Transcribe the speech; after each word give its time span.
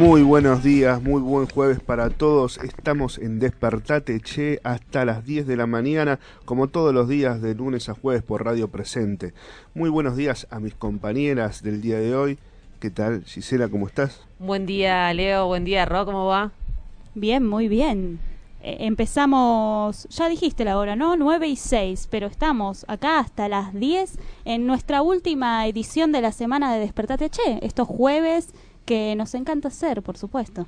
Muy 0.00 0.22
buenos 0.22 0.62
días, 0.62 1.02
muy 1.02 1.20
buen 1.20 1.46
jueves 1.46 1.78
para 1.78 2.08
todos. 2.08 2.56
Estamos 2.64 3.18
en 3.18 3.38
Despertate 3.38 4.18
Che 4.20 4.58
hasta 4.64 5.04
las 5.04 5.26
10 5.26 5.46
de 5.46 5.58
la 5.58 5.66
mañana, 5.66 6.18
como 6.46 6.68
todos 6.68 6.94
los 6.94 7.06
días 7.06 7.42
de 7.42 7.54
lunes 7.54 7.90
a 7.90 7.94
jueves 7.94 8.22
por 8.22 8.42
Radio 8.42 8.68
Presente. 8.68 9.34
Muy 9.74 9.90
buenos 9.90 10.16
días 10.16 10.46
a 10.50 10.58
mis 10.58 10.72
compañeras 10.72 11.62
del 11.62 11.82
día 11.82 11.98
de 11.98 12.14
hoy. 12.14 12.38
¿Qué 12.80 12.88
tal, 12.88 13.24
Gisela? 13.26 13.68
¿Cómo 13.68 13.86
estás? 13.86 14.26
Buen 14.38 14.64
día, 14.64 15.12
Leo. 15.12 15.48
Buen 15.48 15.66
día, 15.66 15.84
Ro. 15.84 16.06
¿Cómo 16.06 16.24
va? 16.24 16.50
Bien, 17.14 17.46
muy 17.46 17.68
bien. 17.68 18.20
Eh, 18.62 18.78
empezamos, 18.80 20.04
ya 20.08 20.30
dijiste 20.30 20.64
la 20.64 20.78
hora, 20.78 20.96
¿no? 20.96 21.16
9 21.16 21.46
y 21.46 21.56
6, 21.56 22.08
pero 22.10 22.26
estamos 22.26 22.86
acá 22.88 23.18
hasta 23.18 23.50
las 23.50 23.74
10 23.74 24.18
en 24.46 24.66
nuestra 24.66 25.02
última 25.02 25.66
edición 25.66 26.10
de 26.10 26.22
la 26.22 26.32
semana 26.32 26.72
de 26.72 26.80
Despertate 26.80 27.28
Che, 27.28 27.58
estos 27.60 27.86
jueves 27.86 28.54
que 28.84 29.14
nos 29.16 29.34
encanta 29.34 29.68
hacer, 29.68 30.02
por 30.02 30.16
supuesto. 30.16 30.66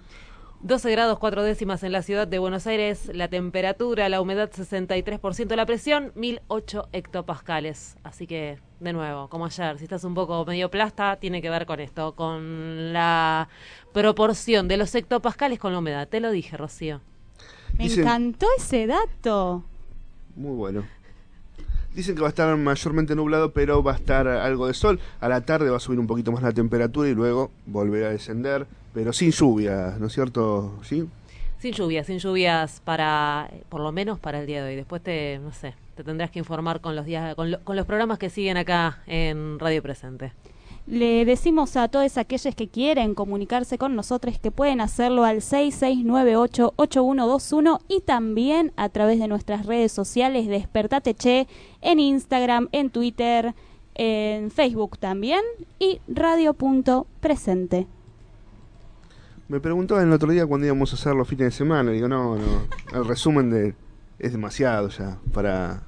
12 0.65 0.93
grados 0.93 1.19
4 1.19 1.43
décimas 1.43 1.83
en 1.83 1.91
la 1.91 2.03
ciudad 2.03 2.29
de 2.29 2.39
Buenos 2.39 2.69
Aires, 2.69 3.11
la 3.13 3.27
temperatura, 3.27 4.09
la 4.09 4.21
humedad 4.21 4.49
63%, 4.49 5.57
la 5.57 5.67
presión 5.67 6.13
1008 6.15 6.89
hectopascales. 6.93 7.97
Así 8.05 8.29
que, 8.29 8.61
de 8.79 8.93
nuevo, 8.93 9.29
como 9.29 9.47
ayer, 9.47 9.77
si 9.79 9.85
estás 9.85 10.05
un 10.05 10.15
poco 10.15 10.45
medio 10.47 10.71
plasta, 10.71 11.17
tiene 11.17 11.43
que 11.43 11.51
ver 11.51 11.67
con 11.67 11.81
esto, 11.81 12.15
con 12.15 12.93
la 12.93 13.49
proporción 13.93 14.69
de 14.69 14.77
los 14.77 14.95
hectopascales 14.95 15.59
con 15.59 15.73
la 15.73 15.81
humedad. 15.81 16.07
Te 16.09 16.21
lo 16.21 16.31
dije, 16.31 16.57
Rocío. 16.57 17.01
Me 17.77 17.85
Dicen- 17.85 18.03
encantó 18.05 18.47
ese 18.57 18.87
dato. 18.87 19.65
Muy 20.37 20.55
bueno. 20.55 20.85
Dicen 21.95 22.15
que 22.15 22.23
va 22.23 22.29
a 22.29 22.31
estar 22.31 22.57
mayormente 22.57 23.15
nublado, 23.15 23.53
pero 23.53 23.83
va 23.83 23.93
a 23.93 23.97
estar 23.97 24.27
algo 24.27 24.67
de 24.67 24.75
sol. 24.75 24.99
A 25.21 25.29
la 25.29 25.43
tarde 25.43 25.69
va 25.71 25.77
a 25.77 25.81
subir 25.81 25.99
un 25.99 26.07
poquito 26.07 26.33
más 26.33 26.43
la 26.43 26.53
temperatura 26.53 27.09
y 27.09 27.15
luego 27.15 27.51
volverá 27.67 28.09
a 28.09 28.11
descender, 28.13 28.67
pero 28.95 29.13
sin 29.13 29.31
lluvia, 29.31 29.97
¿no 30.01 30.07
es 30.07 30.13
cierto? 30.15 30.79
¿Sí? 30.83 31.07
Sin 31.59 31.73
lluvias, 31.75 32.07
sin 32.07 32.19
lluvias 32.19 32.81
para, 32.85 33.51
por 33.69 33.81
lo 33.83 33.93
menos 33.93 34.19
para 34.19 34.41
el 34.41 34.47
día 34.47 34.65
de 34.65 34.71
hoy. 34.71 34.77
Después 34.77 35.03
te, 35.03 35.39
no 35.43 35.53
sé, 35.53 35.75
te 35.95 36.03
tendrás 36.03 36.31
que 36.31 36.39
informar 36.39 36.81
con 36.81 36.97
los 36.97 37.05
días, 37.05 37.35
con, 37.35 37.51
lo- 37.53 37.61
con 37.61 37.77
los 37.77 37.87
programas 37.87 38.19
que 38.19 38.31
siguen 38.31 38.57
acá 38.57 39.03
en 39.07 39.59
Radio 39.59 39.83
Presente. 39.83 40.33
Le 40.87 41.25
decimos 41.25 41.77
a 41.77 41.89
todos 41.89 42.19
aquellos 42.19 42.55
que 42.57 42.69
quieren 42.69 43.15
comunicarse 43.15 43.79
con 43.79 43.95
nosotros 43.95 44.41
que 44.41 44.51
pueden 44.51 44.81
hacerlo 44.81 45.25
al 45.25 45.37
6698-8121 45.39 47.79
y 47.89 48.01
también 48.01 48.73
a 48.77 48.89
través 48.89 49.21
de 49.21 49.29
nuestras 49.29 49.67
redes 49.67 49.93
sociales 49.93 50.49
Despertate 50.49 51.15
Che 51.15 51.47
en 51.83 52.01
Instagram, 52.01 52.69
en 52.73 52.91
Twitter, 52.91 53.55
en 53.95 54.51
Facebook 54.51 54.99
también 54.99 55.43
y 55.79 56.01
radio.presente. 56.09 57.87
Me 59.49 59.61
preguntaban 59.61 60.09
el 60.09 60.13
otro 60.13 60.33
día 60.33 60.45
cuándo 60.47 60.67
íbamos 60.67 60.93
a 60.93 60.97
hacer 60.97 61.15
los 61.15 61.29
fines 61.29 61.47
de 61.47 61.53
semana. 61.53 61.93
Digo, 61.93 62.09
no, 62.09 62.35
no. 62.37 62.67
El 62.93 63.07
resumen 63.07 63.51
de 63.51 63.77
es 64.19 64.33
demasiado 64.33 64.89
ya 64.89 65.21
para, 65.33 65.85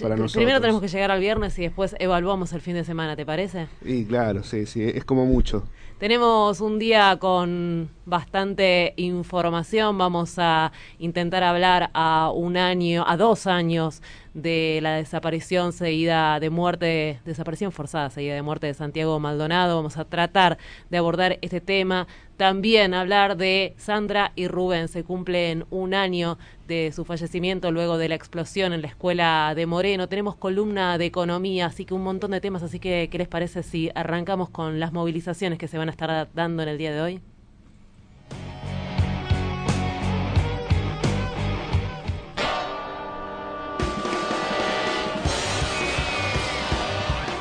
para 0.00 0.16
nosotros. 0.16 0.34
Primero 0.34 0.60
tenemos 0.60 0.80
que 0.80 0.88
llegar 0.88 1.10
al 1.10 1.20
viernes 1.20 1.58
y 1.58 1.62
después 1.62 1.94
evaluamos 1.98 2.52
el 2.52 2.60
fin 2.60 2.74
de 2.74 2.84
semana, 2.84 3.16
¿te 3.16 3.24
parece? 3.24 3.68
Y 3.84 4.04
claro, 4.04 4.42
sí, 4.42 4.66
sí, 4.66 4.82
es 4.82 5.04
como 5.04 5.26
mucho. 5.26 5.64
Tenemos 5.98 6.60
un 6.60 6.78
día 6.78 7.16
con 7.18 7.90
bastante 8.06 8.94
información. 8.96 9.98
Vamos 9.98 10.38
a 10.38 10.70
intentar 11.00 11.42
hablar 11.42 11.90
a 11.92 12.30
un 12.32 12.56
año, 12.56 13.04
a 13.04 13.16
dos 13.16 13.48
años 13.48 14.00
de 14.32 14.78
la 14.80 14.94
desaparición 14.94 15.72
seguida 15.72 16.38
de 16.38 16.50
muerte, 16.50 17.20
desaparición 17.24 17.72
forzada 17.72 18.10
seguida 18.10 18.34
de 18.34 18.42
muerte 18.42 18.68
de 18.68 18.74
Santiago 18.74 19.18
Maldonado. 19.18 19.74
Vamos 19.74 19.96
a 19.96 20.04
tratar 20.04 20.56
de 20.88 20.98
abordar 20.98 21.38
este 21.42 21.60
tema. 21.60 22.06
También 22.38 22.94
hablar 22.94 23.36
de 23.36 23.74
Sandra 23.78 24.30
y 24.36 24.46
Rubén. 24.46 24.86
Se 24.86 25.02
cumplen 25.02 25.66
un 25.70 25.92
año 25.92 26.38
de 26.68 26.92
su 26.92 27.04
fallecimiento 27.04 27.72
luego 27.72 27.98
de 27.98 28.08
la 28.08 28.14
explosión 28.14 28.72
en 28.72 28.80
la 28.80 28.86
escuela 28.86 29.52
de 29.56 29.66
Moreno. 29.66 30.08
Tenemos 30.08 30.36
columna 30.36 30.98
de 30.98 31.06
economía, 31.06 31.66
así 31.66 31.84
que 31.84 31.94
un 31.94 32.04
montón 32.04 32.30
de 32.30 32.40
temas. 32.40 32.62
Así 32.62 32.78
que, 32.78 33.08
¿qué 33.10 33.18
les 33.18 33.26
parece 33.26 33.64
si 33.64 33.90
arrancamos 33.92 34.50
con 34.50 34.78
las 34.78 34.92
movilizaciones 34.92 35.58
que 35.58 35.66
se 35.66 35.78
van 35.78 35.88
a 35.88 35.90
estar 35.90 36.28
dando 36.32 36.62
en 36.62 36.68
el 36.68 36.78
día 36.78 36.92
de 36.92 37.00
hoy? 37.00 37.20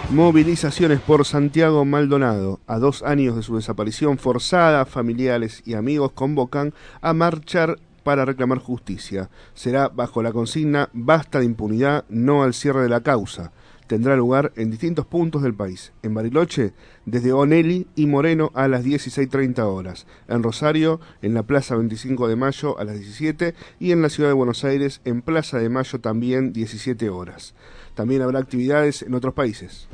Movilizaciones 0.09 1.01
por 1.01 1.25
Santiago 1.25 1.83
Maldonado. 1.83 2.61
A 2.65 2.79
dos 2.79 3.03
años 3.03 3.35
de 3.35 3.43
su 3.43 3.57
desaparición 3.57 4.17
forzada, 4.17 4.85
familiares 4.85 5.61
y 5.65 5.73
amigos 5.73 6.13
convocan 6.13 6.73
a 7.01 7.11
marchar 7.11 7.77
para 8.03 8.23
reclamar 8.23 8.59
justicia. 8.59 9.29
Será 9.53 9.89
bajo 9.89 10.23
la 10.23 10.31
consigna 10.31 10.89
Basta 10.93 11.39
de 11.39 11.45
impunidad, 11.45 12.05
no 12.07 12.43
al 12.43 12.53
cierre 12.53 12.83
de 12.83 12.89
la 12.89 13.01
causa. 13.01 13.51
Tendrá 13.87 14.15
lugar 14.15 14.53
en 14.55 14.71
distintos 14.71 15.05
puntos 15.05 15.43
del 15.43 15.53
país. 15.53 15.91
En 16.03 16.13
Bariloche, 16.13 16.73
desde 17.05 17.33
Onelli 17.33 17.87
y 17.95 18.05
Moreno 18.05 18.51
a 18.53 18.69
las 18.69 18.85
16.30 18.85 19.59
horas. 19.63 20.07
En 20.29 20.41
Rosario, 20.41 21.01
en 21.21 21.33
la 21.33 21.43
Plaza 21.43 21.75
25 21.75 22.29
de 22.29 22.35
Mayo 22.37 22.79
a 22.79 22.85
las 22.85 22.95
17 22.95 23.55
y 23.79 23.91
en 23.91 24.01
la 24.01 24.09
Ciudad 24.09 24.29
de 24.29 24.35
Buenos 24.35 24.63
Aires, 24.63 25.01
en 25.03 25.21
Plaza 25.21 25.57
de 25.57 25.67
Mayo 25.67 25.99
también 25.99 26.53
17 26.53 27.09
horas. 27.09 27.55
También 27.97 28.21
habrá 28.21 28.37
actividades 28.37 29.01
en 29.01 29.15
otros 29.15 29.33
países. 29.33 29.87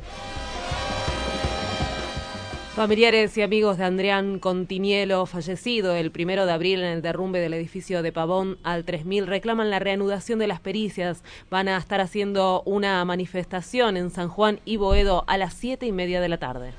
Familiares 2.76 3.34
y 3.38 3.40
amigos 3.40 3.78
de 3.78 3.84
Andrián 3.84 4.38
Continielo, 4.40 5.24
fallecido 5.24 5.94
el 5.94 6.10
primero 6.10 6.44
de 6.44 6.52
abril 6.52 6.80
en 6.80 6.86
el 6.86 7.02
derrumbe 7.02 7.40
del 7.40 7.54
edificio 7.54 8.02
de 8.02 8.12
Pavón 8.12 8.58
al 8.62 8.84
3000, 8.84 9.26
reclaman 9.26 9.70
la 9.70 9.78
reanudación 9.78 10.38
de 10.38 10.48
las 10.48 10.60
pericias. 10.60 11.22
Van 11.50 11.66
a 11.66 11.78
estar 11.78 12.02
haciendo 12.02 12.62
una 12.66 13.02
manifestación 13.06 13.96
en 13.96 14.10
San 14.10 14.28
Juan 14.28 14.60
y 14.66 14.76
Boedo 14.76 15.24
a 15.26 15.38
las 15.38 15.54
siete 15.54 15.86
y 15.86 15.92
media 15.92 16.20
de 16.20 16.28
la 16.28 16.38
tarde. 16.38 16.72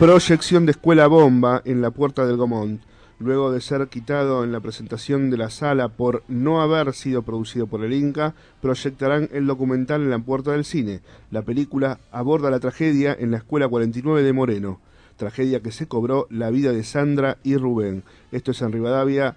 Proyección 0.00 0.66
de 0.66 0.72
Escuela 0.72 1.06
Bomba 1.06 1.62
en 1.64 1.80
la 1.80 1.92
Puerta 1.92 2.26
del 2.26 2.38
Gomont. 2.38 2.82
Luego 3.18 3.52
de 3.52 3.60
ser 3.60 3.86
quitado 3.88 4.42
en 4.42 4.52
la 4.52 4.60
presentación 4.60 5.30
de 5.30 5.36
la 5.36 5.50
sala 5.50 5.88
por 5.88 6.24
no 6.28 6.60
haber 6.60 6.92
sido 6.94 7.22
producido 7.22 7.66
por 7.66 7.84
el 7.84 7.92
Inca, 7.92 8.34
proyectarán 8.60 9.28
el 9.32 9.46
documental 9.46 10.02
en 10.02 10.10
la 10.10 10.18
Puerta 10.18 10.52
del 10.52 10.64
Cine. 10.64 11.00
La 11.30 11.42
película 11.42 12.00
aborda 12.10 12.50
la 12.50 12.60
tragedia 12.60 13.16
en 13.18 13.30
la 13.30 13.38
Escuela 13.38 13.68
49 13.68 14.22
de 14.22 14.32
Moreno, 14.32 14.80
tragedia 15.16 15.60
que 15.60 15.72
se 15.72 15.86
cobró 15.86 16.26
la 16.28 16.50
vida 16.50 16.72
de 16.72 16.82
Sandra 16.82 17.38
y 17.44 17.56
Rubén. 17.56 18.02
Esto 18.32 18.50
es 18.50 18.62
en 18.62 18.72
Rivadavia 18.72 19.36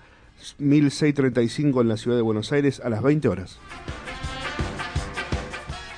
1635 0.57 1.81
en 1.81 1.88
la 1.88 1.97
ciudad 1.97 2.18
de 2.18 2.23
Buenos 2.23 2.51
Aires 2.51 2.80
a 2.80 2.89
las 2.89 3.03
20 3.03 3.27
horas. 3.27 3.59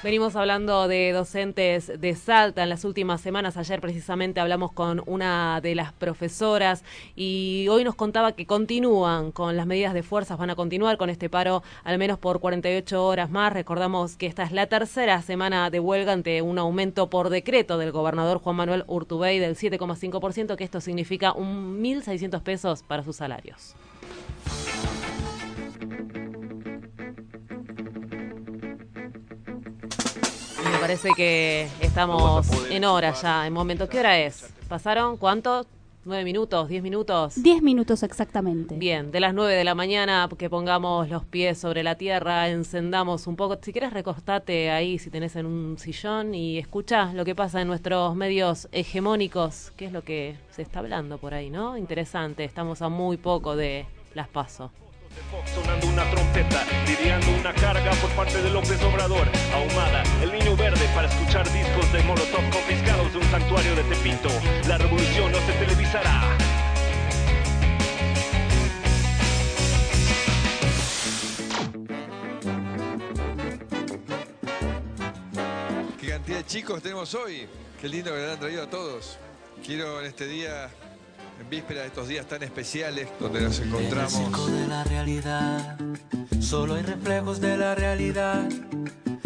Venimos 0.10 0.36
hablando 0.36 0.88
de 0.88 1.12
docentes 1.12 2.02
de 2.02 2.16
Salta 2.16 2.64
en 2.64 2.70
las 2.70 2.84
últimas 2.84 3.22
semanas. 3.22 3.58
Ayer 3.58 3.80
precisamente 3.80 4.40
hablamos 4.40 4.72
con 4.72 5.04
una 5.06 5.62
de 5.62 5.76
las 5.76 5.94
profesoras 5.94 6.84
y 7.16 7.68
hoy 7.70 7.84
nos 7.84 7.94
contaba 7.94 8.32
que 8.32 8.48
continúan 8.48 9.32
con 9.32 9.56
las 9.56 9.68
medidas 9.68 9.94
de 9.94 10.02
fuerzas, 10.02 10.40
van 10.40 10.50
a 10.50 10.56
continuar 10.56 10.98
con 10.98 11.12
este 11.12 11.30
paro 11.30 11.62
al 11.84 12.00
menos 12.00 12.18
por 12.18 12.40
48 12.40 13.06
horas 13.06 13.30
más. 13.30 13.54
Recordamos 13.54 14.16
que 14.16 14.26
esta 14.26 14.42
es 14.42 14.52
la 14.52 14.66
tercera 14.66 15.22
semana 15.22 15.70
de 15.70 15.80
huelga 15.80 16.12
ante 16.12 16.42
un 16.42 16.58
aumento 16.58 17.12
por 17.12 17.30
decreto 17.30 17.78
del 17.78 17.92
gobernador 17.92 18.40
Juan 18.40 18.56
Manuel 18.56 18.86
Urtubey 18.88 19.38
del 19.38 19.56
7,5%, 19.56 20.56
que 20.56 20.64
esto 20.64 20.82
significa 20.82 21.34
un 21.34 21.84
1.600 21.84 22.42
pesos 22.42 22.82
para 22.82 23.04
sus 23.04 23.18
salarios. 23.18 23.76
Me 30.80 30.84
parece 30.84 31.10
que 31.14 31.68
estamos 31.82 32.48
en 32.72 32.86
hora 32.86 33.14
ya, 33.14 33.46
en 33.46 33.52
momento. 33.52 33.90
¿Qué 33.90 34.00
hora 34.00 34.18
es? 34.18 34.50
¿Pasaron 34.70 35.18
cuánto? 35.18 35.66
nueve 36.06 36.24
minutos, 36.24 36.70
diez 36.70 36.82
minutos. 36.82 37.34
Diez 37.36 37.62
minutos 37.62 38.02
exactamente. 38.02 38.76
Bien, 38.78 39.12
de 39.12 39.20
las 39.20 39.34
nueve 39.34 39.56
de 39.56 39.66
la 39.66 39.76
mañana 39.76 40.30
que 40.38 40.50
pongamos 40.50 41.10
los 41.10 41.26
pies 41.26 41.58
sobre 41.58 41.84
la 41.84 41.96
tierra, 41.96 42.48
encendamos 42.48 43.28
un 43.28 43.36
poco. 43.36 43.60
Si 43.62 43.74
quieres 43.74 43.92
recostate 43.92 44.72
ahí, 44.72 45.00
si 45.00 45.10
tenés 45.10 45.36
en 45.36 45.48
un 45.48 45.78
sillón 45.78 46.34
y 46.34 46.58
escucha 46.58 47.12
lo 47.12 47.26
que 47.26 47.36
pasa 47.36 47.60
en 47.60 47.68
nuestros 47.68 48.16
medios 48.16 48.70
hegemónicos, 48.72 49.74
que 49.76 49.84
es 49.84 49.92
lo 49.92 50.06
que 50.06 50.38
se 50.50 50.62
está 50.62 50.80
hablando 50.80 51.18
por 51.18 51.34
ahí, 51.34 51.50
¿no? 51.50 51.76
Interesante, 51.76 52.46
estamos 52.46 52.82
a 52.82 52.88
muy 52.88 53.18
poco 53.18 53.58
de 53.58 53.86
las 54.16 54.30
paso 54.30 54.72
sonando 55.54 55.88
una 55.88 56.10
trompeta, 56.10 56.64
lidiando 56.88 57.28
una 57.40 57.54
carga 57.54 57.92
por 58.02 58.10
parte 58.12 58.42
de 58.42 58.50
López 58.50 58.82
Obrador, 58.84 59.28
ahumada, 59.54 60.04
el 60.22 60.32
niño 60.32 60.56
verde 60.56 60.88
para 60.94 61.08
escuchar 61.08 61.52
discos 61.52 61.92
de 61.92 62.04
Molotov 62.04 62.50
confiscados 62.52 63.12
de 63.14 63.20
un 63.20 63.32
santuario 63.32 63.76
de 63.76 63.84
Tepito. 63.84 64.30
La 64.68 64.78
revolución 64.78 65.32
no 65.32 65.38
se 65.40 65.54
televisará. 65.54 66.38
Qué 76.00 76.08
cantidad 76.08 76.38
de 76.38 76.46
chicos 76.46 76.82
tenemos 76.82 77.14
hoy. 77.16 77.48
Qué 77.82 77.88
lindo 77.88 78.12
que 78.12 78.18
le 78.18 78.32
han 78.32 78.40
traído 78.40 78.64
a 78.64 78.70
todos. 78.70 79.18
Quiero 79.66 80.00
en 80.00 80.08
este 80.08 80.26
día 80.28 80.70
en 81.40 81.50
víspera 81.50 81.82
de 81.82 81.88
estos 81.88 82.08
días 82.08 82.28
tan 82.28 82.44
especiales 82.44 83.08
donde 83.20 83.42
nos 83.42 83.60
encontramos. 83.60 84.16
En 84.16 84.22
el 84.22 84.28
circo 84.28 84.48
de 84.48 84.68
la 84.68 84.84
realidad, 84.84 85.78
solo 86.40 86.76
hay 86.76 86.84
reflejos 86.84 87.40
de 87.40 87.58
la 87.58 87.76
realidad. 87.76 88.48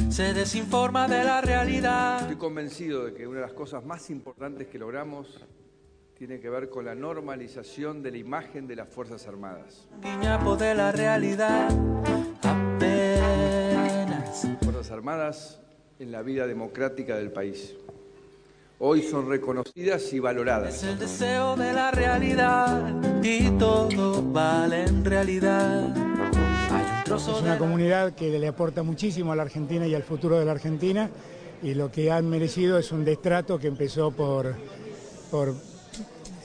Se 0.09 0.33
desinforma 0.33 1.07
de 1.07 1.23
la 1.23 1.41
realidad. 1.41 2.21
Estoy 2.21 2.37
convencido 2.37 3.05
de 3.05 3.13
que 3.13 3.27
una 3.27 3.39
de 3.39 3.45
las 3.45 3.53
cosas 3.53 3.83
más 3.83 4.09
importantes 4.09 4.67
que 4.67 4.77
logramos 4.77 5.43
tiene 6.17 6.39
que 6.39 6.49
ver 6.49 6.69
con 6.69 6.85
la 6.85 6.95
normalización 6.95 8.03
de 8.03 8.11
la 8.11 8.17
imagen 8.17 8.67
de 8.67 8.75
las 8.75 8.89
Fuerzas 8.89 9.27
Armadas. 9.27 9.87
Guiñapo 10.01 10.55
de 10.55 10.75
la 10.75 10.91
realidad, 10.91 11.69
apenas. 12.43 14.47
Fuerzas 14.61 14.91
Armadas 14.91 15.59
en 15.99 16.11
la 16.11 16.21
vida 16.21 16.45
democrática 16.45 17.15
del 17.15 17.31
país 17.31 17.75
hoy 18.85 19.01
son 19.01 19.29
reconocidas 19.29 20.11
y 20.11 20.19
valoradas. 20.19 20.75
Es 20.75 20.83
el 20.83 20.99
deseo 20.99 21.55
de 21.55 21.71
la 21.71 21.89
realidad 21.91 22.83
y 23.23 23.49
todo 23.51 24.21
vale 24.21 24.83
en 24.83 25.05
realidad. 25.05 25.87
es 27.05 27.27
una 27.41 27.57
comunidad 27.57 28.13
que 28.13 28.37
le 28.37 28.45
aporta 28.45 28.83
muchísimo 28.83 29.31
a 29.31 29.37
la 29.37 29.43
Argentina 29.43 29.87
y 29.87 29.95
al 29.95 30.03
futuro 30.03 30.37
de 30.37 30.43
la 30.43 30.51
Argentina 30.51 31.09
y 31.61 31.75
lo 31.75 31.89
que 31.93 32.11
han 32.11 32.29
merecido 32.29 32.77
es 32.77 32.91
un 32.91 33.05
destrato 33.05 33.57
que 33.57 33.67
empezó 33.67 34.11
por, 34.11 34.53
por 35.31 35.55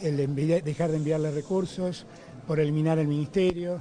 el 0.00 0.62
dejar 0.62 0.93
de 0.93 0.96
enviarle 0.96 1.32
recursos, 1.32 2.06
por 2.46 2.61
eliminar 2.61 3.00
el 3.00 3.08
ministerio 3.08 3.81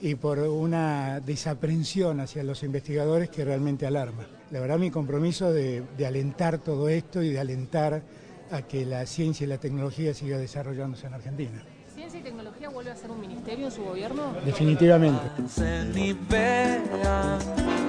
y 0.00 0.14
por 0.14 0.38
una 0.38 1.20
desaprensión 1.20 2.20
hacia 2.20 2.42
los 2.42 2.62
investigadores 2.62 3.28
que 3.28 3.44
realmente 3.44 3.86
alarma 3.86 4.26
la 4.50 4.60
verdad 4.60 4.78
mi 4.78 4.90
compromiso 4.90 5.52
de, 5.52 5.84
alentar 6.06 6.58
todo 6.58 6.88
esto 6.88 7.22
y 7.22 7.30
de 7.30 7.40
alentar 7.40 8.02
a 8.50 8.62
que 8.62 8.84
la 8.84 9.06
ciencia 9.06 9.44
y 9.44 9.48
la 9.48 9.58
tecnología 9.58 10.12
siga 10.12 10.38
desarrollándose 10.38 11.06
en 11.06 11.14
Argentina. 11.14 11.64
¿Ciencia 11.94 12.18
y 12.18 12.22
tecnología 12.22 12.68
vuelve 12.68 12.90
a 12.90 12.96
ser 12.96 13.10
un 13.10 13.20
ministerio 13.20 13.66
en 13.66 13.72
su 13.72 13.84
gobierno? 13.84 14.34
Definitivamente. 14.44 15.20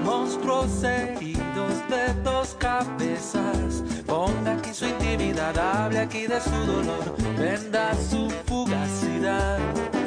monstruos 0.03 0.69
seguidos 0.69 1.89
de 1.89 2.21
dos 2.23 2.55
cabezas. 2.59 3.83
Ponga 4.05 4.53
aquí 4.53 4.73
su 4.73 4.85
intimidad, 4.85 5.57
hable 5.57 5.99
aquí 5.99 6.27
de 6.27 6.39
su 6.41 6.65
dolor, 6.65 7.15
venda 7.37 7.95
su 7.95 8.29
fugacidad. 8.45 10.00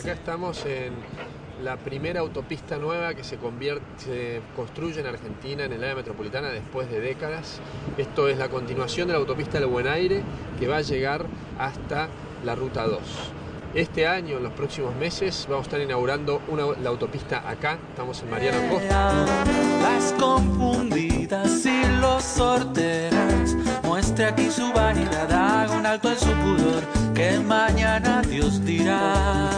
Acá 0.00 0.12
estamos 0.12 0.64
en 0.64 0.94
la 1.62 1.76
primera 1.76 2.20
autopista 2.20 2.78
nueva 2.78 3.12
que 3.12 3.22
se, 3.22 3.36
se 3.98 4.40
construye 4.56 4.98
en 4.98 5.06
Argentina, 5.06 5.64
en 5.64 5.74
el 5.74 5.82
área 5.82 5.94
metropolitana, 5.94 6.48
después 6.48 6.90
de 6.90 7.00
décadas. 7.00 7.60
Esto 7.98 8.30
es 8.30 8.38
la 8.38 8.48
continuación 8.48 9.08
de 9.08 9.12
la 9.12 9.18
autopista 9.18 9.60
del 9.60 9.68
Buen 9.68 9.86
Aire, 9.86 10.22
que 10.58 10.68
va 10.68 10.78
a 10.78 10.80
llegar 10.80 11.26
hasta 11.58 12.08
la 12.46 12.54
Ruta 12.54 12.86
2. 12.86 12.98
Este 13.74 14.06
año, 14.06 14.38
en 14.38 14.42
los 14.42 14.54
próximos 14.54 14.96
meses, 14.96 15.46
vamos 15.50 15.64
a 15.64 15.68
estar 15.68 15.80
inaugurando 15.82 16.40
la 16.82 16.88
autopista 16.88 17.46
acá, 17.46 17.78
estamos 17.90 18.22
en 18.22 18.30
Mariano 18.30 18.58
Costa. 18.70 19.26
Las 19.82 20.14
confundidas 20.14 21.66
y 21.66 22.00
los 22.00 22.24
sorteras, 22.24 23.54
muestre 23.84 24.24
aquí 24.24 24.50
su 24.50 24.72
vanidad, 24.72 25.30
haga 25.30 25.76
un 25.76 25.84
alto 25.84 26.10
en 26.10 26.18
su 26.18 26.32
pudor, 26.32 26.99
que 27.20 27.38
mañana 27.40 28.22
Dios 28.22 28.64
dirá 28.64 29.50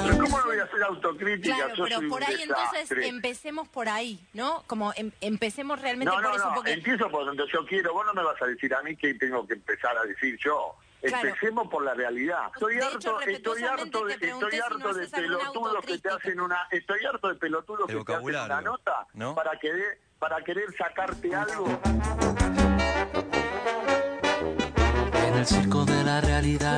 autocrítica. 0.88 1.54
Claro, 1.56 1.84
pero 1.84 2.08
por 2.08 2.24
ahí 2.24 2.42
entonces 2.42 2.90
empecemos 3.04 3.68
por 3.68 3.88
ahí, 3.88 4.18
¿no? 4.34 4.64
Como 4.66 4.92
em, 4.96 5.10
empecemos 5.20 5.80
realmente 5.80 6.12
por 6.12 6.34
eso. 6.34 6.50
No, 6.50 6.66
empiezo 6.66 7.08
por 7.08 7.24
donde 7.24 7.44
yo 7.52 7.64
quiero. 7.66 7.92
Vos 7.92 8.04
no 8.04 8.14
me 8.14 8.22
vas 8.22 8.40
a 8.42 8.46
decir 8.46 8.74
a 8.74 8.82
mí 8.82 8.96
que 8.96 9.14
tengo 9.14 9.46
que 9.46 9.54
empezar 9.54 9.96
a 9.96 10.02
decir 10.02 10.36
yo. 10.44 10.74
Empecemos 11.00 11.68
por 11.68 11.84
la 11.84 11.94
realidad. 11.94 12.50
Estoy 12.54 12.78
harto, 12.78 13.20
estoy 13.20 13.62
harto 13.64 14.04
de, 14.06 14.14
estoy 14.14 14.58
harto 14.58 14.94
de 14.94 15.08
pelotudos 15.08 15.84
que 15.84 15.98
te 15.98 16.08
hacen 16.08 16.40
una, 16.40 16.68
estoy 16.70 17.04
harto 17.04 17.28
de 17.28 17.34
pelotudos 17.34 17.86
que 17.86 18.04
te 18.04 18.14
hacen 18.14 18.28
una 18.28 18.60
nota 18.60 19.06
para 19.34 19.58
querer, 19.58 20.00
para 20.18 20.42
querer 20.42 20.66
sacarte 20.76 21.34
algo. 21.34 21.80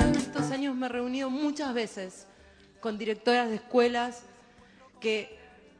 En 0.04 0.14
estos 0.14 0.50
años 0.52 0.76
me 0.76 0.86
he 0.86 0.88
reunido 0.88 1.28
muchas 1.28 1.74
veces 1.74 2.26
con 2.80 2.96
directoras 2.96 3.48
de 3.48 3.56
escuelas 3.56 4.22
que 5.00 5.36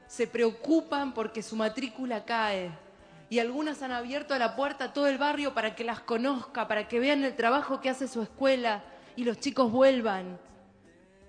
se 0.09 0.26
preocupan 0.26 1.15
porque 1.15 1.43
su 1.43 1.55
matrícula 1.55 2.25
cae. 2.25 2.73
Y 3.31 3.38
algunas 3.38 3.81
han 3.82 3.93
abierto 3.93 4.37
la 4.38 4.56
puerta 4.56 4.87
a 4.87 4.93
todo 4.93 5.06
el 5.06 5.19
barrio 5.19 5.55
para 5.55 5.76
que 5.76 5.85
las 5.85 6.00
conozca, 6.00 6.67
para 6.67 6.88
que 6.88 6.99
vean 6.99 7.23
el 7.23 7.37
trabajo 7.37 7.81
que 7.81 7.91
hace 7.91 8.09
su 8.09 8.23
escuela 8.23 8.82
y 9.15 9.22
los 9.22 9.39
chicos 9.39 9.70
vuelvan. 9.70 10.39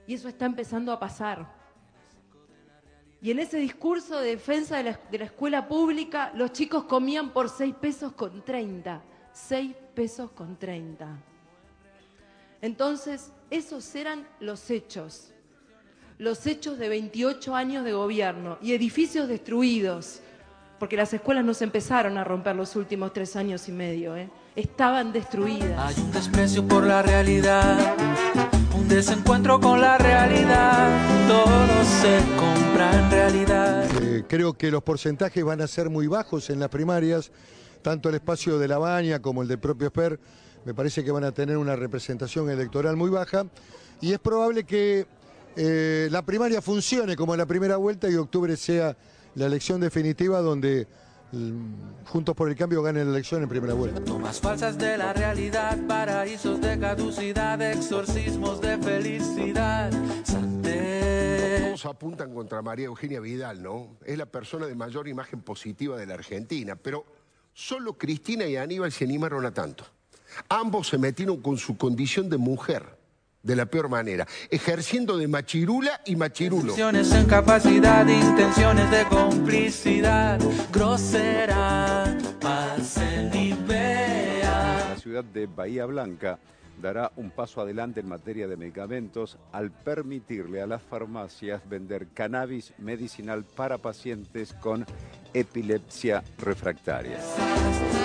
Y 0.07 0.15
eso 0.15 0.27
está 0.27 0.45
empezando 0.45 0.91
a 0.91 0.99
pasar. 0.99 1.47
Y 3.21 3.29
en 3.31 3.39
ese 3.39 3.57
discurso 3.57 4.19
de 4.19 4.31
defensa 4.31 4.77
de 4.77 4.83
la, 4.83 4.99
de 5.11 5.19
la 5.19 5.25
escuela 5.25 5.67
pública, 5.67 6.31
los 6.33 6.51
chicos 6.51 6.85
comían 6.85 7.29
por 7.29 7.49
seis 7.49 7.75
pesos 7.75 8.13
con 8.13 8.43
30. 8.43 9.01
Seis 9.31 9.75
pesos 9.93 10.31
con 10.31 10.57
30. 10.57 11.34
Entonces, 12.65 13.31
esos 13.51 13.93
eran 13.93 14.27
los 14.39 14.71
hechos 14.71 15.31
los 16.17 16.47
hechos 16.47 16.77
de 16.77 16.87
28 16.89 17.55
años 17.55 17.83
de 17.83 17.91
gobierno 17.91 18.57
y 18.61 18.73
edificios 18.73 19.27
destruidos, 19.27 20.21
porque 20.79 20.95
las 20.95 21.13
escuelas 21.13 21.43
no 21.43 21.53
se 21.53 21.65
empezaron 21.65 22.17
a 22.17 22.23
romper 22.23 22.55
los 22.55 22.75
últimos 22.75 23.11
tres 23.11 23.35
años 23.35 23.67
y 23.67 23.71
medio, 23.71 24.15
¿eh? 24.15 24.29
estaban 24.55 25.11
destruidas. 25.11 25.77
Hay 25.77 26.01
un 26.01 26.11
desprecio 26.11 26.65
por 26.65 26.85
la 26.85 27.01
realidad, 27.01 27.95
un 28.73 28.87
desencuentro 28.87 29.59
con 29.59 29.81
la 29.81 29.97
realidad, 29.97 31.27
todo 31.27 31.83
se 31.83 32.19
compra 32.37 32.97
en 32.97 33.11
realidad. 33.11 33.85
Eh, 34.01 34.23
creo 34.27 34.53
que 34.53 34.71
los 34.71 34.83
porcentajes 34.83 35.43
van 35.43 35.61
a 35.61 35.67
ser 35.67 35.89
muy 35.89 36.07
bajos 36.07 36.49
en 36.49 36.59
las 36.61 36.69
primarias, 36.69 37.31
tanto 37.81 38.07
el 38.07 38.15
espacio 38.15 38.57
de 38.57 38.69
la 38.69 38.77
Baña 38.77 39.21
como 39.21 39.41
el 39.41 39.49
del 39.49 39.59
propio 39.59 39.87
Esper, 39.87 40.17
me 40.65 40.73
parece 40.73 41.03
que 41.03 41.11
van 41.11 41.23
a 41.23 41.31
tener 41.31 41.57
una 41.57 41.75
representación 41.75 42.49
electoral 42.49 42.95
muy 42.95 43.09
baja 43.09 43.45
y 44.01 44.11
es 44.11 44.19
probable 44.19 44.63
que 44.65 45.05
eh, 45.55 46.09
la 46.11 46.23
primaria 46.23 46.61
funcione 46.61 47.15
como 47.15 47.35
la 47.35 47.45
primera 47.45 47.77
vuelta 47.77 48.09
y 48.09 48.15
octubre 48.15 48.57
sea 48.57 48.97
la 49.35 49.45
elección 49.45 49.79
definitiva 49.79 50.41
donde 50.41 50.87
mm, 51.31 52.05
Juntos 52.05 52.35
por 52.35 52.49
el 52.49 52.55
Cambio 52.55 52.81
gane 52.81 53.05
la 53.05 53.11
elección 53.11 53.43
en 53.43 53.49
primera 53.49 53.73
vuelta. 53.73 54.03
Tomas 54.03 54.39
falsas 54.39 54.77
de 54.77 54.97
la 54.97 55.13
realidad, 55.13 55.77
paraísos 55.87 56.59
de 56.59 56.79
caducidad, 56.79 57.61
exorcismos 57.61 58.59
de 58.59 58.77
felicidad. 58.79 59.91
Todos 61.75 61.85
apuntan 61.85 62.33
contra 62.33 62.61
María 62.61 62.85
Eugenia 62.85 63.19
Vidal, 63.19 63.61
¿no? 63.61 63.97
Es 64.05 64.17
la 64.17 64.25
persona 64.25 64.65
de 64.65 64.75
mayor 64.75 65.07
imagen 65.07 65.41
positiva 65.41 65.97
de 65.97 66.05
la 66.05 66.15
Argentina, 66.15 66.75
pero 66.75 67.05
solo 67.53 67.97
Cristina 67.97 68.45
y 68.45 68.55
Aníbal 68.55 68.91
se 68.91 69.03
animaron 69.03 69.45
a 69.45 69.53
tanto. 69.53 69.85
Ambos 70.49 70.87
se 70.87 70.97
metieron 70.97 71.41
con 71.41 71.57
su 71.57 71.77
condición 71.77 72.29
de 72.29 72.37
mujer 72.37 72.97
de 73.43 73.55
la 73.55 73.67
peor 73.67 73.89
manera, 73.89 74.27
ejerciendo 74.49 75.17
de 75.17 75.27
machirula 75.27 76.01
y 76.05 76.15
machirulo. 76.15 76.75
en 76.75 77.25
capacidad, 77.27 78.07
intenciones 78.07 78.89
de 78.89 79.05
complicidad, 79.05 80.39
grosera, 80.73 82.17
La 84.41 84.95
ciudad 84.97 85.23
de 85.23 85.45
Bahía 85.45 85.85
Blanca 85.85 86.39
dará 86.85 87.11
un 87.15 87.31
paso 87.31 87.61
adelante 87.61 87.99
en 87.99 88.07
materia 88.07 88.47
de 88.47 88.57
medicamentos 88.57 89.39
al 89.51 89.71
permitirle 89.71 90.61
a 90.61 90.67
las 90.67 90.83
farmacias 90.83 91.67
vender 91.67 92.09
cannabis 92.13 92.73
medicinal 92.77 93.43
para 93.43 93.79
pacientes 93.79 94.53
con 94.53 94.85
epilepsia 95.33 96.23
refractaria. 96.37 97.17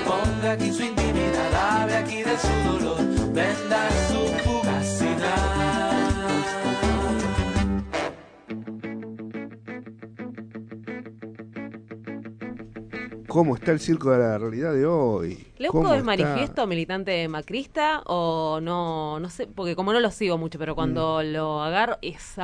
Ponga 0.06 0.52
aquí 0.52 0.72
su 0.72 0.82
intimidad, 0.82 1.54
hable 1.54 1.96
aquí 1.96 2.22
de 2.22 2.38
su 2.38 2.72
dolor, 2.72 3.32
venda 3.34 3.90
su 4.08 4.26
fugacidad. 4.48 5.59
Cómo 13.30 13.54
está 13.54 13.70
el 13.70 13.78
circo 13.78 14.10
de 14.10 14.18
la 14.18 14.38
realidad 14.38 14.74
de 14.74 14.84
hoy. 14.84 15.46
¿Leuco 15.56 15.94
es 15.94 16.02
manifiesto 16.02 16.66
militante 16.66 17.28
macrista 17.28 18.02
o 18.06 18.58
no? 18.60 19.20
No 19.20 19.30
sé, 19.30 19.46
porque 19.46 19.76
como 19.76 19.92
no 19.92 20.00
lo 20.00 20.10
sigo 20.10 20.36
mucho, 20.36 20.58
pero 20.58 20.74
cuando 20.74 21.20
mm. 21.22 21.32
lo 21.32 21.62
agarro, 21.62 21.96
es 22.02 22.34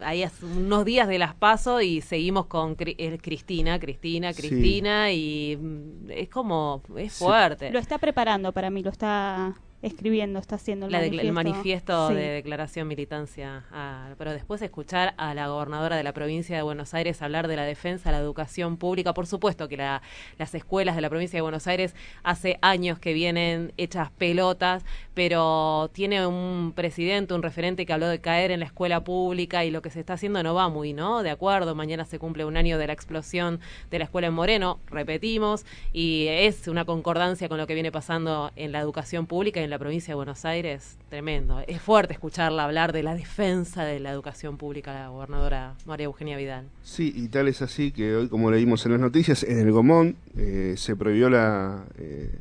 ahí 0.00 0.24
hace 0.24 0.44
unos 0.44 0.84
días 0.84 1.06
de 1.06 1.18
las 1.18 1.34
paso 1.34 1.80
y 1.80 2.00
seguimos 2.00 2.46
con 2.46 2.76
eh, 2.80 3.18
Cristina, 3.22 3.78
Cristina, 3.78 4.34
Cristina 4.34 5.12
y 5.12 5.56
mm, 5.56 6.10
es 6.10 6.28
como, 6.28 6.82
es 6.96 7.12
fuerte. 7.12 7.70
Lo 7.70 7.78
está 7.78 7.98
preparando 7.98 8.52
para 8.52 8.70
mí, 8.70 8.82
lo 8.82 8.90
está 8.90 9.54
escribiendo, 9.82 10.38
está 10.38 10.56
haciendo 10.56 10.86
el 10.86 10.92
manifiesto, 10.92 11.26
el 11.26 11.32
manifiesto 11.32 12.08
de 12.10 12.28
declaración 12.28 12.86
militancia. 12.86 13.64
Ah, 13.72 14.14
pero 14.18 14.32
después 14.32 14.60
escuchar 14.60 15.14
a 15.16 15.34
la 15.34 15.48
gobernadora 15.48 15.96
de 15.96 16.02
la 16.02 16.12
provincia 16.12 16.56
de 16.56 16.62
Buenos 16.62 16.92
Aires 16.92 17.22
hablar 17.22 17.48
de 17.48 17.56
la 17.56 17.64
defensa 17.64 18.10
de 18.10 18.16
la 18.16 18.22
educación 18.22 18.76
pública, 18.76 19.14
por 19.14 19.26
supuesto 19.26 19.68
que 19.68 19.76
las 19.76 20.54
escuelas 20.54 20.96
de 20.96 21.02
la 21.02 21.08
provincia 21.08 21.38
de 21.38 21.42
Buenos 21.42 21.66
Aires 21.66 21.94
hace 22.22 22.58
años 22.60 22.98
que 22.98 23.14
vienen 23.14 23.72
hechas 23.78 24.10
pelotas, 24.10 24.84
pero 25.14 25.90
tiene 25.92 26.26
un 26.26 26.72
presidente, 26.74 27.32
un 27.32 27.42
referente 27.42 27.86
que 27.86 27.92
habló 27.92 28.08
de 28.08 28.20
caer 28.20 28.50
en 28.50 28.60
la 28.60 28.66
escuela 28.66 29.02
pública 29.02 29.64
y 29.64 29.70
lo 29.70 29.80
que 29.80 29.90
se 29.90 30.00
está 30.00 30.14
haciendo 30.14 30.42
no 30.42 30.54
va 30.54 30.68
muy, 30.68 30.92
¿no? 30.92 31.22
De 31.22 31.30
acuerdo, 31.30 31.74
mañana 31.74 32.04
se 32.04 32.18
cumple 32.18 32.44
un 32.44 32.56
año 32.56 32.76
de 32.76 32.86
la 32.86 32.92
explosión 32.92 33.60
de 33.90 33.98
la 33.98 34.04
escuela 34.04 34.26
en 34.28 34.34
Moreno, 34.34 34.78
repetimos, 34.86 35.64
y 35.92 36.26
es 36.28 36.68
una 36.68 36.84
concordancia 36.84 37.48
con 37.48 37.56
lo 37.56 37.66
que 37.66 37.74
viene 37.74 37.90
pasando 37.90 38.50
en 38.56 38.72
la 38.72 38.80
educación 38.80 39.26
pública 39.26 39.60
y 39.60 39.69
la 39.70 39.78
provincia 39.78 40.12
de 40.12 40.16
Buenos 40.16 40.44
Aires, 40.44 40.98
tremendo. 41.08 41.62
Es 41.66 41.80
fuerte 41.80 42.12
escucharla 42.12 42.64
hablar 42.64 42.92
de 42.92 43.02
la 43.02 43.14
defensa 43.14 43.84
de 43.84 44.00
la 44.00 44.10
educación 44.10 44.56
pública, 44.56 44.92
la 44.92 45.08
gobernadora 45.08 45.74
María 45.86 46.06
Eugenia 46.06 46.36
Vidal. 46.36 46.66
Sí, 46.82 47.12
y 47.14 47.28
tal 47.28 47.48
es 47.48 47.62
así 47.62 47.92
que 47.92 48.16
hoy, 48.16 48.28
como 48.28 48.50
leímos 48.50 48.84
en 48.84 48.92
las 48.92 49.00
noticias, 49.00 49.44
en 49.44 49.58
el 49.58 49.70
Gomón 49.70 50.16
eh, 50.36 50.74
se 50.76 50.96
prohibió 50.96 51.30
la... 51.30 51.84
Eh, 51.98 52.38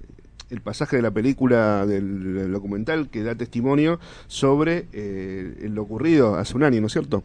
el 0.50 0.62
pasaje 0.62 0.96
de 0.96 1.04
la 1.04 1.12
película 1.12 1.86
del, 1.86 2.52
documental 2.52 3.10
que 3.10 3.22
da 3.22 3.36
testimonio 3.36 4.00
sobre 4.26 4.88
eh, 4.94 5.70
lo 5.70 5.84
ocurrido 5.84 6.38
hace 6.38 6.56
un 6.56 6.64
año, 6.64 6.82
¿no 6.82 6.88
es 6.88 6.94
cierto? 6.94 7.22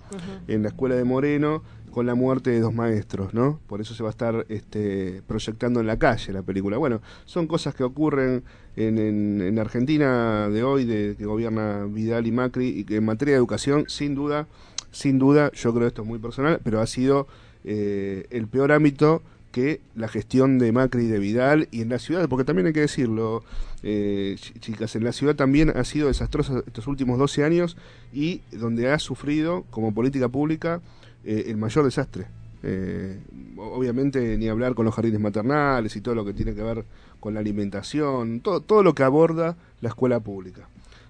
En 0.47 0.63
la 0.63 0.69
escuela 0.69 0.95
de 0.95 1.05
Moreno, 1.05 1.63
con 1.95 2.07
la 2.07 2.17
muerte 2.17 2.51
de 2.51 2.59
dos 2.59 2.75
maestros, 2.75 3.33
¿no? 3.35 3.61
Por 3.69 3.81
eso 3.81 3.95
se 3.95 4.03
va 4.03 4.09
a 4.09 4.11
estar 4.11 4.45
este, 4.49 5.23
proyectando 5.29 5.79
en 5.79 5.87
la 5.87 5.97
calle 5.97 6.33
la 6.33 6.43
película. 6.43 6.77
Bueno, 6.77 7.01
son 7.25 7.47
cosas 7.47 7.75
que 7.75 7.85
ocurren 7.85 8.43
en, 8.75 8.99
en, 9.41 9.59
Argentina 9.61 10.49
de 10.49 10.65
hoy, 10.65 10.85
de 10.85 11.15
que 11.17 11.25
gobierna 11.25 11.85
Vidal 11.85 12.27
y 12.27 12.33
Macri, 12.33 12.67
y 12.67 12.85
que 12.85 12.97
en 12.97 13.05
materia 13.05 13.35
de 13.35 13.39
educación, 13.39 13.85
sin 13.87 14.17
duda, 14.17 14.49
sin 14.91 15.21
duda, 15.21 15.53
yo 15.53 15.73
creo 15.73 15.87
esto 15.87 16.03
es 16.03 16.09
muy 16.09 16.19
personal, 16.19 16.61
pero 16.65 16.81
ha 16.81 16.87
sido 16.89 17.29
eh, 17.63 18.27
el 18.31 18.49
peor 18.49 18.73
ámbito 18.73 19.23
que 19.53 19.81
la 19.95 20.09
gestión 20.09 20.59
de 20.59 20.73
Macri 20.73 21.05
y 21.05 21.07
de 21.07 21.21
Vidal 21.21 21.69
y 21.71 21.83
en 21.83 21.91
la 21.91 22.01
ciudad, 22.01 22.29
porque 22.29 22.45
también 22.45 22.67
hay 22.67 22.73
que 22.73 22.81
decirlo, 22.81 23.45
eh, 23.85 24.37
chicas, 24.59 24.97
en 24.97 25.05
la 25.05 25.13
ciudad 25.13 25.37
también 25.37 25.71
ha 25.71 25.85
sido 25.85 26.09
desastrosa 26.09 26.65
estos 26.67 26.89
últimos 26.89 27.21
12 27.21 27.45
años 27.45 27.77
y 28.13 28.41
donde 28.51 28.91
ha 28.91 28.99
sufrido 28.99 29.65
como 29.71 29.95
política 29.95 30.29
pública 30.29 30.81
eh, 31.25 31.45
el 31.49 31.57
mayor 31.57 31.85
desastre. 31.85 32.27
Eh, 32.63 33.21
obviamente 33.59 34.39
ni 34.39 34.49
hablar 34.49 34.75
con 34.75 34.87
los 34.87 34.95
jardines 34.95 35.21
maternales 35.21 35.95
y 35.97 36.01
todo 36.01 36.15
lo 36.15 36.25
que 36.25 36.33
tiene 36.33 36.55
que 36.55 36.63
ver 36.63 36.85
con 37.21 37.35
la 37.35 37.41
alimentación, 37.41 38.41
todo, 38.41 38.61
todo 38.61 38.83
lo 38.83 38.95
que 38.95 39.03
aborda 39.03 39.57
la 39.81 39.91
escuela 39.91 40.21
pública. 40.21 40.69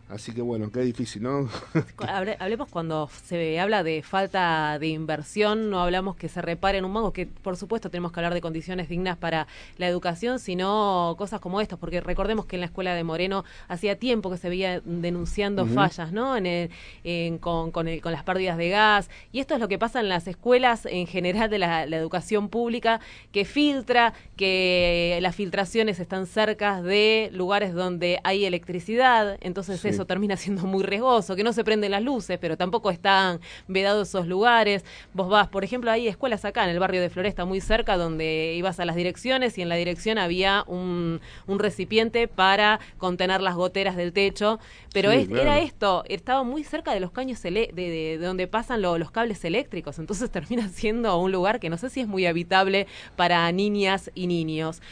Así 0.09 0.33
que 0.33 0.43
bueno, 0.43 0.71
qué 0.71 0.81
difícil, 0.81 1.23
¿no? 1.23 1.49
Hablemos 2.39 2.69
cuando 2.69 3.09
se 3.25 3.59
habla 3.59 3.83
de 3.83 4.03
falta 4.03 4.79
de 4.79 4.89
inversión, 4.89 5.71
no 5.71 5.81
hablamos 5.81 6.15
que 6.15 6.29
se 6.29 6.43
reparen 6.43 6.85
un 6.85 6.93
mango, 6.93 7.13
que 7.13 7.27
por 7.27 7.57
supuesto 7.57 7.89
tenemos 7.89 8.13
que 8.13 8.21
hablar 8.21 8.35
de 8.35 8.43
condiciones 8.43 8.91
dignas 8.91 9.17
para 9.17 9.47
la 9.79 9.89
educación, 9.89 10.39
sino 10.39 11.15
cosas 11.17 11.41
como 11.41 11.61
estas, 11.63 11.79
porque 11.79 12.03
recordemos 12.03 12.45
que 12.45 12.57
en 12.57 12.61
la 12.61 12.67
escuela 12.67 12.95
de 12.95 13.03
Moreno 13.03 13.45
hacía 13.67 13.99
tiempo 13.99 14.31
que 14.31 14.37
se 14.37 14.51
veía 14.51 14.81
denunciando 14.85 15.67
fallas, 15.67 16.13
¿no? 16.13 16.37
En 16.37 17.39
con, 17.39 17.71
con, 17.71 17.87
las 17.87 18.25
pérdidas 18.25 18.59
de 18.59 18.69
gas, 18.69 19.09
y 19.33 19.41
esto 19.41 19.55
es 19.55 19.61
lo 19.61 19.69
que 19.69 19.79
pasa 19.79 20.01
en 20.01 20.11
las 20.11 20.27
escuelas 20.27 20.87
en 20.87 21.07
general 21.07 21.49
de 21.49 21.59
la, 21.59 21.85
educación 21.85 22.51
pública, 22.51 23.01
que 23.33 23.45
filtra, 23.45 24.13
que 24.37 25.19
las 25.23 25.35
filtraciones 25.35 25.99
están 25.99 26.27
cerca 26.27 26.83
de 26.83 27.31
lugares 27.33 27.73
donde 27.73 28.21
hay 28.23 28.45
electricidad, 28.45 29.39
entonces 29.41 29.94
eso 29.95 30.07
termina 30.07 30.37
siendo 30.37 30.63
muy 30.65 30.83
riesgoso, 30.83 31.37
que 31.37 31.45
no 31.45 31.53
se 31.53 31.65
prenden 31.65 31.91
las 31.91 32.03
luces, 32.03 32.39
pero 32.41 32.57
tampoco 32.57 32.91
están 32.91 33.41
vedados 33.69 34.09
esos 34.09 34.27
lugares. 34.27 34.85
Vos 35.13 35.29
vas, 35.29 35.49
por 35.49 35.65
ejemplo, 35.65 35.91
hay 35.91 36.09
escuelas 36.09 36.45
acá 36.45 36.65
en 36.65 36.71
el 36.71 36.79
barrio 36.79 37.01
de 37.01 37.11
Floresta, 37.11 37.45
muy 37.45 37.61
cerca, 37.61 37.97
donde 37.97 38.55
ibas 38.57 38.81
a 38.81 38.85
las 38.85 38.97
direcciones 38.97 39.57
y 39.59 39.63
en 39.63 39.69
la 39.69 39.77
dirección 39.77 40.19
había 40.19 40.65
un, 40.67 41.21
recipiente 41.47 42.29
para 42.29 42.81
contener 42.99 43.41
las 43.41 43.55
goteras 43.55 43.97
del 43.97 44.13
techo, 44.13 44.59
pero 44.93 45.11
era 45.11 45.61
esto, 45.61 46.05
estaba 46.09 46.43
muy 46.43 46.65
cerca 46.65 46.93
de 46.93 47.01
los 47.01 47.11
caños 47.11 47.41
de, 47.43 48.19
donde 48.21 48.47
pasan 48.47 48.83
los 48.83 49.11
cables 49.11 49.45
eléctricos, 49.45 49.99
entonces 49.99 50.31
termina 50.33 50.69
siendo 50.69 51.17
un 51.19 51.33
lugar 51.33 51.61
que 51.61 51.71
no 51.71 51.79
sé 51.79 51.91
si 51.91 52.01
es 52.01 52.09
muy 52.09 52.27
habitable 52.27 52.87
para 53.17 53.51
niñas 53.53 54.11
y 54.15 54.27
niños. 54.27 54.83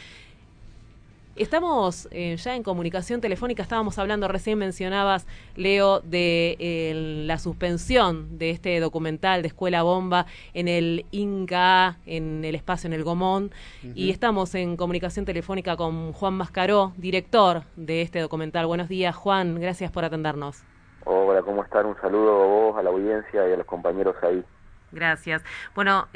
Estamos 1.35 2.07
eh, 2.11 2.35
ya 2.35 2.55
en 2.55 2.61
comunicación 2.61 3.19
telefónica, 3.19 3.63
estábamos 3.63 3.97
hablando, 3.97 4.27
recién 4.27 4.59
mencionabas, 4.59 5.25
Leo, 5.55 5.99
de 6.01 7.23
la 7.25 7.39
suspensión 7.39 8.37
de 8.37 8.51
este 8.51 8.79
documental 8.79 9.41
de 9.41 9.47
Escuela 9.47 9.81
Bomba 9.81 10.27
en 10.53 10.67
el 10.67 11.07
INCA, 11.09 11.97
en 12.05 12.45
el 12.45 12.53
espacio 12.53 12.85
en 12.85 12.93
el 12.93 13.03
Gomón, 13.03 13.49
y 13.95 14.11
estamos 14.11 14.53
en 14.53 14.77
comunicación 14.77 15.25
telefónica 15.25 15.75
con 15.75 16.13
Juan 16.13 16.35
Mascaró, 16.35 16.93
director 16.97 17.63
de 17.77 18.03
este 18.03 18.19
documental. 18.19 18.67
Buenos 18.67 18.87
días, 18.87 19.15
Juan, 19.15 19.59
gracias 19.59 19.89
por 19.89 20.05
atendernos. 20.05 20.63
Hola, 21.05 21.41
¿cómo 21.41 21.63
están? 21.63 21.87
Un 21.87 21.99
saludo 21.99 22.43
a 22.43 22.45
vos, 22.45 22.77
a 22.77 22.83
la 22.83 22.91
audiencia 22.91 23.49
y 23.49 23.53
a 23.53 23.57
los 23.57 23.65
compañeros 23.65 24.15
ahí. 24.21 24.43
Gracias. 24.91 25.43
Bueno, 25.73 26.07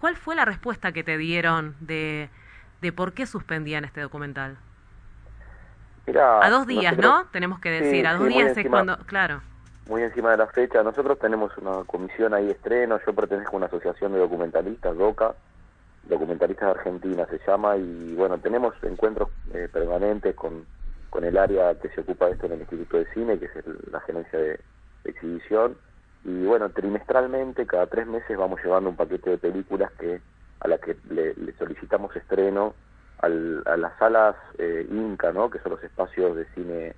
¿cuál 0.00 0.16
fue 0.16 0.34
la 0.34 0.46
respuesta 0.46 0.92
que 0.92 1.04
te 1.04 1.18
dieron 1.18 1.76
de 1.80 2.30
de 2.82 2.92
por 2.92 3.12
qué 3.12 3.24
suspendían 3.26 3.84
este 3.84 4.00
documental. 4.02 4.58
a 6.20 6.50
dos 6.50 6.66
días, 6.66 6.98
¿no? 6.98 7.24
Tenemos 7.32 7.60
que 7.60 7.70
decir, 7.70 8.06
a 8.06 8.14
dos 8.14 8.28
días 8.28 8.56
es 8.56 8.68
cuando, 8.68 8.98
claro. 9.06 9.40
Muy 9.88 10.02
encima 10.02 10.32
de 10.32 10.36
la 10.36 10.46
fecha. 10.48 10.82
Nosotros 10.82 11.18
tenemos 11.18 11.56
una 11.58 11.84
comisión 11.84 12.34
ahí 12.34 12.46
de 12.46 12.52
estreno, 12.52 13.00
yo 13.06 13.14
pertenezco 13.14 13.54
a 13.54 13.56
una 13.58 13.66
asociación 13.66 14.12
de 14.12 14.18
documentalistas, 14.18 14.96
DOCA, 14.96 15.34
Documentalistas 16.04 16.66
de 16.66 16.80
Argentina 16.80 17.26
se 17.30 17.38
llama, 17.46 17.76
y 17.76 18.14
bueno, 18.16 18.36
tenemos 18.38 18.74
encuentros 18.82 19.28
eh, 19.54 19.68
permanentes 19.72 20.34
con, 20.34 20.66
con 21.10 21.22
el 21.22 21.38
área 21.38 21.78
que 21.78 21.90
se 21.90 22.00
ocupa 22.00 22.26
de 22.26 22.32
esto 22.32 22.46
en 22.46 22.52
el 22.52 22.60
Instituto 22.62 22.96
de 22.96 23.06
Cine, 23.14 23.38
que 23.38 23.44
es 23.44 23.52
la 23.88 24.00
gerencia 24.00 24.36
de 24.36 24.60
exhibición, 25.04 25.76
y 26.24 26.44
bueno, 26.44 26.70
trimestralmente, 26.70 27.66
cada 27.66 27.86
tres 27.86 28.08
meses 28.08 28.36
vamos 28.36 28.60
llevando 28.64 28.90
un 28.90 28.96
paquete 28.96 29.30
de 29.30 29.38
películas 29.38 29.92
que 29.92 30.20
a 30.62 30.68
la 30.68 30.78
que 30.78 30.96
le, 31.10 31.34
solicitamos 31.58 32.14
estreno 32.16 32.74
a 33.18 33.28
las 33.28 33.96
salas 33.98 34.34
eh, 34.58 34.84
Inca, 34.90 35.32
¿no? 35.32 35.48
que 35.48 35.60
son 35.60 35.72
los 35.72 35.84
espacios 35.84 36.34
de 36.36 36.44
cine 36.54 36.94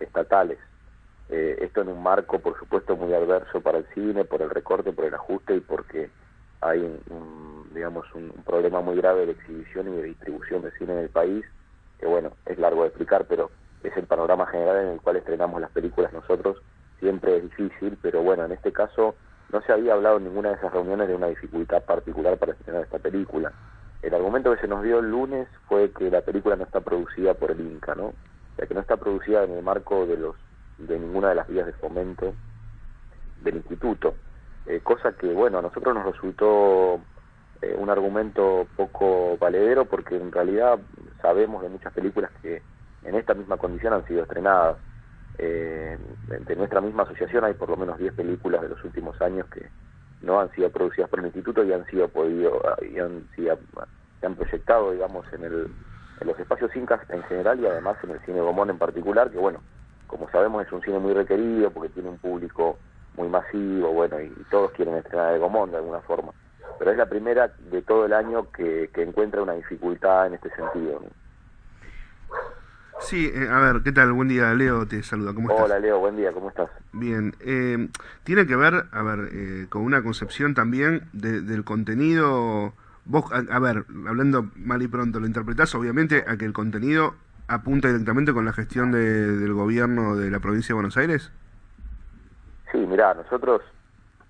estatales. 0.00 0.58
Eh, 1.28 1.58
esto 1.60 1.82
en 1.82 1.88
un 1.88 2.02
marco, 2.02 2.40
por 2.40 2.58
supuesto, 2.58 2.96
muy 2.96 3.14
adverso 3.14 3.60
para 3.60 3.78
el 3.78 3.86
cine, 3.94 4.24
por 4.24 4.42
el 4.42 4.50
recorte, 4.50 4.92
por 4.92 5.04
el 5.04 5.14
ajuste 5.14 5.54
y 5.54 5.60
porque 5.60 6.10
hay 6.60 6.80
un, 6.80 7.70
digamos, 7.72 8.12
un, 8.14 8.30
problema 8.44 8.80
muy 8.80 8.96
grave 8.96 9.26
de 9.26 9.32
exhibición 9.32 9.92
y 9.92 9.96
de 9.96 10.02
distribución 10.02 10.62
de 10.62 10.72
cine 10.72 10.92
en 10.92 10.98
el 10.98 11.08
país, 11.08 11.44
que 12.00 12.06
bueno, 12.06 12.32
es 12.46 12.58
largo 12.58 12.82
de 12.82 12.88
explicar, 12.88 13.26
pero 13.28 13.50
es 13.84 13.96
el 13.96 14.06
panorama 14.06 14.46
general 14.46 14.84
en 14.84 14.92
el 14.94 15.00
cual 15.00 15.16
estrenamos 15.16 15.60
las 15.60 15.70
películas 15.70 16.12
nosotros. 16.12 16.56
Siempre 16.98 17.36
es 17.36 17.42
difícil, 17.44 17.96
pero 18.02 18.22
bueno, 18.22 18.44
en 18.44 18.52
este 18.52 18.72
caso 18.72 19.14
no 19.52 19.60
se 19.62 19.72
había 19.72 19.94
hablado 19.94 20.18
en 20.18 20.24
ninguna 20.24 20.50
de 20.50 20.56
esas 20.56 20.72
reuniones 20.72 21.08
de 21.08 21.14
una 21.14 21.28
dificultad 21.28 21.82
particular 21.82 22.36
para 22.38 22.52
estrenar 22.52 22.82
esta 22.82 22.98
película. 22.98 23.52
El 24.02 24.14
argumento 24.14 24.54
que 24.54 24.60
se 24.60 24.68
nos 24.68 24.82
dio 24.82 25.00
el 25.00 25.10
lunes 25.10 25.48
fue 25.68 25.90
que 25.92 26.10
la 26.10 26.22
película 26.22 26.56
no 26.56 26.64
está 26.64 26.80
producida 26.80 27.34
por 27.34 27.50
el 27.50 27.60
Inca, 27.60 27.94
¿no? 27.94 28.06
O 28.06 28.14
sea, 28.56 28.66
que 28.66 28.74
no 28.74 28.80
está 28.80 28.96
producida 28.96 29.44
en 29.44 29.52
el 29.52 29.62
marco 29.62 30.06
de 30.06 30.16
los 30.16 30.36
de 30.78 30.98
ninguna 30.98 31.30
de 31.30 31.34
las 31.34 31.48
vías 31.48 31.66
de 31.66 31.72
fomento 31.74 32.32
del 33.42 33.56
instituto. 33.56 34.14
Eh, 34.66 34.80
cosa 34.82 35.12
que, 35.12 35.32
bueno, 35.32 35.58
a 35.58 35.62
nosotros 35.62 35.94
nos 35.94 36.04
resultó 36.04 37.00
eh, 37.62 37.74
un 37.76 37.90
argumento 37.90 38.66
poco 38.76 39.36
valedero 39.38 39.84
porque 39.84 40.16
en 40.16 40.32
realidad 40.32 40.78
sabemos 41.20 41.62
de 41.62 41.68
muchas 41.68 41.92
películas 41.92 42.30
que 42.40 42.62
en 43.02 43.14
esta 43.14 43.34
misma 43.34 43.56
condición 43.56 43.92
han 43.92 44.06
sido 44.06 44.22
estrenadas. 44.22 44.76
Eh, 45.42 45.96
de 46.46 46.56
nuestra 46.56 46.82
misma 46.82 47.04
asociación 47.04 47.44
hay 47.44 47.54
por 47.54 47.70
lo 47.70 47.76
menos 47.78 47.96
10 47.96 48.12
películas 48.12 48.60
de 48.60 48.68
los 48.68 48.84
últimos 48.84 49.18
años 49.22 49.46
que 49.46 49.70
no 50.20 50.38
han 50.38 50.50
sido 50.50 50.68
producidas 50.68 51.08
por 51.08 51.20
el 51.20 51.26
instituto 51.26 51.64
y 51.64 51.72
han 51.72 51.86
sido 51.86 52.08
podido 52.08 52.60
y 52.82 52.98
han, 52.98 53.26
sido, 53.34 53.58
se 54.20 54.26
han 54.26 54.34
proyectado 54.34 54.92
digamos 54.92 55.24
en, 55.32 55.44
el, 55.44 55.72
en 56.20 56.26
los 56.26 56.38
espacios 56.38 56.76
incas 56.76 57.00
en 57.08 57.22
general 57.22 57.58
y 57.58 57.66
además 57.66 57.96
en 58.04 58.10
el 58.10 58.20
cine 58.26 58.42
Gomón 58.42 58.68
en 58.68 58.76
particular 58.76 59.30
que 59.30 59.38
bueno 59.38 59.62
como 60.08 60.28
sabemos 60.28 60.66
es 60.66 60.72
un 60.72 60.82
cine 60.82 60.98
muy 60.98 61.14
requerido 61.14 61.70
porque 61.70 61.88
tiene 61.88 62.10
un 62.10 62.18
público 62.18 62.78
muy 63.16 63.28
masivo 63.28 63.94
bueno 63.94 64.20
y, 64.20 64.28
todos 64.50 64.72
quieren 64.72 64.96
estrenar 64.96 65.32
de 65.32 65.38
Gomón 65.38 65.70
de 65.70 65.78
alguna 65.78 66.00
forma 66.00 66.34
pero 66.78 66.90
es 66.90 66.98
la 66.98 67.06
primera 67.06 67.50
de 67.70 67.80
todo 67.80 68.04
el 68.04 68.12
año 68.12 68.50
que, 68.52 68.90
que 68.92 69.04
encuentra 69.04 69.40
una 69.40 69.54
dificultad 69.54 70.26
en 70.26 70.34
este 70.34 70.50
sentido. 70.50 71.00
Sí, 73.00 73.30
eh, 73.34 73.48
a 73.48 73.58
ver, 73.58 73.82
¿qué 73.82 73.92
tal? 73.92 74.12
Buen 74.12 74.28
día, 74.28 74.52
Leo, 74.54 74.86
te 74.86 75.02
saluda, 75.02 75.34
¿cómo 75.34 75.50
estás? 75.50 75.64
Hola, 75.64 75.78
Leo, 75.78 75.98
buen 75.98 76.16
día, 76.16 76.32
¿cómo 76.32 76.50
estás? 76.50 76.70
Bien, 76.92 77.34
eh, 77.40 77.88
tiene 78.24 78.46
que 78.46 78.56
ver, 78.56 78.84
a 78.92 79.02
ver, 79.02 79.30
eh, 79.32 79.66
con 79.68 79.82
una 79.82 80.02
concepción 80.02 80.54
también 80.54 81.08
del 81.12 81.64
contenido, 81.64 82.74
vos, 83.06 83.24
a, 83.32 83.58
ver, 83.58 83.84
hablando 84.06 84.50
mal 84.54 84.82
y 84.82 84.88
pronto, 84.88 85.18
lo 85.18 85.26
interpretás 85.26 85.74
obviamente 85.74 86.24
a 86.26 86.36
que 86.36 86.44
el 86.44 86.52
contenido 86.52 87.14
apunta 87.48 87.88
directamente 87.88 88.32
con 88.32 88.44
la 88.44 88.52
gestión 88.52 88.92
del 88.92 89.52
gobierno 89.54 90.14
de 90.14 90.30
la 90.30 90.38
provincia 90.38 90.68
de 90.68 90.74
Buenos 90.74 90.96
Aires? 90.96 91.32
Sí, 92.70 92.78
mira, 92.78 93.14
nosotros, 93.14 93.62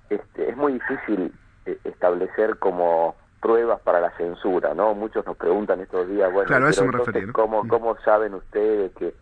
este, 0.08 0.48
es 0.48 0.56
muy 0.56 0.74
difícil 0.74 1.32
establecer 1.84 2.56
como 2.58 3.16
pruebas 3.40 3.80
para 3.80 4.00
la 4.00 4.10
censura, 4.16 4.74
¿no? 4.74 4.94
Muchos 4.94 5.24
nos 5.26 5.36
preguntan 5.36 5.80
estos 5.80 6.08
días, 6.08 6.32
bueno, 6.32 6.48
¿cómo, 7.32 7.66
¿cómo 7.66 7.96
saben 8.04 8.34
ustedes 8.34 8.92
que 8.92 9.14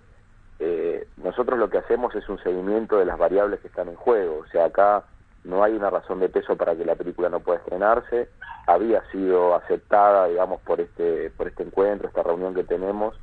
eh, 0.58 1.06
nosotros 1.16 1.58
lo 1.58 1.70
que 1.70 1.78
hacemos 1.78 2.14
es 2.14 2.28
un 2.28 2.38
seguimiento 2.42 2.98
de 2.98 3.04
las 3.04 3.16
variables 3.16 3.60
que 3.60 3.68
están 3.68 3.88
en 3.88 3.94
juego? 3.94 4.38
O 4.38 4.46
sea, 4.48 4.66
acá 4.66 5.04
no 5.44 5.62
hay 5.62 5.74
una 5.74 5.88
razón 5.88 6.18
de 6.20 6.28
peso 6.28 6.56
para 6.56 6.74
que 6.74 6.84
la 6.84 6.96
película 6.96 7.28
no 7.28 7.40
pueda 7.40 7.58
estrenarse, 7.58 8.28
había 8.66 9.02
sido 9.10 9.54
aceptada, 9.54 10.26
digamos, 10.26 10.60
por 10.62 10.80
este, 10.80 11.30
por 11.30 11.46
este 11.46 11.62
encuentro, 11.62 12.08
esta 12.08 12.22
reunión 12.22 12.54
que 12.54 12.64
tenemos, 12.64 13.18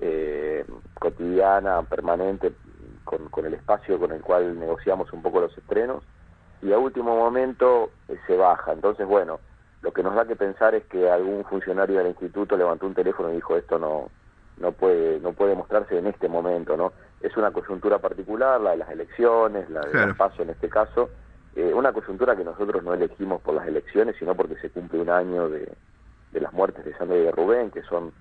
eh, 0.00 0.64
cotidiana, 0.98 1.82
permanente, 1.82 2.52
con, 3.04 3.28
con 3.28 3.44
el 3.44 3.54
espacio 3.54 3.98
con 3.98 4.12
el 4.12 4.22
cual 4.22 4.58
negociamos 4.58 5.12
un 5.12 5.22
poco 5.22 5.40
los 5.40 5.56
estrenos, 5.56 6.02
y 6.62 6.72
a 6.72 6.78
último 6.78 7.14
momento 7.14 7.90
eh, 8.08 8.18
se 8.26 8.36
baja. 8.36 8.72
Entonces, 8.72 9.06
bueno, 9.06 9.38
lo 9.84 9.92
que 9.92 10.02
nos 10.02 10.14
da 10.14 10.24
que 10.24 10.34
pensar 10.34 10.74
es 10.74 10.84
que 10.84 11.10
algún 11.10 11.44
funcionario 11.44 11.98
del 11.98 12.08
instituto 12.08 12.56
levantó 12.56 12.86
un 12.86 12.94
teléfono 12.94 13.30
y 13.30 13.34
dijo 13.34 13.54
esto 13.54 13.78
no 13.78 14.08
no 14.56 14.72
puede 14.72 15.20
no 15.20 15.34
puede 15.34 15.54
mostrarse 15.54 15.98
en 15.98 16.06
este 16.06 16.26
momento, 16.26 16.74
¿no? 16.74 16.92
Es 17.20 17.36
una 17.36 17.50
coyuntura 17.50 17.98
particular, 17.98 18.60
la 18.62 18.70
de 18.70 18.76
las 18.78 18.88
elecciones, 18.88 19.68
la 19.68 19.82
del 19.82 20.16
paso 20.16 20.42
en 20.42 20.50
este 20.50 20.70
caso, 20.70 21.10
eh, 21.54 21.72
una 21.74 21.92
coyuntura 21.92 22.34
que 22.34 22.44
nosotros 22.44 22.82
no 22.82 22.94
elegimos 22.94 23.42
por 23.42 23.54
las 23.54 23.68
elecciones, 23.68 24.16
sino 24.18 24.34
porque 24.34 24.56
se 24.56 24.70
cumple 24.70 25.00
un 25.00 25.10
año 25.10 25.50
de, 25.50 25.70
de 26.32 26.40
las 26.40 26.52
muertes 26.54 26.84
de 26.84 26.96
Sandra 26.96 27.18
y 27.18 27.22
de 27.22 27.32
Rubén, 27.32 27.70
que 27.70 27.82
son 27.82 28.12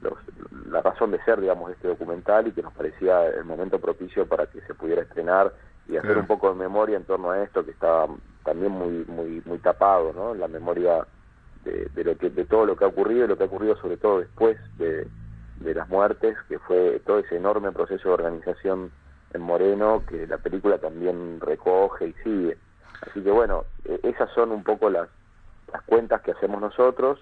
los, 0.00 0.14
la 0.66 0.82
razón 0.82 1.12
de 1.12 1.22
ser, 1.24 1.40
digamos, 1.40 1.68
de 1.68 1.74
este 1.74 1.88
documental 1.88 2.48
y 2.48 2.52
que 2.52 2.62
nos 2.62 2.72
parecía 2.72 3.26
el 3.28 3.44
momento 3.44 3.78
propicio 3.78 4.26
para 4.26 4.46
que 4.46 4.60
se 4.62 4.74
pudiera 4.74 5.02
estrenar 5.02 5.52
y 5.88 5.96
hacer 5.96 6.18
un 6.18 6.26
poco 6.26 6.48
de 6.48 6.56
memoria 6.56 6.96
en 6.96 7.04
torno 7.04 7.30
a 7.30 7.42
esto 7.42 7.64
que 7.64 7.72
está 7.72 8.06
también 8.44 8.72
muy 8.72 9.04
muy 9.06 9.42
muy 9.44 9.58
tapado 9.58 10.12
no 10.12 10.34
la 10.34 10.48
memoria 10.48 11.06
de, 11.64 11.88
de, 11.94 12.04
lo 12.04 12.16
que 12.16 12.30
de 12.30 12.44
todo 12.44 12.66
lo 12.66 12.76
que 12.76 12.84
ha 12.84 12.88
ocurrido 12.88 13.24
y 13.24 13.28
lo 13.28 13.36
que 13.36 13.44
ha 13.44 13.46
ocurrido 13.46 13.76
sobre 13.76 13.96
todo 13.96 14.20
después 14.20 14.58
de, 14.78 15.06
de 15.60 15.74
las 15.74 15.88
muertes 15.88 16.36
que 16.48 16.58
fue 16.58 17.00
todo 17.06 17.20
ese 17.20 17.36
enorme 17.36 17.72
proceso 17.72 18.08
de 18.08 18.14
organización 18.14 18.90
en 19.32 19.40
Moreno 19.40 20.02
que 20.08 20.26
la 20.26 20.38
película 20.38 20.78
también 20.78 21.40
recoge 21.40 22.08
y 22.08 22.12
sigue. 22.24 22.58
Así 23.02 23.22
que 23.22 23.30
bueno 23.30 23.64
e, 23.84 24.00
esas 24.02 24.30
son 24.34 24.52
un 24.52 24.64
poco 24.64 24.90
las 24.90 25.08
las 25.72 25.82
cuentas 25.82 26.20
que 26.20 26.32
hacemos 26.32 26.60
nosotros. 26.60 27.18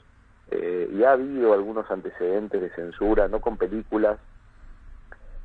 Eh, 0.51 0.91
y 0.93 1.05
ha 1.05 1.13
habido 1.13 1.53
algunos 1.53 1.89
antecedentes 1.93 2.61
de 2.61 2.71
censura 2.71 3.29
no 3.29 3.41
con 3.41 3.57
películas 3.57 4.19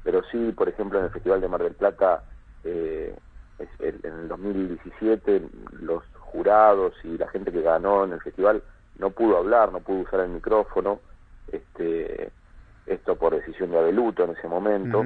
pero 0.03 0.23
sí 0.31 0.51
por 0.51 0.67
ejemplo 0.67 0.97
en 0.97 1.05
el 1.05 1.11
Festival 1.11 1.41
de 1.41 1.47
Mar 1.47 1.61
del 1.61 1.75
Plata 1.75 2.23
eh, 2.63 3.15
en 3.59 3.99
el 4.03 4.27
2017 4.27 5.41
los 5.81 6.03
jurados 6.19 6.93
y 7.03 7.17
la 7.17 7.27
gente 7.29 7.51
que 7.51 7.61
ganó 7.61 8.03
en 8.03 8.13
el 8.13 8.21
festival 8.21 8.61
no 8.99 9.11
pudo 9.11 9.37
hablar, 9.37 9.71
no 9.71 9.79
pudo 9.79 9.99
usar 9.99 10.21
el 10.21 10.29
micrófono, 10.29 10.99
este, 11.51 12.31
esto 12.85 13.15
por 13.15 13.35
decisión 13.35 13.71
de 13.71 13.79
Abeluto 13.79 14.23
en 14.23 14.31
ese 14.31 14.47
momento, 14.47 15.05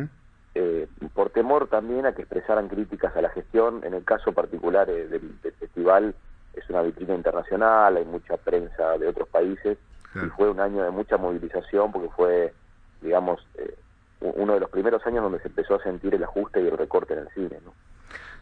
eh, 0.56 0.88
por 1.14 1.30
temor 1.30 1.68
también 1.68 2.06
a 2.06 2.14
que 2.14 2.24
expresaran 2.24 2.68
críticas 2.68 3.16
a 3.16 3.22
la 3.22 3.30
gestión, 3.30 3.84
en 3.84 3.94
el 3.94 4.04
caso 4.04 4.32
particular 4.32 4.90
eh, 4.90 5.08
del, 5.08 5.38
festival 5.60 6.16
es 6.54 6.70
una 6.70 6.82
vitrina 6.82 7.16
internacional, 7.16 7.98
hay 7.98 8.06
mucha 8.06 8.38
prensa 8.38 8.98
de 8.98 9.08
otros 9.08 9.28
países 9.30 9.78
y 10.16 10.28
fue 10.30 10.50
un 10.50 10.60
año 10.60 10.84
de 10.84 10.90
mucha 10.90 11.18
movilización 11.18 11.92
porque 11.92 12.10
fue, 12.10 12.54
digamos, 13.02 13.46
eh, 13.56 13.76
uno 14.22 14.56
de 14.56 14.60
los 14.60 14.70
primeros 14.70 15.06
años 15.06 15.24
donde 15.24 15.40
se 15.40 15.48
empezó 15.48 15.76
a 15.76 15.84
sentir 15.84 16.16
el 16.16 16.24
ajuste 16.24 16.62
y 16.62 16.68
el 16.68 16.78
recorte 16.78 17.14
en 17.14 17.20
el 17.20 17.30
cine, 17.30 17.60
¿no? 17.64 17.74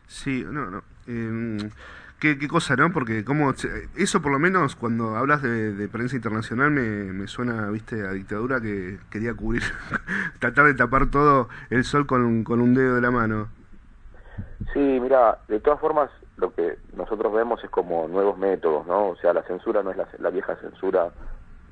Sí, 0.08 0.44
no, 0.50 0.70
no. 0.72 0.84
Em, 1.06 1.70
¿qué, 2.20 2.38
¿qué, 2.40 2.48
cosa, 2.48 2.76
¿no? 2.76 2.92
Porque 2.92 3.24
como 3.24 3.54
eso 3.96 4.22
por 4.22 4.32
lo 4.32 4.40
menos 4.40 4.76
cuando 4.76 5.16
hablas 5.16 5.42
de, 5.42 5.88
prensa 5.90 6.16
internacional 6.16 6.72
me, 6.72 7.28
suena, 7.28 7.70
viste, 7.70 8.08
a 8.08 8.12
dictadura 8.12 8.62
que 8.62 9.00
quería 9.10 9.34
cubrir, 9.34 9.64
tratar 10.40 10.66
de 10.66 10.74
tapar 10.74 11.08
todo 11.12 11.50
el 11.70 11.84
sol 11.84 12.08
con, 12.08 12.44
con 12.44 12.62
un 12.62 12.74
dedo 12.74 12.96
de 12.96 13.02
la 13.02 13.12
mano. 13.12 13.50
Sí, 14.74 14.80
mira, 14.80 15.40
de 15.48 15.60
todas 15.60 15.80
formas 15.80 16.10
lo 16.38 16.54
que 16.54 16.78
nosotros 16.96 17.34
vemos 17.34 17.64
es 17.64 17.70
como 17.70 18.08
nuevos 18.08 18.38
métodos, 18.38 18.86
¿no? 18.88 19.10
O 19.10 19.16
sea, 19.18 19.34
la 19.34 19.44
censura 19.44 19.84
no 19.84 19.92
es 19.92 19.98
la, 20.20 20.30
vieja 20.30 20.56
censura 20.58 21.12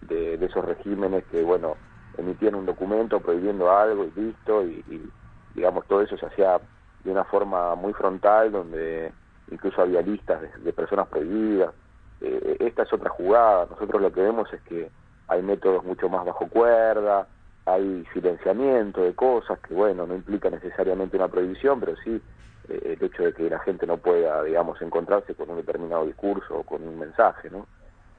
de, 0.01 0.35
esos 0.35 0.65
regímenes 0.65 1.23
que, 1.25 1.43
bueno, 1.43 1.75
emitían 2.17 2.55
un 2.55 2.65
documento 2.65 3.19
prohibiendo 3.19 3.71
algo 3.71 4.05
y 4.05 4.19
listo, 4.19 4.63
y 4.63 5.09
digamos, 5.53 5.85
todo 5.87 6.01
eso 6.01 6.17
se 6.17 6.25
hacía 6.25 6.59
de 7.05 7.11
una 7.11 7.23
forma 7.23 7.75
muy 7.75 7.93
frontal, 7.93 8.51
donde 8.51 9.13
incluso 9.51 9.81
había 9.81 10.01
listas 10.01 10.41
de, 10.63 10.73
personas 10.73 11.07
prohibidas. 11.07 11.73
Eh, 12.19 12.57
esta 12.59 12.83
es 12.83 12.91
otra 12.91 13.09
jugada. 13.11 13.67
Nosotros 13.69 14.01
lo 14.01 14.11
que 14.11 14.21
vemos 14.21 14.51
es 14.51 14.61
que 14.63 14.89
hay 15.27 15.41
métodos 15.43 15.83
mucho 15.85 16.09
más 16.09 16.25
bajo 16.25 16.47
cuerda, 16.47 17.27
hay 17.65 18.05
silenciamiento 18.13 19.01
de 19.01 19.13
cosas 19.13 19.59
que, 19.59 19.73
bueno, 19.73 20.05
no 20.05 20.15
implica 20.15 20.49
necesariamente 20.49 21.15
una 21.17 21.27
prohibición, 21.27 21.79
pero 21.79 21.95
sí 22.03 22.21
eh, 22.69 22.97
el 22.99 23.05
hecho 23.05 23.23
de 23.23 23.33
que 23.33 23.49
la 23.49 23.59
gente 23.59 23.85
no 23.85 23.97
pueda, 23.97 24.43
digamos, 24.43 24.81
encontrarse 24.81 25.35
con 25.35 25.49
un 25.51 25.57
determinado 25.57 26.05
discurso 26.05 26.57
o 26.59 26.63
con 26.63 26.83
un 26.87 26.97
mensaje, 26.97 27.49
¿no? 27.51 27.67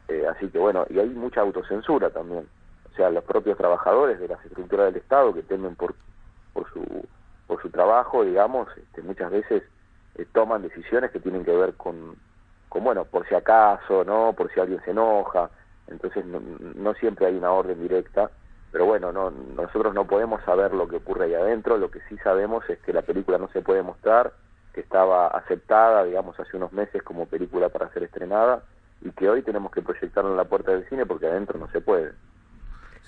Eh, 0.09 0.25
así 0.29 0.49
que, 0.49 0.59
bueno, 0.59 0.87
y 0.89 1.01
hay 1.01 1.09
mucha 1.09 1.41
autocensura 1.41 2.11
también. 2.11 2.47
O 2.93 2.97
sea, 2.97 3.11
los 3.11 3.25
propios 3.25 3.59
trabajadores 3.59 4.21
de 4.21 4.29
las 4.29 4.45
estructuras 4.45 4.87
del 4.87 5.03
Estado 5.03 5.35
que 5.35 5.43
temen 5.43 5.75
por, 5.75 5.95
por 6.53 6.73
su 6.73 6.83
por 7.47 7.63
su 7.63 7.71
trabajo, 7.71 8.25
digamos, 8.25 8.69
este, 8.77 9.03
muchas 9.03 9.31
veces 9.31 9.63
eh, 10.17 10.27
toman 10.33 10.63
decisiones 10.63 11.11
que 11.11 11.21
tienen 11.21 11.45
que 11.45 11.55
ver 11.55 11.75
con, 11.75 12.17
con, 12.69 12.85
bueno, 12.85 13.05
por 13.05 13.27
si 13.29 13.35
acaso, 13.35 14.05
¿no? 14.05 14.33
Por 14.33 14.53
si 14.53 14.61
alguien 14.61 14.81
se 14.85 14.91
enoja. 14.91 15.51
Entonces 15.89 16.25
no, 16.27 16.95
siempre 16.95 17.27
hay 17.27 17.37
una 17.37 17.53
orden 17.53 17.81
directa, 17.81 18.31
pero 18.73 18.87
bueno, 18.87 19.13
no, 19.13 19.31
nosotros 19.31 19.95
no 19.95 20.05
podemos 20.05 20.43
saber 20.43 20.75
lo 20.75 20.89
que 20.89 20.97
ocurre 20.97 21.27
ahí 21.27 21.35
adentro, 21.35 21.79
lo 21.79 21.91
que 21.91 22.01
sí 22.09 22.17
sabemos 22.19 22.69
es 22.69 22.81
que 22.81 22.93
la 22.93 23.03
película 23.03 23.39
no 23.39 23.49
se 23.49 23.63
puede 23.63 23.83
mostrar, 23.83 24.33
que 24.75 24.81
estaba 24.81 25.29
aceptada, 25.29 26.03
digamos, 26.05 26.39
hace 26.41 26.57
unos 26.57 26.73
meses 26.73 27.03
como 27.05 27.27
película 27.27 27.69
para 27.69 27.89
ser 27.91 28.03
estrenada 28.03 28.65
y 29.01 29.11
que 29.13 29.29
hoy 29.29 29.43
tenemos 29.43 29.71
que 29.71 29.83
proyectarla 29.83 30.31
en 30.31 30.37
la 30.37 30.45
puerta 30.45 30.73
del 30.73 30.89
cine 30.89 31.07
porque 31.07 31.27
adentro 31.27 31.59
no 31.59 31.69
se 31.71 31.81
puede. 31.81 32.13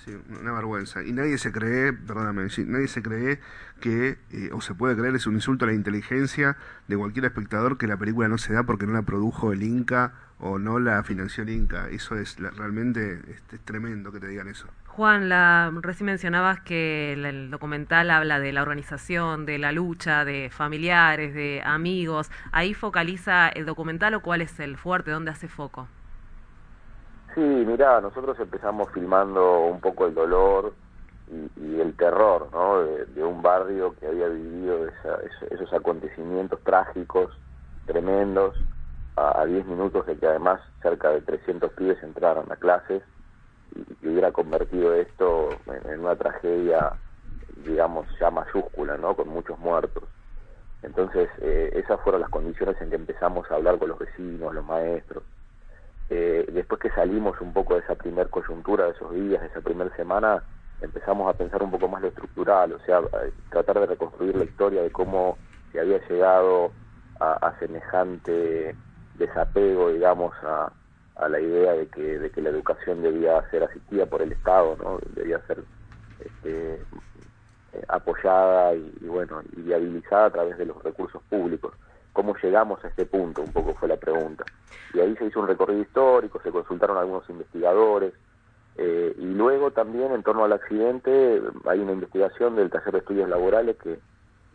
Sí, 0.05 0.17
una 0.39 0.53
vergüenza. 0.53 1.03
Y 1.03 1.11
nadie 1.11 1.37
se 1.37 1.51
cree, 1.51 1.91
perdóname, 1.91 2.47
nadie 2.67 2.87
se 2.87 3.01
cree 3.01 3.39
que, 3.81 4.17
eh, 4.31 4.49
o 4.53 4.61
se 4.61 4.73
puede 4.73 4.95
creer, 4.95 5.15
es 5.15 5.27
un 5.27 5.35
insulto 5.35 5.65
a 5.65 5.67
la 5.67 5.73
inteligencia 5.73 6.55
de 6.87 6.95
cualquier 6.95 7.25
espectador 7.25 7.77
que 7.77 7.85
la 7.85 7.97
película 7.97 8.29
no 8.29 8.37
se 8.37 8.53
da 8.53 8.63
porque 8.63 8.87
no 8.87 8.93
la 8.93 9.01
produjo 9.01 9.51
el 9.51 9.61
Inca 9.61 10.13
o 10.39 10.57
no 10.57 10.79
la 10.79 11.03
financió 11.03 11.43
el 11.43 11.49
Inca. 11.49 11.89
Eso 11.89 12.15
es 12.15 12.37
realmente 12.39 13.19
es, 13.27 13.59
tremendo 13.65 14.13
que 14.13 14.21
te 14.21 14.27
digan 14.27 14.47
eso. 14.47 14.67
Juan, 14.87 15.27
la, 15.27 15.69
recién 15.81 16.05
mencionabas 16.05 16.61
que 16.61 17.13
el, 17.13 17.51
documental 17.51 18.09
habla 18.09 18.39
de 18.39 18.53
la 18.53 18.61
organización, 18.61 19.45
de 19.45 19.57
la 19.57 19.73
lucha, 19.73 20.23
de 20.23 20.49
familiares, 20.49 21.33
de 21.33 21.61
amigos. 21.65 22.31
¿Ahí 22.53 22.73
focaliza 22.73 23.49
el 23.49 23.65
documental 23.65 24.13
o 24.13 24.21
cuál 24.21 24.41
es 24.41 24.57
el 24.61 24.77
fuerte? 24.77 25.11
¿Dónde 25.11 25.31
hace 25.31 25.49
foco? 25.49 25.89
Sí, 27.39 27.45
mira, 27.45 28.01
nosotros 28.01 28.37
empezamos 28.37 28.91
filmando 28.91 29.61
un 29.61 29.79
poco 29.79 30.05
el 30.07 30.13
dolor 30.13 30.73
y, 31.55 31.79
el 31.79 31.95
terror, 31.95 32.49
¿no? 32.51 32.83
De, 32.83 33.23
un 33.23 33.41
barrio 33.41 33.95
que 33.95 34.07
había 34.07 34.27
vivido 34.27 34.85
esos 35.49 35.71
acontecimientos 35.71 36.61
trágicos, 36.65 37.31
tremendos, 37.85 38.57
a 39.15 39.45
10 39.45 39.65
minutos 39.67 40.05
de 40.05 40.17
que 40.17 40.27
además 40.27 40.59
cerca 40.81 41.11
de 41.11 41.21
300 41.21 41.71
pibes 41.71 42.03
entraran 42.03 42.51
a 42.51 42.57
clases 42.57 43.03
y 43.73 44.07
hubiera 44.09 44.33
convertido 44.33 44.93
esto 44.95 45.47
en, 45.85 46.01
una 46.01 46.17
tragedia, 46.17 46.91
digamos, 47.63 48.05
ya 48.19 48.31
mayúscula, 48.31 48.97
¿no? 48.97 49.15
Con 49.15 49.29
muchos 49.29 49.57
muertos. 49.59 50.03
Entonces, 50.81 51.29
eh, 51.39 51.71
esas 51.73 52.01
fueron 52.01 52.19
las 52.19 52.31
condiciones 52.31 52.75
en 52.81 52.89
que 52.89 52.97
empezamos 52.97 53.49
a 53.49 53.55
hablar 53.55 53.79
con 53.79 53.87
los 53.87 53.99
vecinos, 53.99 54.53
los 54.53 54.65
maestros. 54.65 55.23
Eh, 56.09 56.45
después 56.51 56.81
que 56.81 56.89
salimos 56.91 57.39
un 57.41 57.53
poco 57.53 57.75
de 57.75 57.81
esa 57.81 57.95
primer 57.95 58.29
coyuntura, 58.29 58.85
de 58.85 58.91
esos 58.91 59.13
días, 59.13 59.41
de 59.41 59.47
esa 59.47 59.61
primera 59.61 59.95
semana, 59.95 60.43
empezamos 60.81 61.29
a 61.29 61.37
pensar 61.37 61.61
un 61.61 61.71
poco 61.71 61.87
más 61.87 62.01
lo 62.01 62.07
estructural, 62.07 62.71
o 62.73 62.79
sea, 62.79 62.99
eh, 62.99 63.31
tratar 63.49 63.79
de 63.79 63.85
reconstruir 63.87 64.35
la 64.35 64.45
historia 64.45 64.81
de 64.81 64.91
cómo 64.91 65.37
se 65.71 65.79
había 65.79 65.99
llegado 66.07 66.71
a, 67.19 67.53
semejante 67.59 68.75
desapego, 69.15 69.91
digamos, 69.91 70.33
a, 70.43 70.71
a 71.17 71.27
la 71.27 71.39
idea 71.39 71.73
de 71.73 71.87
que, 71.87 72.17
de 72.17 72.31
que 72.31 72.41
la 72.41 72.49
educación 72.49 73.01
debía 73.01 73.43
ser 73.51 73.63
asistida 73.63 74.05
por 74.05 74.21
el 74.21 74.31
Estado, 74.31 74.77
¿no? 74.81 74.99
debía 75.13 75.39
ser 75.47 75.63
este, 76.19 76.75
eh, 77.73 77.83
apoyada 77.87 78.73
y, 78.73 79.05
bueno 79.05 79.41
y 79.55 79.61
viabilizada 79.61 80.25
a 80.25 80.31
través 80.31 80.57
de 80.57 80.65
los 80.65 80.81
recursos 80.81 81.21
públicos. 81.29 81.73
¿Cómo 82.13 82.35
llegamos 82.41 82.83
a 82.83 82.87
este 82.87 83.05
punto? 83.05 83.41
Un 83.41 83.53
poco 83.53 83.73
fue 83.75 83.87
la 83.87 83.97
pregunta. 83.97 84.43
Y 84.93 84.99
ahí 84.99 85.15
se 85.17 85.25
hizo 85.25 85.39
un 85.39 85.47
recorrido 85.47 85.81
histórico, 85.81 86.41
se 86.41 86.51
consultaron 86.51 86.97
algunos 86.97 87.29
investigadores, 87.29 88.13
eh, 88.81 89.13
y 89.17 89.25
luego 89.25 89.71
también 89.71 90.13
en 90.13 90.23
torno 90.23 90.45
al 90.45 90.53
accidente 90.53 91.41
hay 91.65 91.79
una 91.79 91.91
investigación 91.91 92.55
del 92.55 92.69
taller 92.69 92.93
de 92.93 92.99
estudios 92.99 93.27
laborales 93.27 93.75
que 93.75 93.99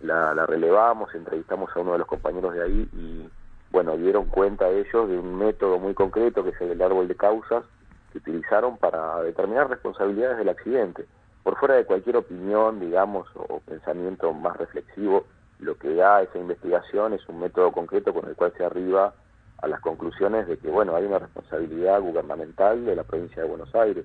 la, 0.00 0.32
la 0.32 0.46
relevamos, 0.46 1.14
entrevistamos 1.14 1.70
a 1.76 1.80
uno 1.80 1.92
de 1.92 1.98
los 1.98 2.06
compañeros 2.06 2.54
de 2.54 2.62
ahí 2.62 2.88
y 2.94 3.28
bueno, 3.70 3.98
dieron 3.98 4.24
cuenta 4.26 4.70
ellos 4.70 5.08
de 5.10 5.18
un 5.18 5.36
método 5.36 5.78
muy 5.78 5.92
concreto 5.92 6.42
que 6.42 6.50
es 6.50 6.60
el 6.62 6.80
árbol 6.80 7.06
de 7.06 7.16
causas 7.16 7.64
que 8.12 8.18
utilizaron 8.18 8.78
para 8.78 9.20
determinar 9.20 9.68
responsabilidades 9.68 10.38
del 10.38 10.48
accidente. 10.48 11.04
Por 11.42 11.58
fuera 11.58 11.74
de 11.74 11.84
cualquier 11.84 12.16
opinión, 12.16 12.80
digamos, 12.80 13.28
o 13.34 13.60
pensamiento 13.60 14.32
más 14.32 14.56
reflexivo, 14.56 15.26
lo 15.58 15.76
que 15.78 15.94
da 15.94 16.22
esa 16.22 16.38
investigación 16.38 17.14
es 17.14 17.26
un 17.28 17.40
método 17.40 17.72
concreto 17.72 18.12
con 18.12 18.28
el 18.28 18.34
cual 18.34 18.52
se 18.56 18.64
arriba 18.64 19.14
a 19.58 19.68
las 19.68 19.80
conclusiones 19.80 20.46
de 20.46 20.58
que, 20.58 20.68
bueno, 20.68 20.94
hay 20.94 21.04
una 21.04 21.18
responsabilidad 21.18 22.00
gubernamental 22.00 22.84
de 22.84 22.96
la 22.96 23.04
provincia 23.04 23.42
de 23.42 23.48
Buenos 23.48 23.74
Aires 23.74 24.04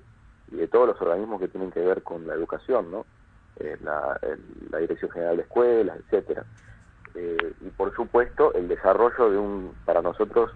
y 0.50 0.56
de 0.56 0.68
todos 0.68 0.88
los 0.88 1.00
organismos 1.00 1.40
que 1.40 1.48
tienen 1.48 1.70
que 1.70 1.80
ver 1.80 2.02
con 2.02 2.26
la 2.26 2.34
educación, 2.34 2.90
¿no? 2.90 3.06
Eh, 3.56 3.76
la, 3.82 4.18
la 4.70 4.78
Dirección 4.78 5.10
General 5.10 5.36
de 5.36 5.42
Escuelas, 5.42 5.98
etcétera. 5.98 6.44
Eh, 7.14 7.54
y 7.60 7.70
por 7.70 7.94
supuesto 7.94 8.54
el 8.54 8.68
desarrollo 8.68 9.30
de 9.30 9.38
un, 9.38 9.74
para 9.84 10.00
nosotros, 10.00 10.52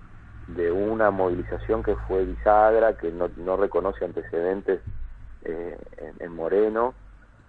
de 0.46 0.70
una 0.70 1.10
movilización 1.10 1.82
que 1.82 1.96
fue 2.06 2.24
bisagra, 2.24 2.96
que 2.96 3.10
no, 3.10 3.28
no 3.36 3.56
reconoce 3.56 4.04
antecedentes 4.04 4.80
eh, 5.42 5.76
en, 6.20 6.32
Moreno 6.32 6.94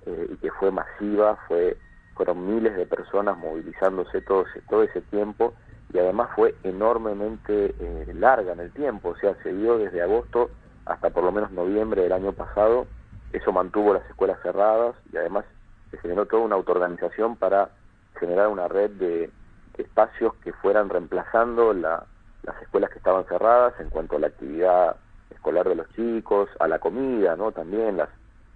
eh, 0.06 0.28
y 0.32 0.38
que 0.38 0.52
fue 0.52 0.72
masiva, 0.72 1.38
fue 1.48 1.78
fueron 2.16 2.56
miles 2.56 2.76
de 2.76 2.86
personas 2.86 3.38
movilizándose 3.38 4.22
todo 4.22 4.46
ese, 4.48 4.62
todo 4.70 4.84
ese 4.84 5.02
tiempo 5.02 5.54
y 5.94 6.00
además 6.00 6.30
fue 6.36 6.56
enormemente 6.64 7.76
larga 8.14 8.54
en 8.54 8.62
el 8.62 8.72
tiempo, 8.72 9.10
o 9.10 9.18
sea, 9.18 9.36
se 9.44 9.54
dio 9.54 9.78
desde 9.78 10.02
agosto 10.02 10.50
hasta 10.86 11.10
por 11.10 11.24
lo 11.24 11.32
menos 11.32 11.52
noviembre 11.52 12.04
del 12.04 12.14
año 12.14 12.32
pasado, 12.32 12.88
eso 13.34 13.52
mantuvo 13.52 13.94
las 13.94 14.06
escuelas 14.10 14.40
cerradas 14.42 14.96
y 15.12 15.18
además 15.18 15.46
se 15.92 15.98
generó 15.98 16.26
toda 16.26 16.44
una 16.44 16.56
autoorganización 16.56 17.36
para 17.36 17.70
generar 18.20 18.48
una 18.48 18.68
red 18.68 18.92
de, 18.92 19.30
espacios 19.78 20.34
que 20.36 20.54
fueran 20.54 20.88
reemplazando 20.90 21.74
las 21.74 22.06
escuelas 22.62 22.90
que 22.92 22.98
estaban 22.98 23.26
cerradas 23.26 23.74
en 23.80 23.90
cuanto 23.90 24.16
a 24.16 24.20
la 24.20 24.28
actividad 24.28 24.96
escolar 25.30 25.68
de 25.68 25.76
los 25.76 25.90
chicos, 25.90 26.50
a 26.60 26.68
la 26.68 26.80
comida, 26.80 27.36
¿no? 27.36 27.52
También 27.52 27.98
las, 27.98 28.10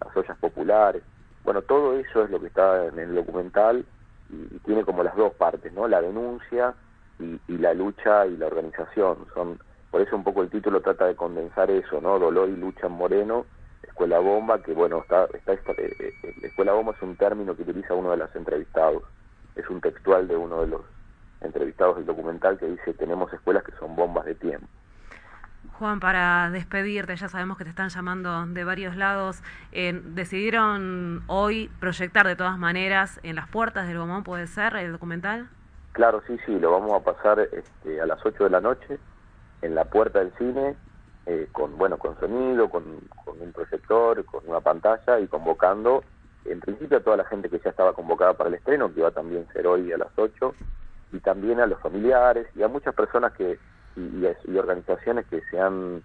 las 0.04 0.16
ollas 0.16 0.38
populares. 0.38 1.04
Bueno, 1.50 1.64
todo 1.64 1.98
eso 1.98 2.24
es 2.24 2.30
lo 2.30 2.40
que 2.40 2.46
está 2.46 2.86
en 2.86 3.00
el 3.00 3.16
documental 3.16 3.84
y, 4.30 4.60
tiene 4.60 4.86
como 4.86 5.02
las 5.02 5.16
dos 5.16 5.34
partes, 5.34 5.74
¿no? 5.74 5.88
La 5.88 6.00
denuncia 6.00 6.76
y, 7.18 7.40
la 7.58 7.74
lucha 7.74 8.28
y 8.28 8.38
la 8.38 8.46
organización. 8.46 9.26
Son, 9.34 9.60
por 9.90 10.00
eso 10.00 10.16
un 10.16 10.24
poco 10.24 10.44
el 10.44 10.52
título 10.52 10.80
trata 10.80 11.08
de 11.08 11.16
condensar 11.16 11.72
eso, 11.72 12.00
¿no? 12.02 12.20
Dolor 12.20 12.50
y 12.50 12.56
lucha 12.56 12.86
en 12.86 12.92
Moreno, 12.92 13.48
Escuela 13.82 14.20
Bomba, 14.20 14.62
que 14.62 14.74
bueno, 14.74 15.00
está, 15.00 15.26
está, 15.34 15.54
está 15.54 15.72
eh, 15.72 15.92
eh, 16.00 16.14
Escuela 16.44 16.74
Bomba 16.74 16.94
es 16.96 17.02
un 17.02 17.16
término 17.16 17.56
que 17.56 17.64
utiliza 17.64 17.96
uno 17.96 18.12
de 18.12 18.18
los 18.18 18.36
entrevistados 18.36 19.02
es 19.56 19.68
un 19.72 19.82
textual 19.82 20.28
de 20.28 20.38
uno 20.38 20.62
de 20.62 20.68
los 20.68 20.82
entrevistados 21.42 21.96
del 21.96 22.06
documental 22.06 22.60
que 22.60 22.68
dice 22.68 22.94
tenemos 22.94 23.34
escuelas 23.34 23.64
que 23.64 23.72
son 23.80 23.96
bombas 23.96 24.26
de 24.26 24.36
tiempo. 24.36 24.68
Juan, 25.80 26.02
para 26.02 26.52
despedirte, 26.52 27.16
ya 27.16 27.30
sabemos 27.30 27.58
que 27.58 27.64
te 27.64 27.70
están 27.70 27.88
llamando 27.88 28.46
de 28.48 28.66
varios 28.66 28.98
lados. 28.98 29.42
Eh, 29.72 30.02
¿Decidieron 30.04 31.24
hoy 31.28 31.72
proyectar 31.80 32.28
de 32.28 32.36
todas 32.36 32.58
maneras 32.58 33.22
en 33.24 33.38
las 33.38 33.48
puertas 33.48 33.88
del 33.88 33.98
Gomón, 33.98 34.24
puede 34.24 34.48
ser, 34.48 34.76
el 34.76 34.92
documental? 34.92 35.48
Claro, 35.94 36.22
sí, 36.28 36.38
sí, 36.46 36.60
lo 36.60 36.72
vamos 36.72 36.92
a 36.92 37.00
pasar 37.00 37.40
este, 37.40 38.02
a 38.02 38.06
las 38.06 38.20
8 38.26 38.44
de 38.44 38.50
la 38.50 38.60
noche 38.60 39.00
en 39.62 39.74
la 39.74 39.86
puerta 39.86 40.20
del 40.20 40.34
cine, 40.38 40.76
eh, 41.26 41.48
con 41.54 41.78
bueno 41.78 41.98
con 41.98 42.20
sonido, 42.20 42.70
con, 42.70 42.84
un 42.84 43.52
proyector, 43.54 44.26
con 44.26 44.44
una 44.48 44.60
pantalla 44.60 45.18
y 45.22 45.28
convocando 45.28 46.04
en 46.44 46.60
principio 46.60 46.98
a 46.98 47.04
toda 47.04 47.16
la 47.16 47.26
gente 47.26 47.50
que 47.50 47.60
ya 47.60 47.70
estaba 47.70 47.94
convocada 47.94 48.34
para 48.34 48.50
el 48.50 48.56
estreno, 48.56 48.94
que 48.94 49.02
va 49.02 49.12
también 49.12 49.46
a 49.50 49.54
ser 49.54 49.66
hoy 49.66 49.94
a 49.94 49.98
las 49.98 50.10
8, 50.18 50.54
y 51.14 51.20
también 51.20 51.62
a 51.62 51.68
los 51.68 51.80
familiares 51.80 52.48
y 52.56 52.64
a 52.64 52.68
muchas 52.68 52.94
personas 52.94 53.32
que 53.32 53.58
y, 54.00 54.58
organizaciones 54.58 55.26
que 55.28 55.42
se 55.50 55.60
han 55.60 56.02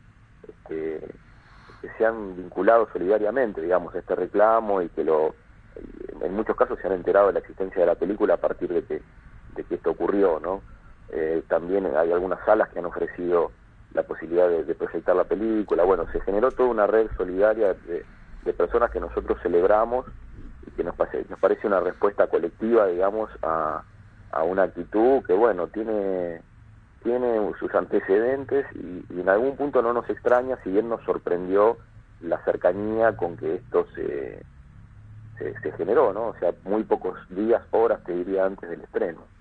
este, 0.47 1.01
que 1.81 1.89
se 1.97 2.07
han 2.07 2.37
vinculado 2.37 2.89
solidariamente, 2.93 3.61
digamos, 3.61 3.95
a 3.95 3.99
este 3.99 4.15
reclamo 4.15 4.83
y 4.83 4.89
que 4.91 5.05
lo 5.05 5.35
en 6.21 6.35
muchos 6.35 6.57
casos 6.57 6.79
se 6.81 6.87
han 6.87 6.93
enterado 6.93 7.29
de 7.29 7.35
la 7.35 7.39
existencia 7.41 7.81
de 7.81 7.87
la 7.87 7.95
película 7.97 8.35
a 8.35 8.39
partir 8.39 8.73
de 8.73 8.85
que 8.85 9.03
de 9.57 9.65
que 9.65 9.75
esto 9.77 9.91
ocurrió, 9.91 10.41
¿no? 10.41 10.63
Eh, 11.11 11.43
también 11.49 11.87
hay 11.97 12.13
algunas 12.13 12.45
salas 12.45 12.69
que 12.71 12.79
han 12.79 12.87
ofrecido 12.87 13.53
la 13.93 14.03
posibilidad 14.03 14.49
de, 14.49 14.75
proyectar 14.75 15.15
la 15.15 15.25
película. 15.25 15.85
Bueno, 15.85 16.07
se 16.11 16.21
generó 16.23 16.51
toda 16.51 16.69
una 16.69 16.87
red 16.89 17.09
solidaria 17.17 17.75
de 17.75 18.53
personas 18.53 18.91
que 18.91 18.99
nosotros 18.99 19.39
celebramos 19.41 20.07
que 20.75 20.85
nos, 20.85 20.95
nos 21.29 21.39
parece 21.39 21.67
una 21.67 21.81
respuesta 21.81 22.27
colectiva, 22.27 22.87
digamos, 22.87 23.31
a, 23.43 23.83
a 24.33 24.43
una 24.43 24.65
actitud 24.65 25.23
que, 25.25 25.33
bueno, 25.33 25.69
tiene, 25.69 26.41
tiene 27.05 27.53
sus 27.61 27.73
antecedentes 27.75 28.67
y, 28.75 29.21
en 29.21 29.29
algún 29.29 29.57
punto 29.57 29.83
no 29.83 29.93
nos 29.93 30.09
extraña, 30.11 30.59
si 30.65 30.71
bien 30.71 30.89
nos 30.89 31.05
sorprendió 31.05 31.79
la 32.21 32.43
cercanía 32.45 33.17
con 33.17 33.37
que 33.37 33.57
esto 33.57 33.87
se, 33.95 34.43
se, 35.39 35.61
se 35.61 35.73
generó, 35.73 36.13
¿no? 36.13 36.29
O 36.29 36.35
sea, 36.41 36.53
muy 36.65 36.83
pocos 36.83 37.17
días, 37.29 37.63
horas, 37.71 38.03
te 38.05 38.15
diría, 38.15 38.47
antes 38.47 38.69
del 38.69 38.81
estreno. 38.81 39.34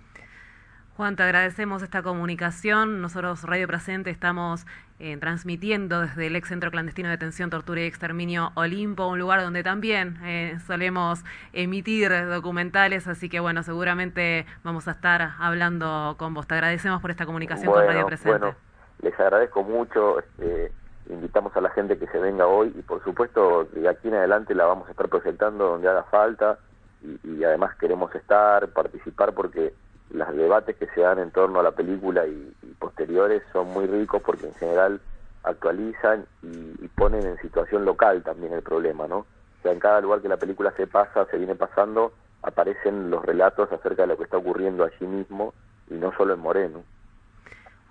Juan, 0.96 1.16
te 1.16 1.24
agradecemos 1.24 1.82
esta 1.82 2.04
comunicación. 2.04 3.02
Nosotros, 3.02 3.44
Radio 3.46 3.68
Presente, 3.68 4.12
estamos 4.12 4.68
eh, 5.00 5.18
transmitiendo 5.18 6.02
desde 6.02 6.28
el 6.28 6.36
ex 6.36 6.50
centro 6.50 6.70
clandestino 6.70 7.08
de 7.08 7.14
detención, 7.14 7.50
tortura 7.50 7.82
y 7.82 7.86
exterminio 7.86 8.52
Olimpo, 8.54 9.08
un 9.08 9.18
lugar 9.18 9.42
donde 9.42 9.64
también 9.64 10.20
eh, 10.24 10.60
solemos 10.68 11.24
emitir 11.52 12.12
documentales, 12.28 13.08
así 13.08 13.28
que 13.28 13.40
bueno, 13.40 13.64
seguramente 13.64 14.46
vamos 14.64 14.88
a 14.88 14.92
estar 14.92 15.32
hablando 15.40 16.14
con 16.20 16.36
vos. 16.36 16.46
Te 16.46 16.54
agradecemos 16.54 17.02
por 17.02 17.10
esta 17.10 17.26
comunicación 17.26 17.74
con 17.74 17.88
Radio 17.88 18.06
Presente. 18.06 18.38
Bueno, 18.38 18.56
les 19.02 19.20
agradezco 19.20 19.64
mucho. 19.64 20.20
Este, 20.20 20.72
invitamos 21.10 21.58
a 21.58 21.62
la 21.62 21.72
gente 21.72 21.98
que 21.98 22.06
se 22.06 22.20
venga 22.20 22.46
hoy 22.46 22.72
y 22.78 22.84
por 22.84 23.04
supuesto 23.04 23.66
de 23.74 23.90
aquí 23.90 24.10
en 24.10 24.14
adelante 24.14 24.54
la 24.54 24.66
vamos 24.66 24.88
a 24.88 24.92
estar 24.92 25.10
proyectando 25.10 25.70
donde 25.70 25.90
haga 25.90 26.04
falta 26.04 26.60
y 27.02 27.44
además 27.44 27.76
queremos 27.78 28.14
estar, 28.14 28.68
participar 28.70 29.34
porque 29.34 29.74
los 30.12 30.36
debates 30.36 30.76
que 30.78 30.88
se 30.88 31.02
dan 31.02 31.20
en 31.20 31.32
torno 31.32 31.60
a 31.60 31.64
la 31.64 31.72
película 31.72 32.26
y, 32.28 32.54
posteriores 32.80 33.42
son 33.54 33.70
muy 33.70 33.88
ricos 33.88 34.22
porque 34.26 34.48
en 34.48 34.54
general 34.56 35.00
actualizan 35.44 36.26
y, 36.42 36.88
ponen 36.90 37.26
en 37.26 37.38
situación 37.40 37.86
local 37.86 38.22
también 38.24 38.54
el 38.54 38.62
problema, 38.62 39.08
¿no? 39.08 39.20
O 39.20 39.62
sea, 39.64 39.72
en 39.72 39.80
cada 39.80 40.02
lugar 40.02 40.22
que 40.22 40.28
la 40.28 40.38
película 40.38 40.72
se 40.76 40.86
pasa, 40.86 41.26
se 41.26 41.38
viene 41.38 41.56
pasando, 41.56 42.14
aparecen 42.42 43.10
los 43.10 43.26
relatos 43.26 43.72
acerca 43.72 44.04
de 44.04 44.10
lo 44.10 44.18
que 44.18 44.26
está 44.26 44.38
ocurriendo 44.38 44.84
allí 44.84 45.08
mismo 45.08 45.54
y 45.90 45.96
no 45.96 46.14
solo 46.16 46.34
en 46.34 46.40
Moreno. 46.40 46.84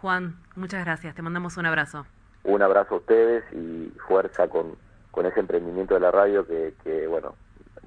Juan, 0.00 0.36
muchas 0.56 0.84
gracias, 0.84 1.14
te 1.14 1.22
mandamos 1.22 1.56
un 1.56 1.66
abrazo. 1.66 2.06
Un 2.44 2.60
abrazo 2.60 2.96
a 2.96 2.98
ustedes 2.98 3.44
y 3.52 3.92
fuerza 4.06 4.48
con, 4.48 4.76
con 5.10 5.26
ese 5.26 5.40
emprendimiento 5.40 5.94
de 5.94 6.00
la 6.00 6.10
radio 6.10 6.46
que, 6.46 6.74
que 6.84 7.06
bueno, 7.06 7.34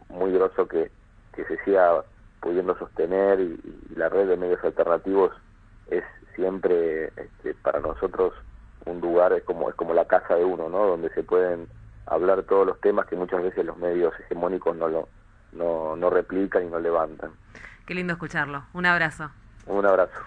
muy 0.10 0.32
grosso 0.32 0.68
que, 0.68 0.92
que 1.34 1.46
se 1.46 1.64
siga 1.64 2.04
pudiendo 2.46 2.78
sostener 2.78 3.40
y, 3.40 3.60
la 3.96 4.08
red 4.08 4.28
de 4.28 4.38
medios 4.38 4.64
alternativos 4.64 5.32
es 5.90 6.04
siempre 6.36 7.08
este, 7.08 7.56
para 7.64 7.80
nosotros 7.80 8.34
un 8.86 9.02
lugar 9.02 9.34
es 9.34 9.44
como 9.44 9.68
es 9.68 9.76
como 9.76 9.96
la 9.96 10.06
casa 10.06 10.36
de 10.36 10.46
uno 10.46 10.70
no 10.70 10.86
donde 10.86 11.10
se 11.10 11.24
pueden 11.24 11.68
hablar 12.06 12.44
todos 12.44 12.68
los 12.68 12.80
temas 12.82 13.08
que 13.08 13.16
muchas 13.16 13.42
veces 13.42 13.66
los 13.66 13.78
medios 13.78 14.14
hegemónicos 14.20 14.78
no 14.78 14.88
lo 14.88 15.10
no, 15.54 15.96
no 15.96 16.10
replican 16.10 16.68
y 16.68 16.70
no 16.70 16.80
levantan. 16.80 17.32
Qué 17.86 17.96
lindo 17.96 18.14
escucharlo. 18.14 18.66
Un 18.74 18.86
abrazo. 18.86 19.32
Un 19.66 19.86
abrazo 19.86 20.20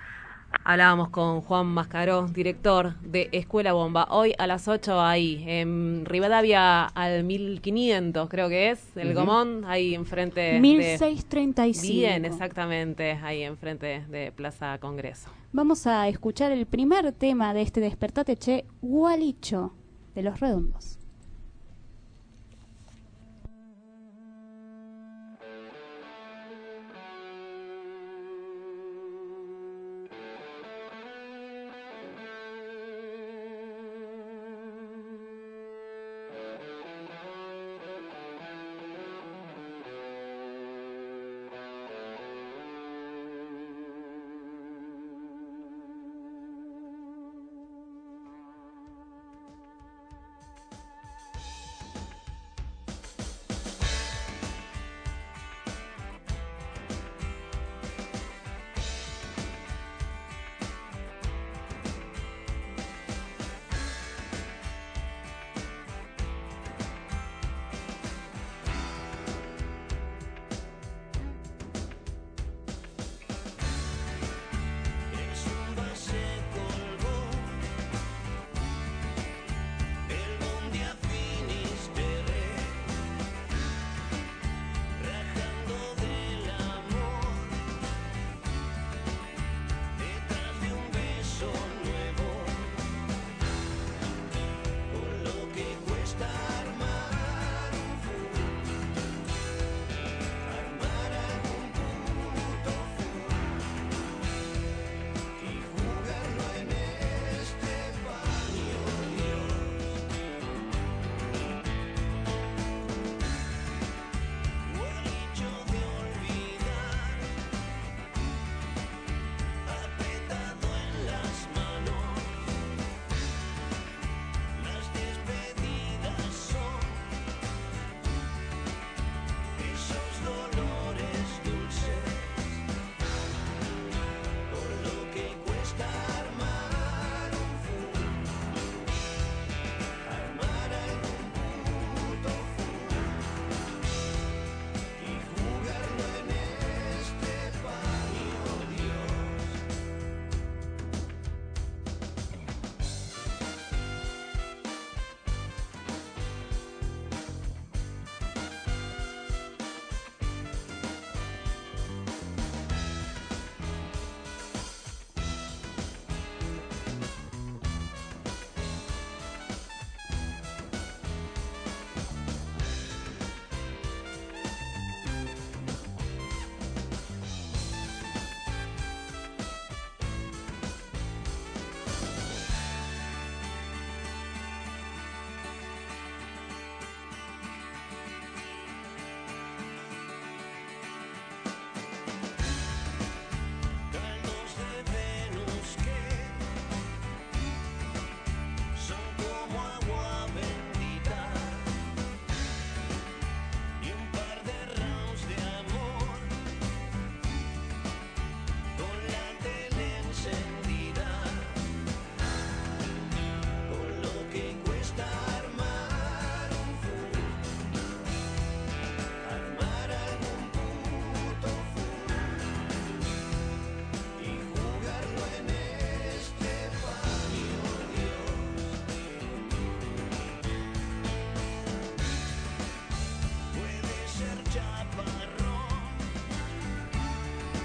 Hablábamos 0.65 1.09
con 1.11 1.41
Juan 1.41 1.67
Mascaró, 1.67 2.27
director 2.27 2.99
de 3.01 3.29
Escuela 3.33 3.73
Bomba. 3.73 4.09
Hoy 4.11 4.35
a 4.39 4.47
las 4.47 4.69
8 4.69 5.01
ahí, 5.01 5.43
en 5.47 6.05
Rivadavia 6.05 6.85
al 6.85 7.25
1500, 7.25 8.29
creo 8.29 8.49
que 8.49 8.71
es, 8.71 8.97
el 8.97 9.15
Gomón, 9.15 9.65
ahí 9.65 9.95
enfrente. 9.95 10.61
1635. 10.61 11.83
De... 11.83 11.93
Bien, 11.93 12.25
exactamente, 12.25 13.13
ahí 13.13 13.43
enfrente 13.43 14.05
de 14.09 14.33
Plaza 14.33 14.79
Congreso. 14.79 15.31
Vamos 15.53 15.87
a 15.87 16.07
escuchar 16.09 16.53
el 16.53 16.67
primer 16.67 17.13
tema 17.13 17.55
de 17.55 17.63
este 17.63 17.81
Despertate 17.81 18.37
Che, 18.37 18.67
Gualicho, 18.83 19.73
de 20.15 20.23
los 20.23 20.39
Redondos. 20.41 20.99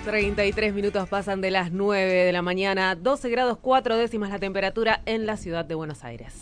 33 0.04 0.74
minutos 0.74 1.08
pasan 1.08 1.40
de 1.40 1.50
las 1.50 1.72
9 1.72 2.12
de 2.12 2.32
la 2.34 2.42
mañana, 2.42 2.96
12 2.96 3.30
grados 3.30 3.58
4 3.62 3.96
décimas 3.96 4.32
la 4.32 4.40
temperatura 4.40 5.02
en 5.06 5.26
la 5.26 5.38
ciudad 5.38 5.64
de 5.64 5.76
Buenos 5.76 6.04
Aires. 6.04 6.34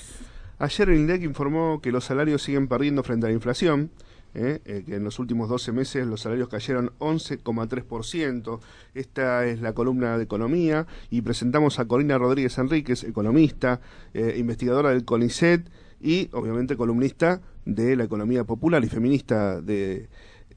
Ayer 0.58 0.89
el 0.89 0.97
INDEC 0.97 1.21
informó 1.24 1.80
que 1.80 1.91
los 1.91 2.06
salarios 2.06 2.41
siguen 2.41 2.67
perdiendo 2.67 3.04
frente 3.04 3.28
a 3.28 3.30
la 3.30 3.36
inflación, 3.36 3.91
¿eh? 4.34 4.62
Eh, 4.65 4.84
que 4.86 4.95
en 4.95 5.04
los 5.04 5.19
últimos 5.19 5.47
12 5.47 5.74
meses 5.74 6.08
los 6.08 6.21
salarios 6.21 6.50
cayeron 6.50 6.91
11,3%. 6.97 8.60
Esta 8.95 9.45
es 9.45 9.62
la 9.62 9.74
columna 9.74 10.17
de 10.17 10.24
economía 10.24 10.88
y 11.12 11.21
presentamos 11.21 11.78
a 11.78 11.86
Corina 11.86 12.17
Rodríguez 12.17 12.58
Enríquez, 12.58 13.04
economista, 13.04 13.80
eh, 14.15 14.36
investigadora 14.38 14.89
del 14.89 15.06
CONICET 15.06 15.69
y 16.02 16.30
obviamente 16.32 16.76
columnista 16.76 17.41
de 17.65 17.95
la 17.95 18.06
economía 18.06 18.43
popular 18.43 18.84
y 18.84 18.89
feminista 18.89 19.62
de 19.62 20.10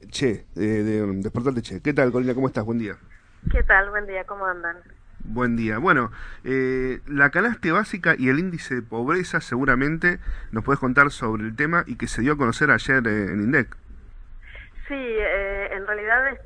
Che, 0.09 0.45
de, 0.55 0.83
de, 0.83 1.61
Che. 1.61 1.81
¿Qué 1.81 1.93
tal, 1.93 2.11
Corina? 2.11 2.33
¿Cómo 2.33 2.47
estás? 2.47 2.65
Buen 2.65 2.79
día. 2.79 2.95
¿Qué 3.51 3.63
tal? 3.63 3.89
Buen 3.89 4.07
día, 4.07 4.23
¿cómo 4.25 4.45
andan? 4.45 4.77
Buen 5.27 5.55
día. 5.55 5.79
Bueno, 5.79 6.11
eh, 6.43 6.99
la 7.07 7.29
canasta 7.31 7.71
básica 7.73 8.15
y 8.17 8.29
el 8.29 8.39
índice 8.39 8.75
de 8.75 8.81
pobreza 8.81 9.41
seguramente 9.41 10.19
nos 10.51 10.63
puedes 10.63 10.79
contar 10.79 11.09
sobre 11.11 11.43
el 11.43 11.55
tema 11.55 11.83
y 11.87 11.95
que 11.95 12.07
se 12.07 12.21
dio 12.21 12.33
a 12.33 12.37
conocer 12.37 12.69
ayer 12.71 13.05
eh, 13.07 13.31
en 13.31 13.41
INDEC. 13.41 13.75
Sí, 14.87 14.93
eh, 14.93 15.69
en 15.71 15.87
realidad 15.87 16.37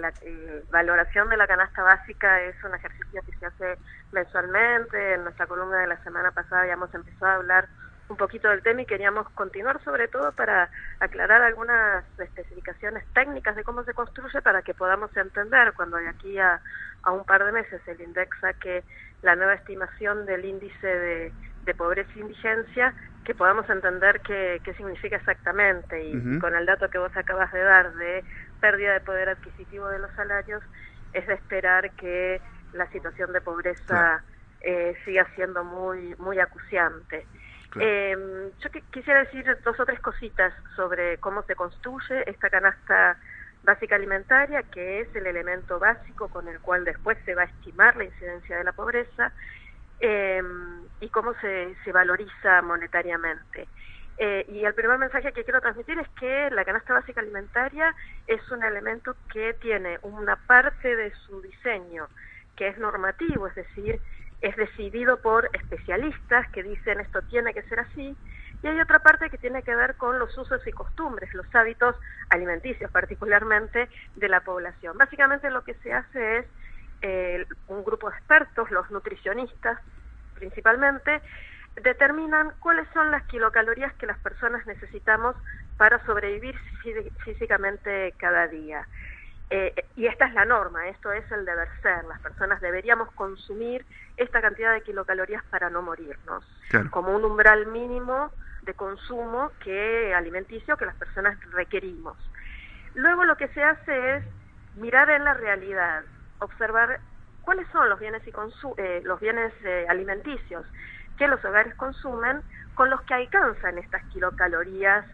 la 0.00 0.12
valoración 0.70 1.28
de 1.28 1.36
la 1.36 1.46
canasta 1.46 1.82
básica 1.82 2.42
es 2.42 2.56
un 2.64 2.74
ejercicio 2.74 3.22
que 3.24 3.38
se 3.38 3.46
hace 3.46 3.78
mensualmente. 4.10 5.14
En 5.14 5.22
nuestra 5.22 5.46
columna 5.46 5.78
de 5.78 5.86
la 5.86 6.02
semana 6.02 6.32
pasada 6.32 6.62
habíamos 6.62 6.92
empezado 6.94 7.26
a 7.30 7.34
hablar 7.36 7.68
un 8.08 8.16
poquito 8.16 8.48
del 8.48 8.62
tema 8.62 8.82
y 8.82 8.86
queríamos 8.86 9.28
continuar 9.30 9.82
sobre 9.82 10.08
todo 10.08 10.32
para 10.32 10.70
aclarar 11.00 11.42
algunas 11.42 12.04
especificaciones 12.18 13.04
técnicas 13.14 13.56
de 13.56 13.64
cómo 13.64 13.82
se 13.84 13.94
construye 13.94 14.40
para 14.42 14.62
que 14.62 14.74
podamos 14.74 15.14
entender 15.16 15.72
cuando 15.74 15.96
de 15.96 16.08
aquí 16.08 16.38
a, 16.38 16.60
un 17.10 17.24
par 17.24 17.44
de 17.44 17.52
meses 17.52 17.80
el 17.86 18.00
INDEX 18.00 18.36
saque 18.40 18.84
la 19.22 19.36
nueva 19.36 19.54
estimación 19.54 20.26
del 20.26 20.44
índice 20.44 20.86
de, 20.86 21.32
pobreza 21.76 22.10
e 22.16 22.20
indigencia, 22.20 22.94
que 23.24 23.34
podamos 23.34 23.68
entender 23.68 24.20
qué, 24.20 24.60
qué 24.64 24.72
significa 24.74 25.16
exactamente. 25.16 26.04
Y 26.04 26.38
con 26.38 26.54
el 26.54 26.64
dato 26.64 26.88
que 26.90 26.98
vos 26.98 27.10
acabas 27.16 27.52
de 27.52 27.60
dar 27.60 27.92
de 27.94 28.24
pérdida 28.60 28.92
de 28.92 29.00
poder 29.00 29.28
adquisitivo 29.28 29.88
de 29.88 29.98
los 29.98 30.10
salarios, 30.12 30.62
es 31.12 31.26
de 31.26 31.34
esperar 31.34 31.90
que 31.92 32.40
la 32.72 32.86
situación 32.92 33.32
de 33.32 33.40
pobreza 33.40 34.22
eh, 34.60 34.96
siga 35.04 35.26
siendo 35.34 35.64
muy, 35.64 36.14
muy 36.18 36.38
acuciante. 36.38 37.26
Eh, 37.80 38.52
yo 38.58 38.70
quisiera 38.90 39.24
decir 39.24 39.44
dos 39.64 39.78
o 39.78 39.84
tres 39.84 40.00
cositas 40.00 40.52
sobre 40.74 41.18
cómo 41.18 41.42
se 41.42 41.54
construye 41.54 42.28
esta 42.28 42.50
canasta 42.50 43.18
básica 43.62 43.96
alimentaria, 43.96 44.62
que 44.62 45.00
es 45.00 45.16
el 45.16 45.26
elemento 45.26 45.78
básico 45.78 46.28
con 46.28 46.48
el 46.48 46.60
cual 46.60 46.84
después 46.84 47.18
se 47.24 47.34
va 47.34 47.42
a 47.42 47.46
estimar 47.46 47.96
la 47.96 48.04
incidencia 48.04 48.56
de 48.56 48.64
la 48.64 48.72
pobreza 48.72 49.32
em, 49.98 50.84
y 51.00 51.08
cómo 51.08 51.34
se, 51.40 51.74
se 51.84 51.92
valoriza 51.92 52.62
monetariamente. 52.62 53.68
Eh, 54.18 54.46
y 54.48 54.64
el 54.64 54.74
primer 54.74 54.98
mensaje 54.98 55.32
que 55.32 55.44
quiero 55.44 55.60
transmitir 55.60 55.98
es 55.98 56.08
que 56.18 56.48
la 56.50 56.64
canasta 56.64 56.94
básica 56.94 57.20
alimentaria 57.20 57.94
es 58.26 58.40
un 58.50 58.62
elemento 58.62 59.14
que 59.30 59.54
tiene 59.54 59.98
una 60.02 60.36
parte 60.36 60.96
de 60.96 61.12
su 61.26 61.42
diseño 61.42 62.08
que 62.56 62.68
es 62.68 62.78
normativo, 62.78 63.46
es 63.46 63.54
decir, 63.54 64.00
es 64.40 64.56
decidido 64.56 65.20
por 65.20 65.50
especialistas 65.52 66.48
que 66.50 66.62
dicen 66.62 67.00
esto 67.00 67.22
tiene 67.22 67.54
que 67.54 67.62
ser 67.62 67.80
así, 67.80 68.16
y 68.62 68.66
hay 68.66 68.80
otra 68.80 68.98
parte 69.00 69.30
que 69.30 69.38
tiene 69.38 69.62
que 69.62 69.74
ver 69.74 69.96
con 69.96 70.18
los 70.18 70.36
usos 70.36 70.66
y 70.66 70.72
costumbres, 70.72 71.32
los 71.34 71.46
hábitos 71.54 71.94
alimenticios 72.30 72.90
particularmente 72.90 73.88
de 74.14 74.28
la 74.28 74.40
población. 74.40 74.96
Básicamente 74.96 75.50
lo 75.50 75.62
que 75.62 75.74
se 75.74 75.92
hace 75.92 76.38
es 76.38 76.46
eh, 77.02 77.46
un 77.66 77.84
grupo 77.84 78.10
de 78.10 78.16
expertos, 78.16 78.70
los 78.70 78.90
nutricionistas 78.90 79.78
principalmente, 80.34 81.22
determinan 81.76 82.54
cuáles 82.58 82.86
son 82.92 83.10
las 83.10 83.24
kilocalorías 83.24 83.92
que 83.94 84.06
las 84.06 84.18
personas 84.18 84.66
necesitamos 84.66 85.36
para 85.76 86.04
sobrevivir 86.06 86.54
físicamente 87.24 88.14
cada 88.18 88.48
día. 88.48 88.88
Eh, 89.48 89.72
y 89.94 90.06
esta 90.06 90.26
es 90.26 90.34
la 90.34 90.44
norma, 90.44 90.88
esto 90.88 91.12
es 91.12 91.30
el 91.30 91.44
deber 91.44 91.68
ser. 91.82 92.04
Las 92.04 92.20
personas 92.20 92.60
deberíamos 92.60 93.12
consumir 93.12 93.86
esta 94.16 94.40
cantidad 94.40 94.72
de 94.72 94.82
kilocalorías 94.82 95.44
para 95.44 95.70
no 95.70 95.82
morirnos, 95.82 96.44
como 96.90 97.14
un 97.14 97.24
umbral 97.24 97.66
mínimo 97.66 98.32
de 98.62 98.74
consumo 98.74 99.52
que 99.62 100.12
alimenticio 100.14 100.76
que 100.76 100.86
las 100.86 100.96
personas 100.96 101.38
requerimos. 101.52 102.16
Luego 102.94 103.24
lo 103.24 103.36
que 103.36 103.48
se 103.48 103.62
hace 103.62 104.16
es 104.16 104.24
mirar 104.74 105.10
en 105.10 105.24
la 105.24 105.34
realidad, 105.34 106.02
observar 106.40 107.00
cuáles 107.42 107.68
son 107.68 107.88
los 107.88 108.00
bienes 108.00 108.22
y 108.26 108.32
eh, 108.78 109.02
los 109.04 109.20
bienes 109.20 109.52
eh, 109.64 109.86
alimenticios 109.88 110.66
que 111.16 111.28
los 111.28 111.42
hogares 111.44 111.74
consumen 111.76 112.42
con 112.74 112.90
los 112.90 113.00
que 113.02 113.14
alcanzan 113.14 113.78
estas 113.78 114.02
kilocalorías 114.06 115.06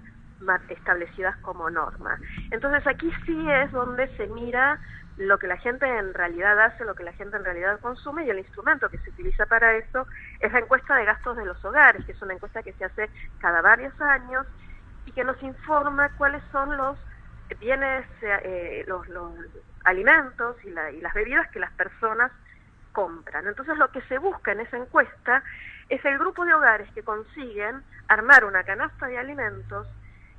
establecidas 0.69 1.37
como 1.39 1.71
norma. 1.71 2.19
Entonces 2.51 2.87
aquí 2.87 3.11
sí 3.27 3.51
es 3.51 3.71
donde 3.73 4.09
se 4.17 4.27
mira 4.29 4.81
lo 5.17 5.39
que 5.39 5.47
la 5.47 5.59
gente 5.59 5.87
en 5.87 6.15
realidad 6.15 6.59
hace, 6.61 6.85
lo 6.85 6.95
que 6.95 7.05
la 7.05 7.13
gente 7.13 7.37
en 7.37 7.45
realidad 7.45 7.81
consume 7.81 8.25
y 8.25 8.31
el 8.31 8.39
instrumento 8.39 8.89
que 8.89 8.99
se 8.99 9.11
utiliza 9.11 9.47
para 9.47 9.75
eso 9.77 10.07
es 10.41 10.53
la 10.53 10.61
encuesta 10.61 10.97
de 10.97 11.05
gastos 11.05 11.37
de 11.37 11.45
los 11.45 11.63
hogares, 11.65 12.05
que 12.05 12.13
es 12.13 12.23
una 12.23 12.35
encuesta 12.35 12.63
que 12.63 12.73
se 12.73 12.85
hace 12.85 13.11
cada 13.39 13.61
varios 13.61 13.99
años 14.01 14.47
y 15.05 15.13
que 15.13 15.25
nos 15.25 15.41
informa 15.43 16.11
cuáles 16.17 16.43
son 16.51 16.77
los 16.77 16.97
bienes, 17.61 18.07
eh, 18.23 18.85
los, 18.87 19.07
alimentos 19.85 20.57
y, 20.65 20.69
y 20.69 21.01
las 21.01 21.13
bebidas 21.13 21.51
que 21.51 21.59
las 21.59 21.73
personas 21.73 22.33
compran. 22.93 23.47
Entonces 23.47 23.77
lo 23.79 23.91
que 23.91 24.01
se 24.03 24.19
busca 24.19 24.53
en 24.53 24.61
esa 24.61 24.77
encuesta 24.77 25.43
es 25.89 26.03
el 26.05 26.19
grupo 26.19 26.45
de 26.45 26.55
hogares 26.55 26.89
que 26.95 27.03
consiguen 27.03 27.83
armar 28.09 28.45
una 28.45 28.63
canasta 28.65 29.07
de 29.07 29.19
alimentos 29.19 29.87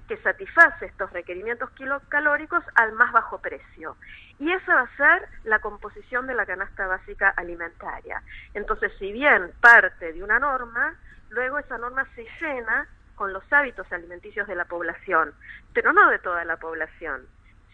que 0.08 0.18
satisface 0.18 0.86
estos 0.86 1.12
requerimientos 1.12 1.70
kilocalóricos 1.72 2.64
al 2.76 2.94
más 2.94 3.12
bajo 3.12 3.40
precio. 3.40 3.96
Y 4.40 4.52
esa 4.52 4.76
va 4.76 4.82
a 4.82 4.98
ser 4.98 5.28
la 5.44 5.60
composición 5.60 6.28
de 6.28 6.36
la 6.36 6.46
canasta 6.46 6.88
básica 6.88 7.30
alimentaria. 7.30 8.22
Entonces, 8.54 8.92
si 9.00 9.12
bien 9.12 9.52
parte 9.62 10.12
de 10.14 10.24
una 10.24 10.40
norma, 10.40 10.96
luego 11.30 11.60
esa 11.60 11.78
norma 11.78 12.06
se 12.16 12.26
llena 12.42 12.88
con 13.16 13.32
los 13.32 13.44
hábitos 13.52 13.92
alimenticios 13.92 14.48
de 14.48 14.56
la 14.56 14.66
población, 14.66 15.34
pero 15.74 15.94
no 15.94 16.10
de 16.10 16.20
toda 16.20 16.44
la 16.46 16.58
población, 16.58 17.26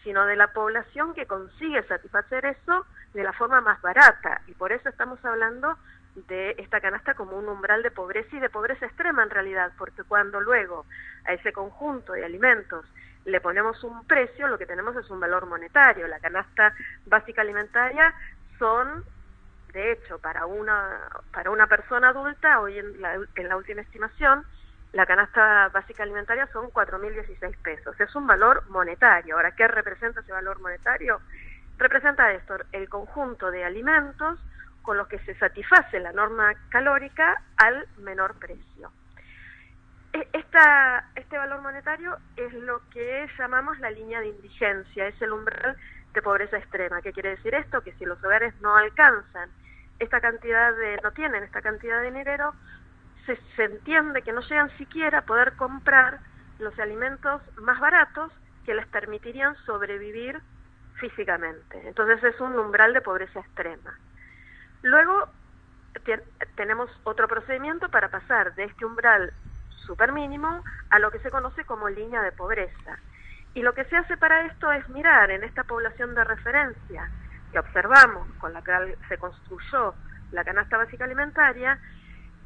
sino 0.03 0.25
de 0.25 0.35
la 0.35 0.47
población 0.53 1.13
que 1.13 1.25
consigue 1.25 1.81
satisfacer 1.83 2.45
eso 2.45 2.85
de 3.13 3.23
la 3.23 3.33
forma 3.33 3.61
más 3.61 3.81
barata. 3.81 4.41
Y 4.47 4.53
por 4.53 4.71
eso 4.71 4.89
estamos 4.89 5.23
hablando 5.25 5.77
de 6.27 6.55
esta 6.57 6.81
canasta 6.81 7.13
como 7.13 7.37
un 7.37 7.47
umbral 7.47 7.83
de 7.83 7.91
pobreza 7.91 8.35
y 8.35 8.39
de 8.39 8.49
pobreza 8.49 8.85
extrema 8.85 9.23
en 9.23 9.29
realidad, 9.29 9.71
porque 9.77 10.03
cuando 10.03 10.41
luego 10.41 10.85
a 11.29 11.33
ese 11.33 11.53
conjunto 11.53 12.13
de 12.13 12.25
alimentos 12.25 12.85
le 13.25 13.39
ponemos 13.39 13.83
un 13.83 14.05
precio, 14.05 14.47
lo 14.47 14.57
que 14.57 14.65
tenemos 14.65 14.95
es 14.95 15.09
un 15.09 15.19
valor 15.19 15.45
monetario. 15.45 16.07
La 16.07 16.19
canasta 16.19 16.73
básica 17.05 17.41
alimentaria 17.41 18.13
son, 18.57 19.05
de 19.73 19.91
hecho, 19.91 20.17
para 20.19 20.47
una, 20.47 20.99
para 21.31 21.51
una 21.51 21.67
persona 21.67 22.09
adulta, 22.09 22.59
hoy 22.59 22.79
en 22.79 23.01
la, 23.01 23.19
en 23.35 23.47
la 23.47 23.57
última 23.57 23.81
estimación, 23.81 24.43
la 24.93 25.05
canasta 25.05 25.69
básica 25.69 26.01
alimentaria 26.01 26.47
son 26.47 26.71
4.016 26.71 27.57
pesos. 27.61 27.99
Es 27.99 28.15
un 28.15 28.25
valor 28.25 28.63
monetario. 28.69 29.35
Ahora, 29.35 29.51
¿qué 29.51 29.67
representa 29.67 30.21
ese 30.21 30.31
valor 30.31 30.59
monetario? 30.61 31.21
Representa 31.77 32.31
esto, 32.33 32.55
el 32.71 32.89
conjunto 32.89 33.51
de 33.51 33.63
alimentos 33.63 34.39
con 34.81 34.97
los 34.97 35.07
que 35.07 35.19
se 35.19 35.35
satisface 35.35 35.99
la 35.99 36.11
norma 36.11 36.53
calórica 36.69 37.43
al 37.57 37.87
menor 37.99 38.33
precio. 38.39 38.91
Este 41.15 41.37
valor 41.37 41.61
monetario 41.61 42.17
es 42.35 42.53
lo 42.53 42.81
que 42.89 43.29
llamamos 43.37 43.79
la 43.79 43.91
línea 43.91 44.19
de 44.19 44.27
indigencia, 44.27 45.07
es 45.07 45.21
el 45.21 45.31
umbral 45.31 45.77
de 46.13 46.21
pobreza 46.21 46.57
extrema. 46.57 47.01
¿Qué 47.01 47.13
quiere 47.13 47.29
decir 47.29 47.53
esto? 47.53 47.81
Que 47.81 47.93
si 47.93 48.05
los 48.05 48.21
hogares 48.23 48.53
no 48.61 48.75
alcanzan 48.75 49.49
esta 49.99 50.19
cantidad 50.19 50.75
de, 50.75 50.99
no 51.03 51.11
tienen 51.11 51.43
esta 51.43 51.61
cantidad 51.61 52.01
de 52.01 52.11
dinero, 52.11 52.53
se 53.55 53.63
entiende 53.63 54.23
que 54.23 54.31
no 54.31 54.41
llegan 54.41 54.75
siquiera 54.77 55.19
a 55.19 55.25
poder 55.25 55.53
comprar 55.55 56.19
los 56.57 56.77
alimentos 56.79 57.41
más 57.57 57.79
baratos 57.79 58.31
que 58.65 58.73
les 58.73 58.87
permitirían 58.87 59.55
sobrevivir 59.65 60.41
físicamente. 60.95 61.87
Entonces 61.87 62.23
es 62.23 62.39
un 62.41 62.57
umbral 62.57 62.93
de 62.93 63.01
pobreza 63.01 63.39
extrema. 63.39 63.97
Luego 64.81 65.29
tenemos 66.55 66.89
otro 67.03 67.27
procedimiento 67.27 67.89
para 67.89 68.09
pasar 68.09 68.55
de 68.55 68.63
este 68.65 68.85
umbral 68.85 69.31
super 69.89 70.11
mínimo 70.11 70.63
a 70.91 70.99
lo 70.99 71.09
que 71.09 71.17
se 71.17 71.31
conoce 71.31 71.65
como 71.65 71.89
línea 71.89 72.21
de 72.21 72.31
pobreza. 72.31 72.99
Y 73.55 73.63
lo 73.63 73.73
que 73.73 73.85
se 73.85 73.97
hace 73.97 74.17
para 74.17 74.45
esto 74.45 74.71
es 74.71 74.87
mirar 74.89 75.31
en 75.31 75.43
esta 75.43 75.63
población 75.63 76.13
de 76.13 76.23
referencia 76.23 77.09
que 77.51 77.57
observamos, 77.57 78.27
con 78.37 78.53
la 78.53 78.61
que 78.61 78.95
se 79.07 79.17
construyó 79.17 79.95
la 80.31 80.43
canasta 80.43 80.77
básica 80.77 81.05
alimentaria, 81.05 81.79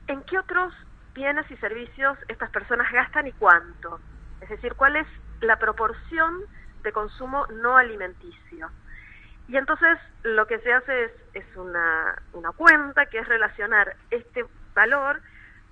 en 0.08 0.22
qué 0.24 0.40
otros 0.40 0.74
bienes 1.14 1.52
y 1.52 1.58
servicios 1.58 2.18
estas 2.30 2.50
personas 2.50 2.90
gastan 2.94 3.28
y 3.28 3.34
cuánto. 3.34 4.00
Es 4.40 4.48
decir, 4.48 4.76
cuál 4.76 4.96
es 4.96 5.08
la 5.42 5.60
proporción 5.60 6.46
de 6.82 6.94
consumo 6.94 7.46
no 7.48 7.76
alimenticio. 7.76 8.72
Y 9.50 9.58
entonces 9.58 10.00
lo 10.24 10.48
que 10.48 10.60
se 10.60 10.72
hace 10.72 11.04
es, 11.04 11.12
es 11.34 11.58
una, 11.58 12.24
una 12.32 12.54
cuenta 12.54 13.08
que 13.08 13.20
es 13.20 13.28
relacionar 13.28 13.98
este 14.12 14.46
valor 14.74 15.22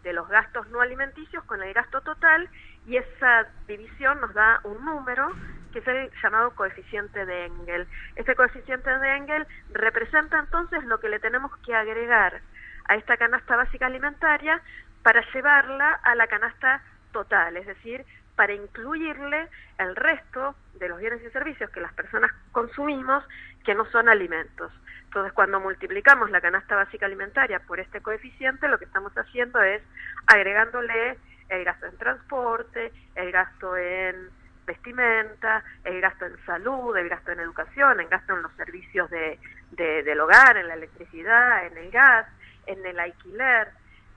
de 0.04 0.14
los 0.14 0.28
gastos 0.28 0.68
no 0.70 0.82
alimenticios 0.82 1.44
con 1.46 1.62
el 1.62 1.74
gasto 1.74 2.02
total 2.02 2.50
y 2.86 2.98
esa 2.98 3.48
división 3.68 4.20
nos 4.22 4.34
da 4.34 4.60
un 4.64 4.84
número 4.84 5.32
que 5.72 5.80
es 5.80 5.88
el 5.88 6.12
llamado 6.22 6.52
coeficiente 6.52 7.26
de 7.26 7.46
Engel. 7.46 7.88
Este 8.16 8.36
coeficiente 8.36 8.90
de 8.90 9.16
Engel 9.16 9.48
representa 9.74 10.40
entonces 10.40 10.84
lo 10.86 11.00
que 11.00 11.10
le 11.10 11.20
tenemos 11.20 11.56
que 11.60 11.74
agregar 11.74 12.42
a 12.86 12.96
esta 12.96 13.18
canasta 13.18 13.56
básica 13.56 13.86
alimentaria 13.86 14.62
para 15.04 15.24
llevarla 15.34 15.94
a 16.04 16.16
la 16.16 16.28
canasta 16.28 16.82
total, 17.12 17.58
es 17.58 17.68
decir, 17.68 18.06
para 18.36 18.54
incluirle 18.54 19.50
el 19.78 19.96
resto 19.96 20.56
de 20.76 20.90
los 20.90 21.00
bienes 21.00 21.22
y 21.24 21.30
servicios 21.30 21.70
que 21.70 21.82
las 21.82 21.94
personas 21.94 22.32
consumimos 22.52 23.24
que 23.64 23.76
no 23.76 23.86
son 23.92 24.10
alimentos. 24.10 24.72
Entonces, 25.12 25.34
cuando 25.34 25.60
multiplicamos 25.60 26.32
la 26.32 26.40
canasta 26.40 26.74
básica 26.74 27.06
alimentaria 27.06 27.60
por 27.60 27.82
este 27.82 28.00
coeficiente, 28.00 28.70
lo 28.70 28.80
que 28.80 28.86
estamos 28.86 29.12
haciendo 29.18 29.62
es 29.62 29.82
agregándole 30.26 31.18
el 31.50 31.66
gasto 31.66 31.86
en 31.88 31.98
transporte, 31.98 32.94
el 33.16 33.30
gasto 33.30 33.76
en 33.76 34.30
vestimenta, 34.66 35.66
el 35.84 36.00
gasto 36.00 36.26
en 36.28 36.38
salud, 36.46 36.96
el 36.96 37.10
gasto 37.10 37.34
en 37.34 37.42
educación, 37.42 38.00
el 38.00 38.08
gasto 38.08 38.38
en 38.38 38.42
los 38.42 38.54
servicios 38.54 39.10
de, 39.10 39.38
del 39.72 40.18
hogar, 40.22 40.56
en 40.56 40.70
la 40.70 40.76
electricidad, 40.76 41.66
en 41.66 41.78
el 41.78 41.92
gas, 41.92 42.26
en 42.66 42.86
el 42.86 42.98
alquiler. 42.98 43.68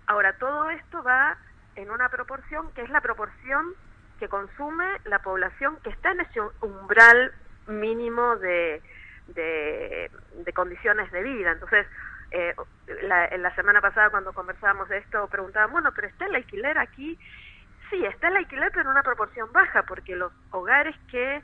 Ahora, 0.07 0.35
todo 0.35 0.71
esto 0.71 1.03
va 1.03 1.37
en 1.75 1.91
una 1.91 2.09
proporción 2.09 2.71
que 2.73 2.83
es 2.83 2.91
la 2.91 3.01
proporción 3.01 3.75
que 4.21 4.29
consume 4.29 4.87
la 5.07 5.19
población 5.19 5.77
que 5.83 5.91
está 5.91 6.13
en 6.13 6.21
ese 6.21 6.41
umbral 6.61 7.33
mínimo 7.67 8.37
de, 8.37 8.81
de, 9.29 10.11
condiciones 10.55 11.11
de 11.13 11.23
vida. 11.23 11.53
Entonces, 11.53 11.87
eh, 12.31 12.55
la, 13.03 13.29
la 13.37 13.55
semana 13.55 13.81
pasada 13.81 14.11
cuando 14.11 14.33
conversábamos 14.33 14.89
de 14.89 14.99
esto 14.99 15.27
preguntaban, 15.29 15.73
bueno, 15.73 15.93
pero 15.95 16.09
¿está 16.09 16.27
el 16.27 16.35
alquiler 16.35 16.79
aquí? 16.79 17.19
Sí, 17.91 18.05
está 18.05 18.29
el 18.29 18.37
alquiler, 18.37 18.71
pero 18.71 18.83
en 18.83 18.89
una 18.89 19.03
proporción 19.03 19.53
baja, 19.53 19.83
porque 19.83 20.17
los 20.17 20.33
hogares 20.51 20.97
que 21.11 21.43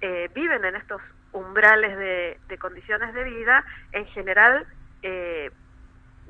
eh, 0.00 0.30
viven 0.34 0.64
en 0.64 0.76
estos 0.76 1.00
umbrales 1.32 1.96
de, 1.96 2.38
de, 2.48 2.58
condiciones 2.58 3.12
de 3.14 3.24
vida, 3.24 3.64
en 3.92 4.06
general 4.06 4.66
eh, 5.02 5.50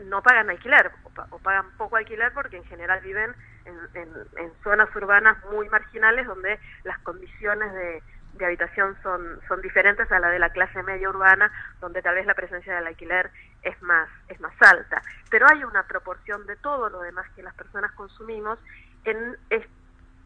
no 0.04 0.22
pagan 0.22 0.50
alquiler, 0.50 0.90
o, 1.30 1.38
pagan 1.38 1.66
poco 1.76 1.96
alquiler 1.96 2.32
porque 2.32 2.56
en 2.56 2.64
general 2.64 3.00
viven 3.00 3.34
en, 3.64 4.08
en 4.36 4.52
zonas 4.62 4.94
urbanas 4.96 5.36
muy 5.52 5.68
marginales 5.68 6.26
donde 6.26 6.58
las 6.84 6.98
condiciones 7.00 7.72
de, 7.72 8.02
de 8.38 8.46
habitación 8.46 8.96
son, 9.02 9.40
son 9.48 9.60
diferentes 9.60 10.10
a 10.10 10.18
la 10.18 10.28
de 10.28 10.38
la 10.38 10.50
clase 10.50 10.82
media 10.82 11.08
urbana, 11.10 11.50
donde 11.80 12.00
tal 12.00 12.14
vez 12.14 12.24
la 12.24 12.34
presencia 12.34 12.74
del 12.74 12.86
alquiler 12.86 13.30
es 13.62 13.80
más, 13.82 14.08
es 14.28 14.40
más 14.40 14.54
alta. 14.60 15.02
Pero 15.30 15.46
hay 15.48 15.64
una 15.64 15.82
proporción 15.82 16.46
de 16.46 16.56
todo 16.56 16.88
lo 16.88 17.00
demás 17.00 17.26
que 17.34 17.42
las 17.42 17.54
personas 17.54 17.92
consumimos 17.92 18.58
en, 19.04 19.36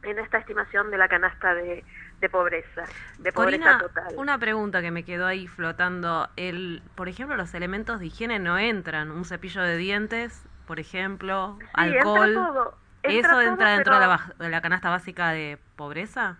en 0.02 0.18
esta 0.18 0.38
estimación 0.38 0.90
de 0.90 0.98
la 0.98 1.08
canasta 1.08 1.54
de, 1.54 1.84
de 2.20 2.28
pobreza, 2.28 2.84
de 3.18 3.32
pobreza 3.32 3.78
total. 3.78 4.14
Una 4.16 4.38
pregunta 4.38 4.80
que 4.80 4.90
me 4.90 5.04
quedó 5.04 5.26
ahí 5.26 5.48
flotando. 5.48 6.28
El, 6.36 6.82
por 6.94 7.08
ejemplo, 7.08 7.36
los 7.36 7.54
elementos 7.54 7.98
de 7.98 8.06
higiene 8.06 8.38
no 8.38 8.58
entran. 8.58 9.10
Un 9.10 9.24
cepillo 9.24 9.62
de 9.62 9.76
dientes, 9.76 10.44
por 10.66 10.78
ejemplo, 10.78 11.58
alcohol. 11.72 12.74
¿Eso 13.02 13.40
entra 13.40 13.70
dentro 13.70 13.98
de, 13.98 14.06
la, 14.06 14.32
de 14.38 14.48
la 14.48 14.60
canasta 14.60 14.88
básica 14.88 15.30
de 15.30 15.58
pobreza? 15.74 16.36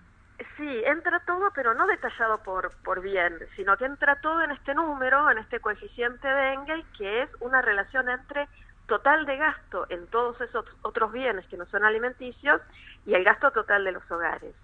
Sí, 0.57 0.83
entra 0.87 1.21
todo, 1.21 1.51
pero 1.55 1.75
no 1.75 1.87
detallado 1.87 2.43
por, 2.43 2.73
por 2.83 3.01
bien, 3.01 3.39
sino 3.57 3.77
que 3.77 3.85
entra 3.85 4.17
todo 4.21 4.43
en 4.43 4.51
este 4.51 4.75
número, 4.75 5.31
en 5.31 5.39
este 5.39 5.61
coeficiente 5.61 6.27
de 6.27 6.55
Engel, 6.55 6.85
que 6.97 7.23
es 7.23 7.31
una 7.41 7.63
relación 7.63 8.09
entre 8.09 8.49
total 8.87 9.25
de 9.27 9.37
gasto 9.37 9.87
en 9.89 10.07
todos 10.09 10.41
esos 10.41 10.67
otros 10.83 11.13
bienes 11.13 11.47
que 11.47 11.57
no 11.57 11.67
son 11.67 11.85
alimenticios 11.85 12.61
y 13.07 13.15
el 13.15 13.25
gasto 13.25 13.51
total 13.51 13.85
de 13.85 13.93
los 13.93 14.11
hogares. 14.11 14.55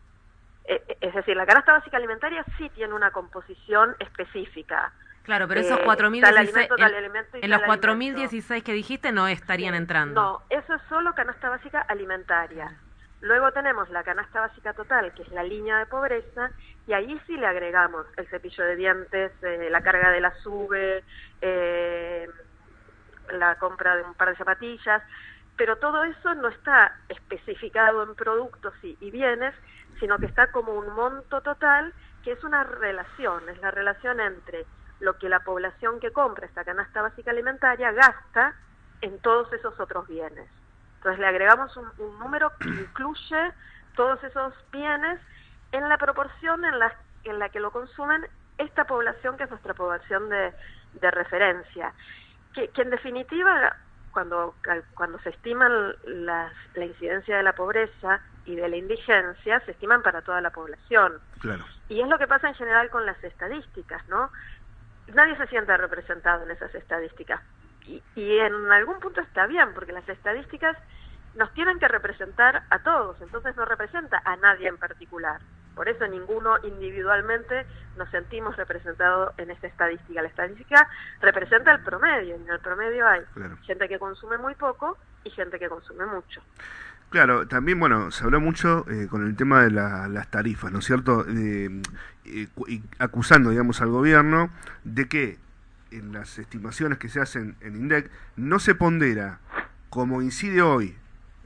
E, 0.65 0.75
e, 0.75 0.99
es 1.01 1.15
decir, 1.15 1.37
la 1.37 1.47
canasta 1.47 1.73
básica 1.73 1.97
alimentaria 1.97 2.45
sí 2.59 2.69
tiene 2.75 2.95
una 2.95 3.11
composición 3.11 3.97
específica. 3.99 4.93
Claro, 5.23 5.47
pero 5.47 5.61
esos 5.61 5.79
4.016 5.81 7.35
en, 7.35 7.45
en 7.45 7.51
los 7.51 7.61
4.016 7.63 8.63
que 8.63 8.73
dijiste 8.73 9.13
no 9.13 9.29
estarían 9.29 9.75
entrando. 9.75 10.23
No, 10.23 10.43
eso 10.49 10.75
es 10.75 10.83
solo 10.89 11.15
canasta 11.15 11.51
básica 11.51 11.81
alimentaria. 11.83 12.79
Luego 13.21 13.51
tenemos 13.53 13.91
la 13.91 14.05
canasta 14.05 14.41
básica 14.41 14.73
total, 14.75 15.13
que 15.13 15.23
es 15.23 15.33
la 15.33 15.43
línea 15.43 15.79
de 15.79 15.87
pobreza, 15.87 16.51
y 16.87 16.93
ahí 16.93 17.21
sí 17.27 17.37
le 17.37 17.47
agregamos 17.47 18.07
el 18.17 18.29
cepillo 18.29 18.65
de 18.65 18.77
dientes, 18.77 19.33
eh, 19.43 19.69
la 19.71 19.81
carga 19.83 20.11
de 20.11 20.21
la 20.21 20.33
sube, 20.43 21.03
eh, 21.41 22.29
la 23.33 23.57
compra 23.57 23.97
de 23.97 24.05
un 24.05 24.15
par 24.15 24.31
de 24.31 24.37
zapatillas, 24.37 25.03
pero 25.57 25.77
todo 25.77 26.05
eso 26.05 26.35
no 26.35 26.49
está 26.49 26.97
especificado 27.09 28.05
en 28.05 28.15
productos 28.15 28.73
y 28.83 29.11
bienes, 29.11 29.55
sino 29.99 30.19
que 30.19 30.27
está 30.27 30.53
como 30.53 30.73
un 30.73 30.95
monto 30.95 31.41
total, 31.41 31.93
que 32.23 32.33
es 32.33 32.45
una 32.45 32.63
relación, 32.63 33.49
es 33.49 33.61
la 33.61 33.73
relación 33.73 34.21
entre 34.21 34.65
lo 35.01 35.19
que 35.19 35.29
la 35.29 35.41
población 35.41 36.01
que 36.01 36.13
compra 36.13 36.47
esta 36.47 36.65
canasta 36.65 37.03
básica 37.03 37.31
alimentaria 37.31 37.93
gasta 37.93 38.55
en 39.01 39.19
todos 39.21 39.53
esos 39.53 39.79
otros 39.79 40.07
bienes. 40.09 40.49
Entonces 40.99 41.21
le 41.21 41.27
agregamos 41.27 41.77
un, 41.77 42.19
número 42.19 42.53
que 42.59 42.69
incluye 42.69 43.53
todos 43.95 44.23
esos 44.25 44.53
bienes 44.73 45.21
en 45.73 45.89
la 45.89 45.97
proporción 45.97 46.65
en 46.65 46.79
la, 46.79 46.93
en 47.25 47.39
la 47.39 47.49
que 47.51 47.61
lo 47.61 47.71
consumen 47.71 48.27
esta 48.59 48.85
población 48.85 49.37
que 49.37 49.45
es 49.45 49.51
nuestra 49.51 49.75
población 49.75 50.29
de, 50.29 50.53
de 50.95 51.11
referencia. 51.11 51.93
Que, 52.53 52.69
que, 52.69 52.83
en 52.83 52.91
definitiva, 52.91 53.77
cuando, 54.13 54.57
cuando 54.95 55.21
se 55.21 55.31
estiman 55.31 55.95
las, 56.05 56.53
la 56.75 56.85
incidencia 56.85 57.37
de 57.37 57.43
la 57.45 57.53
pobreza 57.53 58.21
y 58.45 58.57
de 58.57 58.69
la 58.69 58.77
indigencia, 58.77 59.61
se 59.61 59.71
estiman 59.71 60.03
para 60.03 60.23
toda 60.23 60.41
la 60.41 60.51
población. 60.51 61.21
Claro. 61.41 61.65
Y 61.89 62.01
es 62.01 62.09
lo 62.09 62.19
que 62.19 62.27
pasa 62.27 62.49
en 62.49 62.55
general 62.55 62.91
con 62.91 63.07
las 63.07 63.23
estadísticas, 63.23 64.07
¿no? 64.09 64.31
Nadie 65.15 65.37
se 65.37 65.47
siente 65.47 65.77
representado 65.77 66.43
en 66.43 66.51
esas 66.51 66.75
estadísticas 66.75 67.41
y, 67.89 68.39
en 68.39 68.71
algún 68.71 69.01
punto 69.01 69.21
está 69.21 69.47
bien, 69.47 69.73
porque 69.75 69.93
las 69.93 70.09
estadísticas 70.09 70.77
nos 71.37 71.53
tienen 71.55 71.79
que 71.79 71.89
representar 71.89 72.65
a 72.71 72.79
todos, 72.81 73.21
entonces 73.21 73.57
no 73.57 73.65
representa 73.65 74.21
a 74.25 74.37
nadie 74.37 74.69
en 74.69 74.77
particular. 74.77 75.41
Por 75.75 75.89
eso 75.89 76.07
ninguno 76.09 76.57
individualmente 76.65 77.65
nos 77.97 78.11
sentimos 78.11 78.57
representados 78.57 79.33
en 79.39 79.51
esta 79.51 79.69
estadística. 79.69 80.21
La 80.21 80.29
estadística 80.29 80.89
representa 81.21 81.73
el 81.73 81.81
promedio, 81.85 82.37
y 82.37 82.43
en 82.43 82.51
el 82.51 82.59
promedio 82.59 83.07
hay 83.07 83.23
gente 83.63 83.89
que 83.89 83.99
consume 83.99 84.39
muy 84.39 84.55
poco 84.57 84.99
y 85.23 85.31
gente 85.31 85.59
que 85.59 85.69
consume 85.69 86.07
mucho. 86.07 86.43
Claro, 87.11 87.49
también, 87.49 87.81
bueno, 87.81 88.11
se 88.11 88.25
habló 88.25 88.41
mucho 88.41 88.85
eh, 88.91 89.07
con 89.09 89.25
el 89.25 89.35
tema 89.35 89.63
de 89.63 89.71
las 89.71 90.29
tarifas, 90.31 90.71
¿no 90.73 90.81
es 90.81 90.85
cierto? 90.85 91.25
Eh, 91.29 91.81
acusando, 92.99 93.51
digamos, 93.51 93.81
al 93.81 93.89
gobierno 93.89 94.51
de 94.85 95.09
que 95.09 95.39
en 95.91 96.13
las 96.13 96.39
estimaciones 96.39 96.99
que 96.99 97.09
se 97.09 97.21
hacen 97.21 97.57
en 97.61 97.77
INDEC, 97.77 98.11
no 98.37 98.59
se 98.59 98.75
pondera 98.75 99.41
como 99.91 100.23
incide 100.23 100.63
hoy 100.63 100.97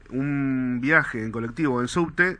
un 0.09 0.79
viaje 0.81 1.23
en 1.23 1.31
colectivo 1.31 1.75
o 1.75 1.81
en 1.81 1.87
subte 1.87 2.37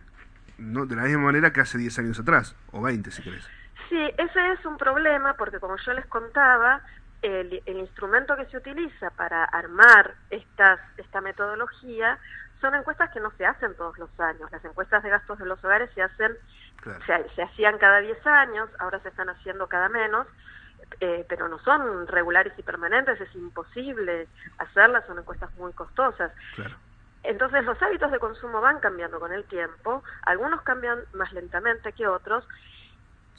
no, 0.58 0.86
de 0.86 0.96
la 0.96 1.04
misma 1.04 1.24
manera 1.24 1.52
que 1.52 1.62
hace 1.62 1.78
10 1.78 2.00
años 2.00 2.20
atrás, 2.20 2.56
o 2.72 2.82
20 2.82 3.12
si 3.12 3.22
querés. 3.24 3.48
Sí, 3.90 4.02
ese 4.18 4.52
es 4.52 4.66
un 4.66 4.78
problema 4.78 5.34
porque 5.34 5.60
como 5.60 5.76
yo 5.78 5.94
les 5.94 6.06
contaba, 6.06 6.82
el, 7.22 7.62
el 7.66 7.78
instrumento 7.78 8.36
que 8.36 8.46
se 8.46 8.58
utiliza 8.58 9.10
para 9.12 9.46
armar 9.46 10.16
estas, 10.30 10.80
esta 10.98 11.22
metodología 11.22 12.20
son 12.62 12.76
encuestas 12.76 13.12
que 13.12 13.20
no 13.20 13.32
se 13.32 13.46
hacen 13.46 13.76
todos 13.76 13.98
los 13.98 14.10
años. 14.20 14.52
Las 14.52 14.64
encuestas 14.64 15.04
de 15.04 15.10
gastos 15.10 15.38
de 15.40 15.46
los 15.46 15.64
hogares 15.64 15.90
se 15.96 16.02
hacen, 16.02 16.32
se, 17.06 17.30
se 17.36 17.44
hacían 17.44 17.78
cada 17.78 18.00
10 18.00 18.26
años, 18.26 18.70
ahora 18.80 19.00
se 19.00 19.10
están 19.10 19.30
haciendo 19.30 19.68
cada 19.68 19.90
menos, 19.90 20.28
eh, 21.00 21.26
pero 21.28 21.48
no 21.48 21.60
son 21.60 22.08
regulares 22.08 22.54
y 22.58 22.64
permanentes, 22.64 23.20
es 23.20 23.36
imposible 23.36 24.28
hacerlas, 24.58 25.06
son 25.06 25.20
encuestas 25.20 25.54
muy 25.58 25.74
costosas. 25.74 26.32
Entonces 27.24 27.64
los 27.64 27.82
hábitos 27.82 28.12
de 28.12 28.20
consumo 28.20 28.60
van 28.62 28.80
cambiando 28.80 29.20
con 29.20 29.32
el 29.32 29.46
tiempo, 29.46 30.04
algunos 30.24 30.62
cambian 30.62 31.00
más 31.14 31.32
lentamente 31.32 31.94
que 31.94 32.08
otros, 32.08 32.46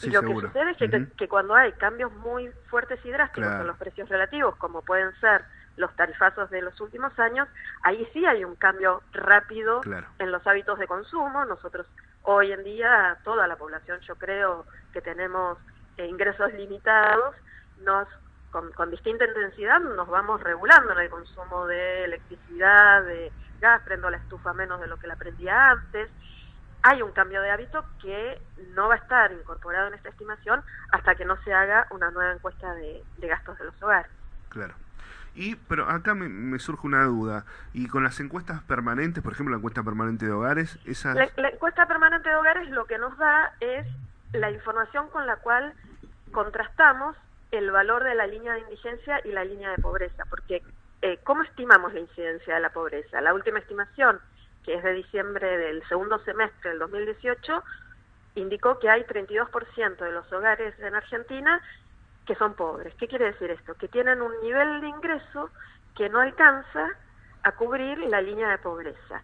y 0.02 0.10
lo 0.10 0.22
que 0.22 0.34
sucede 0.34 0.70
es 0.72 0.76
que, 0.76 1.06
que, 1.16 1.28
cuando 1.28 1.54
hay 1.54 1.72
cambios 1.72 2.12
muy 2.14 2.50
fuertes 2.68 2.98
y 3.04 3.10
drásticos 3.10 3.52
en 3.52 3.66
los 3.66 3.76
precios 3.76 4.08
relativos, 4.08 4.56
como 4.56 4.82
pueden 4.82 5.14
ser 5.20 5.44
los 5.76 5.94
tarifazos 5.96 6.50
de 6.50 6.62
los 6.62 6.80
últimos 6.80 7.16
años, 7.18 7.48
ahí 7.82 8.06
sí 8.12 8.24
hay 8.24 8.44
un 8.44 8.56
cambio 8.56 9.02
rápido 9.12 9.80
en 10.18 10.32
los 10.32 10.46
hábitos 10.46 10.78
de 10.78 10.86
consumo. 10.86 11.44
Nosotros 11.44 11.86
hoy 12.22 12.52
en 12.52 12.64
día, 12.64 13.18
toda 13.24 13.46
la 13.46 13.56
población, 13.56 14.00
yo 14.00 14.16
creo 14.16 14.66
que 14.92 15.00
tenemos 15.00 15.58
eh, 15.96 16.06
ingresos 16.06 16.52
limitados, 16.54 17.34
nos 17.82 18.08
con, 18.50 18.70
con, 18.72 18.88
distinta 18.88 19.24
intensidad 19.24 19.80
nos 19.80 20.08
vamos 20.08 20.40
regulando 20.40 20.92
en 20.92 21.00
el 21.00 21.10
consumo 21.10 21.66
de 21.66 22.04
electricidad, 22.04 23.02
de 23.02 23.32
gas, 23.60 23.82
prendo 23.84 24.08
la 24.10 24.18
estufa 24.18 24.52
menos 24.52 24.80
de 24.80 24.86
lo 24.86 24.96
que 24.96 25.08
la 25.08 25.16
prendía 25.16 25.70
antes, 25.70 26.08
hay 26.84 27.00
un 27.00 27.12
cambio 27.12 27.40
de 27.40 27.50
hábito 27.50 27.82
que 28.00 28.40
no 28.74 28.88
va 28.88 28.94
a 28.94 28.98
estar 28.98 29.32
incorporado 29.32 29.88
en 29.88 29.94
esta 29.94 30.10
estimación 30.10 30.62
hasta 30.92 31.14
que 31.14 31.24
no 31.24 31.42
se 31.42 31.52
haga 31.52 31.86
una 31.90 32.10
nueva 32.10 32.32
encuesta 32.34 32.74
de, 32.74 33.02
gastos 33.20 33.58
de 33.58 33.64
los 33.64 33.82
hogares. 33.82 34.10
Claro. 34.50 34.74
Y, 35.34 35.56
pero 35.56 35.88
acá 35.88 36.14
me, 36.14 36.58
surge 36.58 36.86
una 36.86 37.04
duda. 37.04 37.46
¿Y 37.72 37.88
con 37.88 38.04
las 38.04 38.20
encuestas 38.20 38.62
permanentes, 38.64 39.22
por 39.22 39.32
ejemplo, 39.32 39.52
la 39.52 39.58
encuesta 39.58 39.82
permanente 39.82 40.26
de 40.26 40.32
hogares, 40.32 40.78
esa 40.84 41.14
La, 41.14 41.28
la, 41.36 41.48
encuesta 41.48 41.86
permanente 41.86 42.28
de 42.28 42.36
hogares 42.36 42.68
lo 42.68 42.84
que 42.84 42.98
nos 42.98 43.16
da 43.16 43.54
es 43.60 43.86
la 44.34 44.50
información 44.50 45.08
con 45.08 45.26
la 45.26 45.36
cual 45.36 45.72
contrastamos 46.32 47.16
el 47.50 47.70
valor 47.70 48.02
de 48.04 48.14
la 48.14 48.26
línea 48.26 48.54
de 48.54 48.60
indigencia 48.60 49.20
y 49.24 49.30
la 49.30 49.44
línea 49.44 49.70
de 49.70 49.82
pobreza, 49.82 50.24
porque 50.28 50.62
eh, 51.02 51.18
¿cómo 51.22 51.42
estimamos 51.42 51.94
la 51.94 52.00
incidencia 52.00 52.54
de 52.54 52.60
la 52.60 52.70
pobreza? 52.70 53.20
La 53.20 53.34
última 53.34 53.60
estimación, 53.60 54.20
que 54.64 54.74
es 54.74 54.82
de 54.82 54.92
diciembre 54.92 55.56
del 55.58 55.86
segundo 55.88 56.18
semestre 56.24 56.70
del 56.70 56.80
2018, 56.80 57.62
indicó 58.34 58.78
que 58.78 58.90
hay 58.90 59.02
32% 59.04 59.96
de 59.96 60.12
los 60.12 60.32
hogares 60.32 60.78
en 60.80 60.94
Argentina 60.94 61.60
que 62.26 62.34
son 62.34 62.54
pobres. 62.54 62.94
¿Qué 62.94 63.06
quiere 63.06 63.26
decir 63.26 63.50
esto? 63.50 63.74
Que 63.74 63.88
tienen 63.88 64.22
un 64.22 64.32
nivel 64.42 64.80
de 64.80 64.88
ingreso 64.88 65.50
que 65.94 66.08
no 66.08 66.20
alcanza 66.20 66.88
a 67.42 67.52
cubrir 67.52 67.98
la 67.98 68.20
línea 68.20 68.48
de 68.48 68.58
pobreza. 68.58 69.22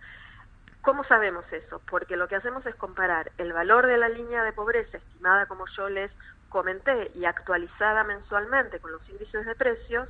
¿Cómo 0.83 1.05
sabemos 1.05 1.45
eso? 1.53 1.83
Porque 1.91 2.16
lo 2.16 2.26
que 2.28 2.37
hacemos 2.37 2.64
es 2.64 2.74
comparar 2.76 3.33
el 3.39 3.53
valor 3.53 3.87
de 3.87 3.99
la 3.99 4.09
línea 4.09 4.43
de 4.43 4.53
pobreza 4.53 4.97
estimada, 4.97 5.47
como 5.47 5.66
yo 5.76 5.89
les 5.89 6.11
comenté, 6.49 7.11
y 7.14 7.26
actualizada 7.26 8.03
mensualmente 8.05 8.81
con 8.81 8.93
los 8.93 9.09
índices 9.09 9.45
de 9.45 9.55
precios, 9.55 10.09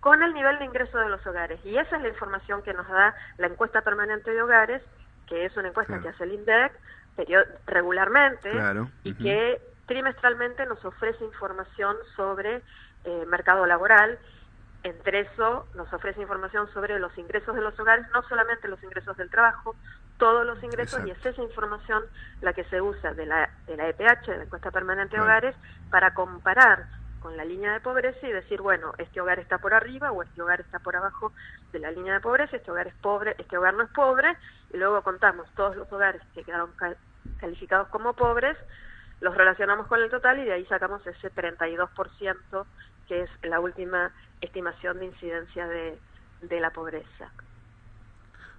con 0.00 0.22
el 0.22 0.34
nivel 0.34 0.58
de 0.58 0.66
ingreso 0.66 0.98
de 0.98 1.08
los 1.08 1.26
hogares. 1.26 1.58
Y 1.64 1.76
esa 1.78 1.96
es 1.96 2.02
la 2.02 2.08
información 2.08 2.62
que 2.62 2.74
nos 2.74 2.86
da 2.88 3.14
la 3.38 3.46
encuesta 3.46 3.80
permanente 3.80 4.30
de 4.30 4.42
hogares, 4.42 4.82
que 5.26 5.46
es 5.46 5.56
una 5.56 5.68
encuesta 5.68 6.00
que 6.00 6.08
hace 6.08 6.24
el 6.24 6.32
INDEC 6.32 6.72
regularmente 7.66 8.50
y 9.02 9.14
que 9.14 9.60
trimestralmente 9.86 10.66
nos 10.66 10.84
ofrece 10.84 11.24
información 11.24 11.96
sobre 12.14 12.62
eh, 13.04 13.24
mercado 13.26 13.66
laboral 13.66 14.18
entre 14.82 15.20
eso 15.20 15.66
nos 15.74 15.92
ofrece 15.92 16.20
información 16.20 16.68
sobre 16.72 16.98
los 16.98 17.16
ingresos 17.18 17.54
de 17.54 17.62
los 17.62 17.78
hogares, 17.78 18.06
no 18.14 18.22
solamente 18.28 18.68
los 18.68 18.82
ingresos 18.82 19.16
del 19.16 19.30
trabajo, 19.30 19.74
todos 20.18 20.46
los 20.46 20.62
ingresos 20.62 21.04
y 21.06 21.10
es 21.10 21.26
esa 21.26 21.42
información 21.42 22.04
la 22.40 22.52
que 22.52 22.64
se 22.64 22.80
usa 22.80 23.12
de 23.14 23.26
la, 23.26 23.50
de 23.66 23.76
la 23.76 23.88
EPH, 23.88 24.26
de 24.26 24.36
la 24.38 24.44
encuesta 24.44 24.70
permanente 24.70 25.16
de 25.16 25.22
hogares, 25.22 25.54
para 25.90 26.14
comparar 26.14 26.86
con 27.20 27.36
la 27.36 27.44
línea 27.44 27.72
de 27.72 27.80
pobreza 27.80 28.26
y 28.26 28.30
decir, 28.30 28.60
bueno, 28.60 28.92
este 28.98 29.20
hogar 29.20 29.40
está 29.40 29.58
por 29.58 29.74
arriba 29.74 30.12
o 30.12 30.22
este 30.22 30.40
hogar 30.40 30.60
está 30.60 30.78
por 30.78 30.94
abajo 30.94 31.32
de 31.72 31.80
la 31.80 31.90
línea 31.90 32.14
de 32.14 32.20
pobreza, 32.20 32.56
este 32.56 32.70
hogar 32.70 32.86
es 32.86 32.94
pobre, 32.94 33.34
este 33.38 33.58
hogar 33.58 33.74
no 33.74 33.82
es 33.82 33.90
pobre, 33.90 34.36
y 34.72 34.76
luego 34.76 35.02
contamos 35.02 35.48
todos 35.56 35.76
los 35.76 35.90
hogares 35.92 36.22
que 36.34 36.44
quedaron 36.44 36.70
calificados 37.40 37.88
como 37.88 38.12
pobres, 38.12 38.56
los 39.20 39.34
relacionamos 39.34 39.86
con 39.86 40.00
el 40.00 40.10
total 40.10 40.38
y 40.38 40.44
de 40.44 40.52
ahí 40.52 40.66
sacamos 40.66 41.04
ese 41.06 41.32
32% 41.32 42.66
que 43.08 43.22
es 43.22 43.30
la 43.42 43.60
última 43.60 44.12
estimación 44.40 44.98
de 44.98 45.06
incidencia 45.06 45.66
de, 45.66 45.98
de 46.42 46.60
la 46.60 46.70
pobreza. 46.70 47.30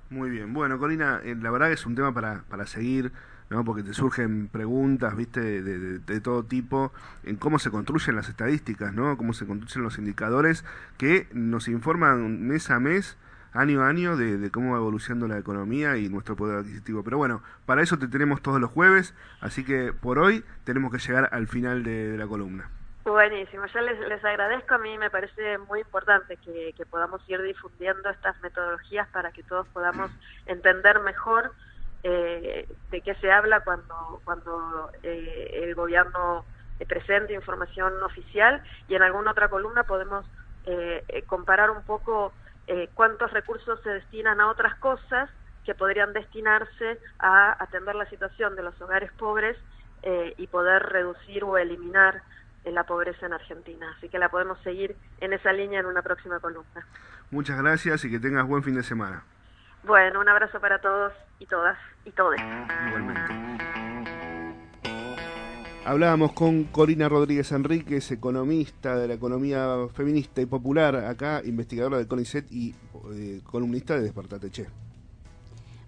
Muy 0.09 0.29
bien. 0.29 0.53
Bueno, 0.53 0.79
Corina, 0.79 1.19
eh, 1.23 1.35
la 1.35 1.51
verdad 1.51 1.71
es 1.71 1.85
un 1.85 1.95
tema 1.95 2.13
para, 2.13 2.43
para 2.49 2.65
seguir, 2.65 3.11
¿no? 3.49 3.65
Porque 3.65 3.83
te 3.83 3.93
surgen 3.93 4.47
preguntas, 4.47 5.15
¿viste? 5.15 5.61
De, 5.61 5.99
de, 5.99 6.21
todo 6.21 6.43
tipo, 6.43 6.93
en 7.23 7.35
cómo 7.35 7.59
se 7.59 7.71
construyen 7.71 8.15
las 8.15 8.29
estadísticas, 8.29 8.93
¿no? 8.93 9.17
Cómo 9.17 9.33
se 9.33 9.45
construyen 9.45 9.83
los 9.83 9.97
indicadores 9.97 10.63
que 10.97 11.27
nos 11.33 11.67
informan 11.67 12.47
mes 12.47 12.69
a 12.69 12.79
mes, 12.79 13.17
año 13.51 13.81
a 13.81 13.89
año, 13.89 14.15
de, 14.15 14.49
cómo 14.49 14.73
va 14.73 14.77
evolucionando 14.77 15.27
la 15.27 15.37
economía 15.37 15.97
y 15.97 16.07
nuestro 16.07 16.37
poder 16.37 16.59
adquisitivo. 16.59 17.03
Pero 17.03 17.17
bueno, 17.17 17.41
para 17.65 17.81
eso 17.81 17.99
te 17.99 18.07
tenemos 18.07 18.41
todos 18.41 18.61
los 18.61 18.71
jueves, 18.71 19.13
así 19.41 19.65
que 19.65 19.91
por 19.91 20.19
hoy 20.19 20.45
tenemos 20.63 20.91
que 20.91 20.99
llegar 20.99 21.29
al 21.33 21.47
final 21.47 21.83
de 21.83 22.17
la 22.17 22.27
columna. 22.27 22.69
Buenísimo, 23.08 23.66
yo 23.68 23.80
les, 23.80 23.97
les 23.99 24.26
agradezco, 24.26 24.76
a 24.76 24.80
mí 24.80 24.97
me 24.97 25.10
parece 25.10 25.58
muy 25.60 25.80
importante 25.80 26.36
que, 26.36 26.74
podamos 26.89 27.22
ir 27.30 27.41
difundiendo 27.41 28.10
estas 28.10 28.38
metodologías 28.41 29.08
para 29.08 29.32
que 29.32 29.43
todos 29.43 29.66
podamos 29.70 30.12
entender 30.45 30.99
mejor 30.99 31.53
eh, 32.03 32.68
de 32.91 33.01
qué 33.01 33.16
se 33.16 33.32
habla 33.32 33.62
cuando, 33.62 34.22
cuando 34.26 34.91
eh, 35.03 35.62
el 35.64 35.74
gobierno 35.74 36.43
presenta 36.86 37.32
información 37.32 37.93
oficial 38.03 38.62
y 38.89 38.95
en 38.95 39.03
alguna 39.03 39.32
otra 39.32 39.47
columna 39.47 39.84
podemos 39.84 40.26
eh, 40.66 41.24
comparar 41.28 41.72
un 41.72 41.84
poco 41.84 42.34
cuántos 42.93 43.32
recursos 43.32 43.80
se 43.84 43.89
destinan 43.89 44.41
a 44.41 44.49
otras 44.49 44.76
cosas 44.80 45.30
que 45.64 45.74
podrían 45.74 46.12
destinarse 46.12 46.99
a 47.20 47.64
atender 47.64 47.95
la 47.95 48.10
situación 48.10 48.58
de 48.58 48.64
los 48.64 48.82
hogares 48.82 49.14
pobres 49.14 49.55
y 50.38 50.47
poder 50.47 50.84
reducir 50.84 51.45
o 51.45 51.58
eliminar 51.58 52.22
la 52.66 52.84
pobreza 52.86 53.26
en 53.26 53.34
Argentina. 53.34 53.93
Así 53.97 54.10
que 54.10 54.20
la 54.20 54.30
podemos 54.30 54.60
seguir 54.64 54.95
en 55.20 55.34
esa 55.34 55.53
línea 55.53 55.80
en 55.80 55.86
una 55.86 56.01
próxima 56.01 56.39
columna. 56.39 56.86
Muchas 57.32 57.58
gracias 57.58 58.03
y 58.05 58.12
que 58.12 58.20
tengas 58.20 58.47
buen 58.47 58.64
fin 58.64 58.76
de 58.76 58.84
semana. 58.84 59.24
Bueno, 59.84 60.20
un 60.20 60.30
abrazo 60.30 60.60
para 60.60 60.80
todos 60.80 61.14
y 61.39 61.45
todas 61.45 61.78
y 62.05 62.12
todes. 62.12 62.41
Igualmente. 62.88 63.68
Hablábamos 65.86 66.34
con 66.34 66.66
Corina 66.66 67.08
Rodríguez 67.08 67.49
Enríquez, 67.53 68.12
economista 68.12 68.97
de 68.97 69.08
la 69.08 69.14
economía 69.14 69.88
feminista 69.93 70.41
y 70.41 70.45
popular, 70.45 70.97
acá 70.97 71.41
investigadora 71.45 71.97
de 71.97 72.08
CONICET 72.08 72.51
y 72.51 72.76
eh, 73.14 73.39
columnista 73.45 73.95
de 73.95 74.01
Despertate 74.01 74.51
Che. 74.51 74.86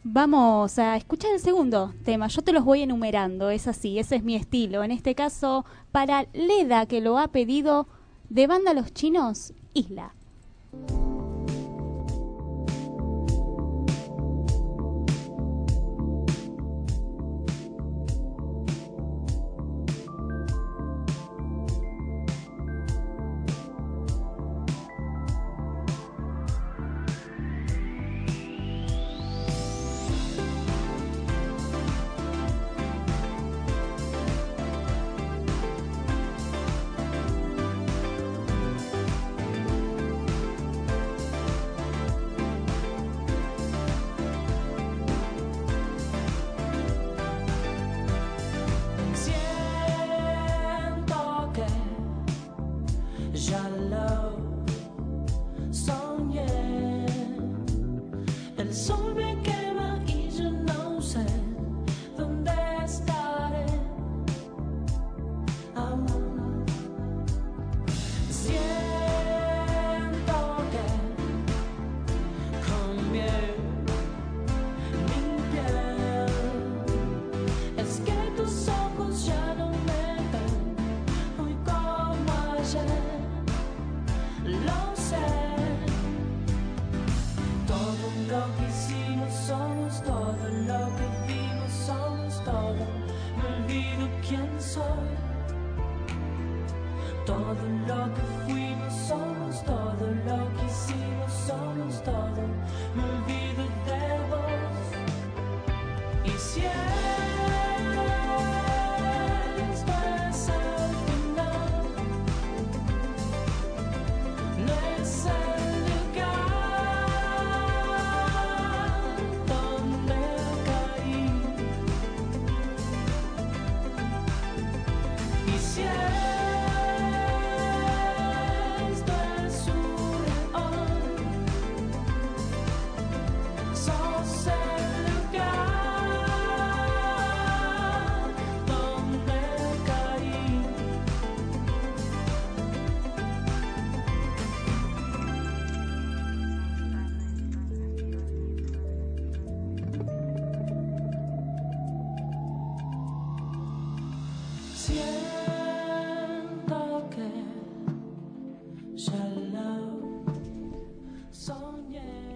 Vamos 0.03 0.79
a 0.79 0.95
escuchar 0.95 1.31
el 1.33 1.41
segundo 1.41 1.93
tema. 2.05 2.27
Yo 2.27 2.41
te 2.41 2.53
los 2.53 2.63
voy 2.63 2.81
enumerando, 2.81 3.49
es 3.49 3.67
así, 3.67 3.99
ese 3.99 4.15
es 4.15 4.23
mi 4.23 4.35
estilo. 4.35 4.81
En 4.83 4.91
este 4.91 5.13
caso, 5.13 5.65
para 5.91 6.25
Leda, 6.31 6.85
que 6.85 7.01
lo 7.01 7.17
ha 7.17 7.27
pedido 7.27 7.85
de 8.29 8.47
banda 8.47 8.73
Los 8.73 8.93
Chinos, 8.93 9.53
Isla. 9.73 10.13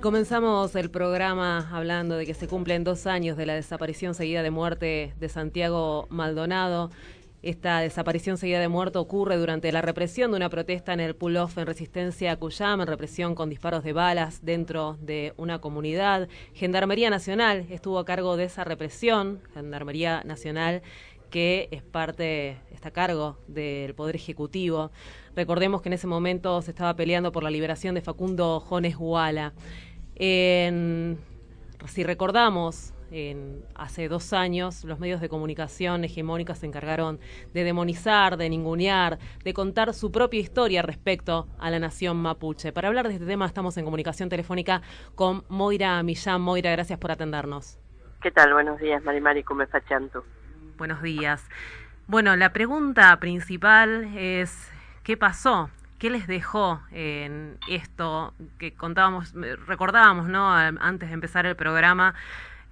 Comenzamos 0.04 0.76
el 0.76 0.92
programa 0.92 1.70
hablando 1.72 2.18
de 2.18 2.26
que 2.26 2.34
se 2.34 2.50
cumplen 2.50 2.84
dos 2.84 3.08
años 3.08 3.38
de 3.38 3.46
la 3.46 3.54
desaparición 3.54 4.14
seguida 4.14 4.44
de 4.44 4.52
muerte 4.52 5.14
de 5.18 5.30
Santiago 5.30 6.08
Maldonado. 6.10 6.92
Esta 7.42 7.80
desaparición 7.80 8.38
seguida 8.38 8.60
de 8.60 8.68
muerte 8.68 8.98
ocurre 8.98 9.38
durante 9.38 9.72
la 9.72 9.82
represión 9.82 10.32
de 10.32 10.36
una 10.36 10.50
protesta 10.50 10.92
en 10.92 11.00
el 11.00 11.16
pull-off 11.16 11.58
en 11.58 11.68
resistencia 11.68 12.34
a 12.34 12.36
Cuyam, 12.36 12.82
en 12.82 12.88
represión 12.88 13.34
con 13.34 13.50
disparos 13.50 13.86
de 13.86 13.94
balas 13.94 14.44
dentro 14.44 14.98
de 15.00 15.34
una 15.38 15.60
comunidad. 15.60 16.28
Gendarmería 16.54 17.10
Nacional 17.10 17.66
estuvo 17.70 17.98
a 17.98 18.04
cargo 18.04 18.36
de 18.36 18.44
esa 18.44 18.66
represión, 18.66 19.40
Gendarmería 19.54 20.22
Nacional 20.26 20.82
que 21.30 21.68
es 21.72 21.82
parte, 21.82 22.60
está 22.72 22.90
a 22.90 22.92
cargo 22.92 23.38
del 23.48 23.96
Poder 23.96 24.16
Ejecutivo. 24.16 24.92
Recordemos 25.36 25.82
que 25.82 25.90
en 25.90 25.94
ese 25.94 26.06
momento 26.06 26.62
se 26.62 26.70
estaba 26.70 26.96
peleando 26.96 27.32
por 27.32 27.42
la 27.42 27.50
liberación 27.50 27.96
de 27.96 28.02
Facundo 28.02 28.60
Jones 28.60 28.96
Guala. 28.96 29.54
En, 30.16 31.18
si 31.88 32.04
recordamos, 32.04 32.94
en, 33.12 33.64
hace 33.76 34.08
dos 34.08 34.34
años 34.34 34.84
los 34.84 35.00
medios 35.00 35.22
de 35.22 35.30
comunicación 35.30 36.04
hegemónicos 36.04 36.60
se 36.60 36.66
encargaron 36.66 37.20
de 37.54 37.64
demonizar, 37.64 38.38
de 38.38 38.50
ningunear, 38.50 39.20
de 39.44 39.54
contar 39.54 39.94
su 39.94 40.12
propia 40.12 40.40
historia 40.40 40.82
respecto 40.82 41.48
a 41.60 41.70
la 41.70 41.80
nación 41.80 42.18
mapuche. 42.18 42.72
Para 42.72 42.88
hablar 42.88 43.08
de 43.08 43.16
este 43.16 43.26
tema 43.26 43.46
estamos 43.46 43.78
en 43.78 43.86
comunicación 43.86 44.30
telefónica 44.30 44.82
con 45.16 45.44
Moira 45.50 46.02
Millán. 46.04 46.42
Moira, 46.42 46.72
gracias 46.72 47.00
por 47.00 47.12
atendernos. 47.12 47.80
¿Qué 48.22 48.32
tal? 48.32 48.54
Buenos 48.54 48.80
días, 48.80 49.04
Marimari, 49.04 49.44
¿cómo 49.44 49.64
está 49.64 49.84
Chanto? 49.86 50.24
Buenos 50.78 51.02
días. 51.02 51.46
Bueno, 52.08 52.36
la 52.36 52.52
pregunta 52.52 53.18
principal 53.20 54.12
es, 54.16 54.72
¿qué 55.04 55.18
pasó 55.18 55.70
¿Qué 56.04 56.10
les 56.10 56.28
dejó 56.28 56.82
en 56.92 57.58
esto 57.70 58.34
que 58.60 58.74
contábamos, 58.74 59.34
recordábamos, 59.66 60.28
¿no? 60.28 60.54
Antes 60.54 61.08
de 61.08 61.14
empezar 61.14 61.46
el 61.46 61.56
programa, 61.56 62.14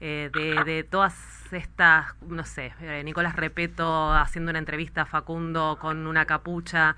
eh, 0.02 0.30
de, 0.34 0.84
todas 0.84 1.16
estas, 1.54 2.14
no 2.28 2.44
sé, 2.44 2.74
eh, 2.82 3.02
Nicolás 3.06 3.38
Repeto 3.38 4.12
haciendo 4.12 4.50
una 4.50 4.60
entrevista 4.60 5.04
a 5.04 5.06
Facundo 5.06 5.78
con 5.80 6.08
una 6.08 6.26
capucha, 6.26 6.98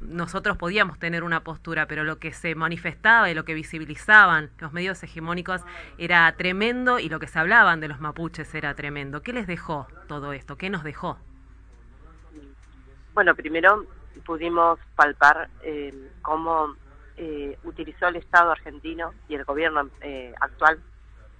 nosotros 0.00 0.56
podíamos 0.56 1.00
tener 1.00 1.24
una 1.24 1.40
postura, 1.40 1.86
pero 1.86 2.04
lo 2.04 2.20
que 2.20 2.32
se 2.32 2.54
manifestaba 2.54 3.28
y 3.32 3.34
lo 3.34 3.44
que 3.44 3.54
visibilizaban 3.54 4.50
los 4.60 4.72
medios 4.72 5.02
hegemónicos 5.02 5.62
era 5.98 6.30
tremendo 6.36 7.00
y 7.00 7.08
lo 7.08 7.18
que 7.18 7.26
se 7.26 7.40
hablaban 7.40 7.80
de 7.80 7.88
los 7.88 7.98
mapuches 7.98 8.54
era 8.54 8.74
tremendo. 8.74 9.22
¿Qué 9.22 9.32
les 9.32 9.48
dejó 9.48 9.88
todo 10.06 10.32
esto? 10.32 10.56
¿Qué 10.56 10.70
nos 10.70 10.84
dejó? 10.84 11.18
Bueno, 13.12 13.34
primero 13.34 13.88
pudimos 14.30 14.78
palpar 14.94 15.50
eh, 15.64 15.92
cómo 16.22 16.76
eh, 17.16 17.58
utilizó 17.64 18.06
el 18.06 18.14
Estado 18.14 18.52
argentino 18.52 19.12
y 19.28 19.34
el 19.34 19.44
gobierno 19.44 19.90
eh, 20.02 20.32
actual 20.40 20.78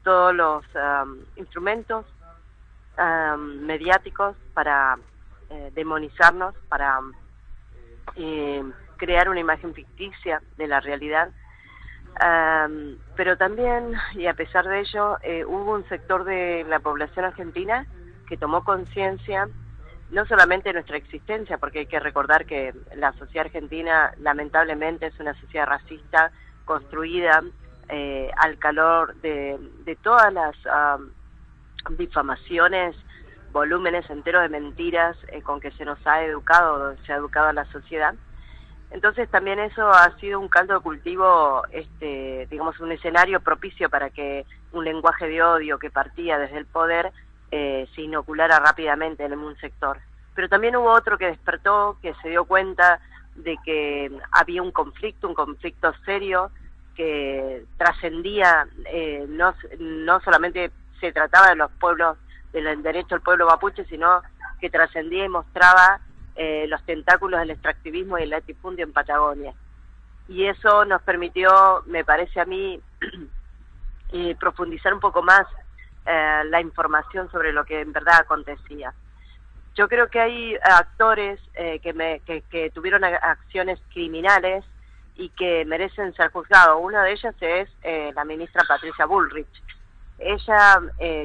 todos 0.03 0.35
los 0.35 0.65
um, 0.75 1.21
instrumentos 1.37 2.05
um, 2.99 3.65
mediáticos 3.65 4.35
para 4.55 4.99
demonizarnos, 5.73 6.57
para 6.69 6.99
crear 8.97 9.29
una 9.29 9.39
imagen 9.39 9.73
ficticia 9.73 10.43
de 10.57 10.67
la 10.67 10.81
realidad. 10.81 11.31
Um, 12.21 12.97
pero 13.15 13.37
también, 13.37 13.95
y 14.15 14.27
a 14.27 14.35
pesar 14.35 14.67
de 14.67 14.81
ello, 14.81 15.17
hubo 15.47 15.75
un 15.75 15.89
sector 15.89 16.25
de 16.25 16.65
la 16.69 16.81
población 16.81 17.25
argentina 17.25 17.87
que 18.29 18.37
tomó 18.37 18.65
conciencia 18.65 19.49
no 20.11 20.27
solamente 20.27 20.73
nuestra 20.73 20.97
existencia, 20.97 21.59
porque 21.59 21.81
hay 21.81 21.87
que 21.87 22.01
recordar 22.01 22.45
que 22.45 22.75
la 22.97 23.13
sociedad 23.13 23.47
argentina 23.47 24.13
lamentablemente 24.19 25.07
es 25.07 25.21
una 25.21 25.35
sociedad 25.41 25.67
racista 25.67 26.33
construida 26.65 27.43
eh, 27.89 28.31
al 28.37 28.59
calor 28.59 29.15
de, 29.17 29.59
todas 30.03 30.33
las 30.33 30.57
difamaciones, 31.91 32.97
volúmenes 33.53 34.09
enteros 34.11 34.43
de 34.43 34.49
mentiras 34.49 35.17
eh, 35.29 35.43
con 35.43 35.61
que 35.61 35.71
se 35.73 35.85
nos 35.85 35.99
ha 36.07 36.25
educado, 36.25 36.97
se 37.05 37.13
ha 37.13 37.17
educado 37.17 37.49
a 37.49 37.53
la 37.53 37.65
sociedad. 37.67 38.15
Entonces 38.91 39.29
también 39.31 39.61
eso 39.61 39.89
ha 39.89 40.17
sido 40.19 40.41
un 40.41 40.49
caldo 40.49 40.75
de 40.75 40.81
cultivo, 40.81 41.63
este, 41.71 42.49
digamos, 42.51 42.79
un 42.81 42.91
escenario 42.91 43.41
propicio 43.41 43.89
para 43.89 44.11
que 44.11 44.45
un 44.73 44.85
lenguaje 44.85 45.29
de 45.29 45.43
odio 45.43 45.79
que 45.79 45.91
partía 45.91 46.39
desde 46.39 46.59
el 46.59 46.67
poder 46.67 47.13
eh, 47.51 47.89
se 47.95 48.03
inoculara 48.03 48.59
rápidamente 48.59 49.25
en 49.25 49.39
un 49.39 49.57
sector. 49.59 49.99
Pero 50.35 50.49
también 50.49 50.77
hubo 50.77 50.91
otro 50.91 51.19
que 51.19 51.27
despertó, 51.27 51.97
que 52.01 52.15
se 52.23 52.29
dio 52.29 52.45
cuenta 52.45 53.01
de 53.35 53.57
que 53.65 54.11
había 54.33 54.63
un 54.63 54.71
conflicto, 54.71 55.29
un 55.29 55.35
conflicto 55.35 55.93
serio, 56.05 56.51
que 56.95 57.65
trascendía, 57.77 58.67
eh, 58.87 59.25
no, 59.29 59.55
no 59.79 60.21
solamente 60.21 60.71
se 61.01 61.13
trataba 61.13 61.49
de 61.49 61.57
los 61.57 61.71
pueblos, 61.73 62.19
del 62.53 62.83
derecho 62.83 63.15
al 63.15 63.23
pueblo 63.23 63.47
mapuche, 63.47 63.85
sino 63.87 64.23
que 64.61 64.71
trascendía 64.71 65.25
y 65.25 65.29
mostraba 65.29 66.01
eh, 66.37 66.67
los 66.69 66.83
tentáculos 66.85 67.41
del 67.41 67.51
extractivismo 67.51 68.19
y 68.19 68.23
el 68.23 68.31
latifundio 68.31 68.85
en 68.85 68.93
Patagonia. 68.93 69.55
Y 70.29 70.47
eso 70.47 70.85
nos 70.85 71.03
permitió, 71.03 71.83
me 71.87 72.05
parece 72.05 72.41
a 72.41 72.45
mí, 72.45 72.81
eh, 74.13 74.37
profundizar 74.39 74.93
un 74.93 75.01
poco 75.01 75.23
más 75.23 75.47
eh, 76.07 76.43
la 76.47 76.61
información 76.61 77.31
sobre 77.31 77.53
lo 77.53 77.65
que 77.65 77.81
en 77.81 77.93
verdad 77.93 78.21
acontecía. 78.21 78.93
Yo 79.77 79.89
creo 79.89 80.09
que 80.09 80.21
hay 80.21 80.57
actores 80.63 81.41
eh, 81.55 81.79
que, 81.81 81.93
me, 81.93 82.21
que, 82.21 82.71
tuvieron 82.75 83.05
acciones 83.05 83.79
criminales 83.93 84.65
y 85.15 85.29
que 85.31 85.65
merecen 85.65 86.13
ser 86.15 86.31
juzgados. 86.31 86.79
Una 86.81 87.05
de 87.05 87.13
ellas 87.13 87.35
es 87.41 87.69
eh, 87.83 88.13
la 88.15 88.25
ministra 88.25 88.65
Patricia 88.67 89.07
Bullrich. 89.07 89.63
Ella, 90.19 90.81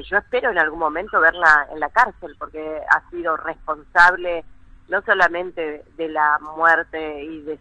yo 0.08 0.16
espero 0.16 0.50
en 0.50 0.58
algún 0.58 0.78
momento 0.78 1.20
verla 1.20 1.68
en 1.70 1.80
la 1.80 1.90
cárcel 1.90 2.34
porque 2.38 2.80
ha 2.88 3.10
sido 3.10 3.36
responsable 3.36 4.42
no 4.88 5.02
solamente 5.02 5.84
de 5.96 6.08
la 6.08 6.38
muerte 6.38 7.24
y 7.24 7.42
de, 7.42 7.58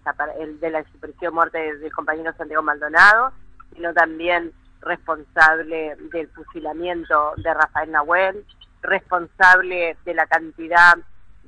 de 0.61 0.69
la 0.69 0.83
desaparición 0.83 1.33
muerte 1.33 1.77
del 1.77 1.93
compañero 1.93 2.31
Santiago 2.37 2.63
Maldonado, 2.63 3.33
sino 3.73 3.93
también 3.93 4.53
responsable 4.81 5.95
del 6.11 6.27
fusilamiento 6.29 7.33
de 7.37 7.53
Rafael 7.53 7.91
Nahuel, 7.91 8.45
responsable 8.81 9.97
de 10.05 10.13
la 10.13 10.25
cantidad 10.27 10.95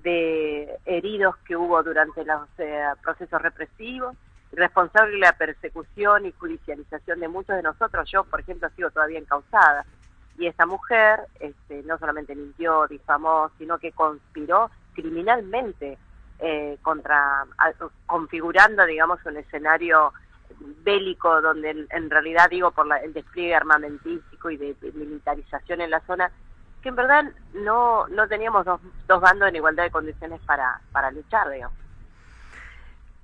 de 0.03 0.77
heridos 0.85 1.35
que 1.45 1.55
hubo 1.55 1.83
durante 1.83 2.23
los 2.25 2.47
eh, 2.57 2.83
procesos 3.03 3.41
represivos, 3.41 4.15
responsable 4.51 5.13
de 5.13 5.19
la 5.19 5.33
persecución 5.33 6.25
y 6.25 6.31
judicialización 6.31 7.19
de 7.19 7.27
muchos 7.27 7.55
de 7.55 7.63
nosotros. 7.63 8.09
Yo, 8.11 8.23
por 8.23 8.39
ejemplo, 8.39 8.69
sigo 8.75 8.89
todavía 8.91 9.19
encausada. 9.19 9.85
Y 10.37 10.47
esta 10.47 10.65
mujer 10.65 11.21
este, 11.39 11.83
no 11.83 11.97
solamente 11.97 12.35
mintió, 12.35 12.87
difamó, 12.87 13.49
sino 13.57 13.79
que 13.79 13.91
conspiró 13.91 14.69
criminalmente 14.93 15.97
eh, 16.39 16.77
contra, 16.83 17.45
configurando, 18.05 18.85
digamos, 18.85 19.19
un 19.25 19.37
escenario 19.37 20.13
bélico 20.83 21.41
donde 21.41 21.87
en, 21.89 22.09
realidad 22.09 22.49
digo 22.49 22.71
por 22.71 22.87
el 23.03 23.13
despliegue 23.13 23.55
armamentístico 23.55 24.49
y 24.49 24.57
de, 24.57 24.75
militarización 24.93 25.81
en 25.81 25.91
la 25.91 25.99
zona 26.01 26.31
que 26.81 26.89
en 26.89 26.95
verdad 26.95 27.25
no 27.53 28.07
no 28.07 28.27
teníamos 28.27 28.65
dos, 28.65 28.79
dos 29.07 29.21
bandos 29.21 29.49
en 29.49 29.57
igualdad 29.57 29.83
de 29.83 29.91
condiciones 29.91 30.39
para 30.45 30.81
para 30.91 31.11
luchar 31.11 31.49
digamos 31.49 31.77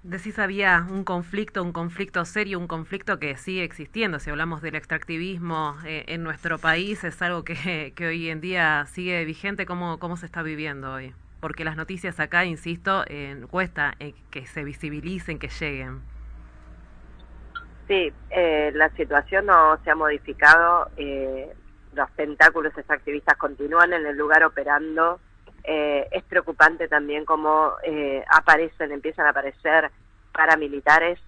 Decís 0.03 0.37
había 0.37 0.85
un 0.89 1.05
conflicto, 1.05 1.63
un 1.63 1.71
conflicto 1.71 2.25
serio, 2.25 2.59
un 2.59 2.67
conflicto 2.67 3.19
que 3.19 3.37
sigue 3.37 3.63
existiendo. 3.63 4.19
Si 4.19 4.29
hablamos 4.29 4.61
del 4.61 4.75
extractivismo 4.75 5.77
eh, 5.85 6.03
en 6.09 6.23
nuestro 6.23 6.57
país, 6.59 7.05
es 7.05 7.21
algo 7.21 7.45
que, 7.45 7.93
que, 7.95 8.07
hoy 8.07 8.29
en 8.29 8.41
día 8.41 8.85
sigue 8.87 9.23
vigente. 9.23 9.65
¿Cómo, 9.65 9.99
¿Cómo 9.99 10.17
se 10.17 10.25
está 10.25 10.43
viviendo 10.43 10.91
hoy? 10.91 11.13
Porque 11.39 11.63
las 11.63 11.77
noticias 11.77 12.19
acá, 12.19 12.43
insisto, 12.43 13.05
eh, 13.07 13.45
cuesta 13.49 13.95
que 14.29 14.45
se 14.45 14.65
visibilicen, 14.65 15.39
que 15.39 15.47
lleguen. 15.47 16.01
Sí, 17.87 18.13
eh, 18.29 18.71
la 18.73 18.89
situación 18.91 19.47
no 19.47 19.77
se 19.83 19.91
ha 19.91 19.95
modificado. 19.95 20.89
Eh, 20.95 21.53
los 21.93 22.09
tentáculos 22.11 22.75
extractivistas 22.77 23.37
continúan 23.37 23.93
en 23.93 24.05
el 24.05 24.17
lugar 24.17 24.43
operando. 24.43 25.19
Eh, 25.65 26.07
es 26.11 26.23
preocupante 26.23 26.87
también 26.87 27.25
cómo 27.25 27.73
aparecen, 28.29 28.91
empiezan 28.91 29.25
a 29.27 29.29
aparecer 29.29 29.91
paramilitares 30.33 31.19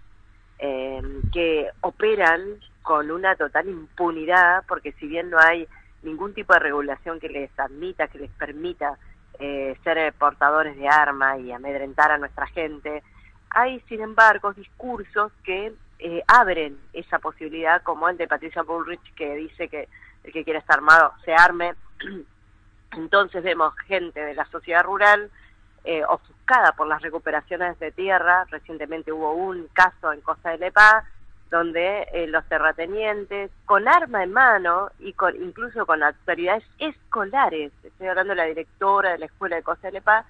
que 0.57 1.69
operan 1.81 2.41
con 2.81 3.11
una 3.11 3.35
total 3.35 3.67
impunidad, 3.67 4.63
porque 4.67 4.93
si 4.93 5.07
bien 5.07 5.29
no 5.29 5.37
hay 5.39 5.67
ningún 6.03 6.33
tipo 6.33 6.53
de 6.53 6.59
regulación 6.59 7.19
que 7.19 7.29
les 7.29 7.51
admita, 7.59 8.07
que 8.07 8.19
les 8.19 8.31
permita 8.31 8.97
ser 9.37 10.13
portadores 10.13 10.77
de 10.77 10.87
armas 10.87 11.39
y 11.39 11.51
amedrentar 11.51 12.11
a 12.11 12.17
nuestra 12.17 12.47
gente, 12.47 13.03
hay 13.49 13.79
sin 13.81 14.01
embargo 14.01 14.53
discursos 14.53 15.31
que 15.43 15.73
eh, 15.99 16.23
abren 16.27 16.77
esa 16.93 17.19
posibilidad, 17.19 17.81
como 17.83 18.09
el 18.09 18.17
de 18.17 18.27
Patricia 18.27 18.63
Bullrich, 18.63 19.13
que 19.15 19.35
dice 19.35 19.67
que 19.67 19.87
el 20.23 20.33
que 20.33 20.43
quiere 20.43 20.59
estar 20.59 20.77
armado 20.77 21.13
se 21.23 21.33
arme. 21.33 21.73
Entonces 22.91 23.43
vemos 23.43 23.75
gente 23.87 24.19
de 24.19 24.33
la 24.33 24.45
sociedad 24.45 24.83
rural 24.83 25.29
eh, 25.83 26.03
ofuscada 26.05 26.71
por 26.73 26.87
las 26.87 27.01
recuperaciones 27.01 27.77
de 27.79 27.91
tierra. 27.91 28.45
Recientemente 28.49 29.11
hubo 29.11 29.33
un 29.33 29.67
caso 29.73 30.11
en 30.13 30.21
Costa 30.21 30.51
de 30.51 30.57
Lepa 30.57 31.05
donde 31.51 32.07
eh, 32.11 32.27
los 32.27 32.43
terratenientes, 32.45 33.51
con 33.65 33.87
arma 33.87 34.23
en 34.23 34.33
mano 34.33 34.89
y 34.99 35.13
con 35.13 35.35
incluso 35.41 35.85
con 35.85 36.03
autoridades 36.03 36.63
escolares, 36.79 37.71
estoy 37.83 38.07
hablando 38.07 38.31
de 38.31 38.37
la 38.37 38.45
directora 38.45 39.11
de 39.11 39.19
la 39.19 39.25
escuela 39.27 39.55
de 39.55 39.63
Costa 39.63 39.87
de 39.87 39.93
Lepá, 39.93 40.25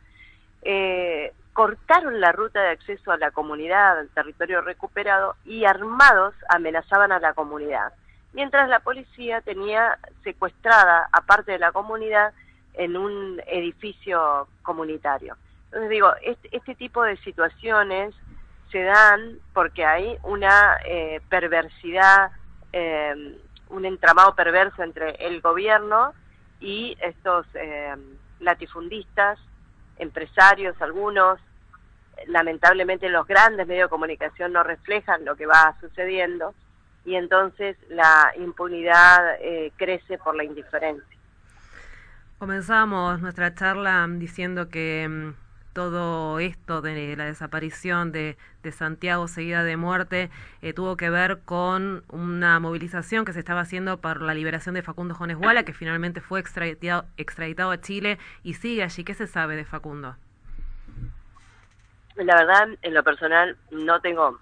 eh, 0.61 1.33
cortaron 1.55 2.19
la 2.19 2.33
ruta 2.33 2.61
de 2.61 2.71
acceso 2.71 3.13
a 3.13 3.17
la 3.17 3.31
comunidad, 3.31 3.97
al 3.97 4.09
territorio 4.09 4.59
recuperado, 4.59 5.37
y 5.45 5.63
armados 5.63 6.35
amenazaban 6.49 7.13
a 7.13 7.19
la 7.19 7.33
comunidad. 7.33 7.93
Mientras 8.33 8.67
la 8.67 8.81
policía 8.81 9.39
tenía 9.39 9.97
secuestrada 10.25 11.07
a 11.13 11.21
parte 11.21 11.53
de 11.53 11.59
la 11.59 11.71
comunidad 11.71 12.33
en 12.73 12.97
un 12.97 13.41
edificio 13.47 14.49
comunitario. 14.63 15.37
Entonces 15.67 15.89
digo, 15.91 16.11
este, 16.51 16.75
tipo 16.75 17.03
de 17.03 17.15
situaciones 17.17 18.13
se 18.69 18.83
dan 18.83 19.39
porque 19.53 19.85
hay 19.85 20.17
una 20.23 20.75
eh, 20.85 21.21
perversidad, 21.29 22.31
eh, 22.73 23.39
un 23.69 23.85
entramado 23.85 24.35
perverso 24.35 24.83
entre 24.83 25.11
el 25.25 25.39
gobierno 25.39 26.13
y 26.59 26.97
estos 26.99 27.45
eh, 27.53 27.95
latifundistas, 28.41 29.39
empresarios, 29.97 30.75
algunos. 30.81 31.39
Lamentablemente 32.27 33.09
los 33.09 33.27
grandes 33.27 33.67
medios 33.67 33.85
de 33.85 33.89
comunicación 33.89 34.53
no 34.53 34.63
reflejan 34.63 35.25
lo 35.25 35.35
que 35.35 35.45
va 35.45 35.75
sucediendo 35.79 36.53
y 37.03 37.15
entonces 37.15 37.77
la 37.89 38.33
impunidad 38.37 39.37
crece 39.77 40.17
por 40.17 40.35
la 40.35 40.43
indiferencia. 40.43 41.15
Comenzamos 42.37 43.21
nuestra 43.21 43.55
charla 43.55 44.05
diciendo 44.09 44.67
que 44.67 45.07
mm, 45.09 45.33
todo 45.71 46.39
esto 46.39 46.81
de 46.81 47.15
la 47.15 47.25
desaparición 47.25 48.11
de, 48.11 48.37
Santiago 48.71 49.27
seguida 49.27 49.63
de 49.63 49.77
muerte 49.77 50.29
eh, 50.61 50.73
tuvo 50.73 50.97
que 50.97 51.09
ver 51.09 51.41
con 51.45 52.03
una 52.09 52.59
movilización 52.59 53.25
que 53.25 53.31
se 53.31 53.39
estaba 53.39 53.61
haciendo 53.61 54.01
por 54.01 54.21
la 54.21 54.33
liberación 54.33 54.73
de 54.75 54.81
Facundo 54.81 55.15
Jones 55.15 55.37
Guala, 55.37 55.63
que 55.63 55.73
finalmente 55.73 56.19
fue 56.19 56.39
extraditado, 56.39 57.05
extraditado 57.15 57.71
a 57.71 57.79
Chile 57.79 58.17
y 58.43 58.55
sigue 58.55 58.83
allí. 58.83 59.03
¿Qué 59.03 59.13
se 59.13 59.27
sabe 59.27 59.55
de 59.55 59.65
Facundo? 59.65 60.15
La 62.15 62.35
verdad, 62.35 62.69
en 62.81 62.93
lo 62.93 63.03
personal, 63.03 63.57
no 63.71 63.99
tengo 63.99 64.39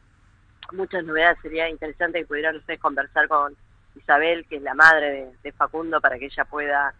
muchas 0.71 1.03
novedades. 1.03 1.39
Sería 1.41 1.69
interesante 1.69 2.19
que 2.19 2.27
pudieran 2.27 2.55
ustedes 2.55 2.79
conversar 2.79 3.27
con 3.27 3.55
Isabel, 3.95 4.45
que 4.47 4.57
es 4.57 4.61
la 4.61 4.73
madre 4.73 5.31
de, 5.41 5.51
Facundo, 5.53 5.99
para 5.99 6.17
que 6.17 6.25
ella 6.25 6.45
pueda 6.45 6.93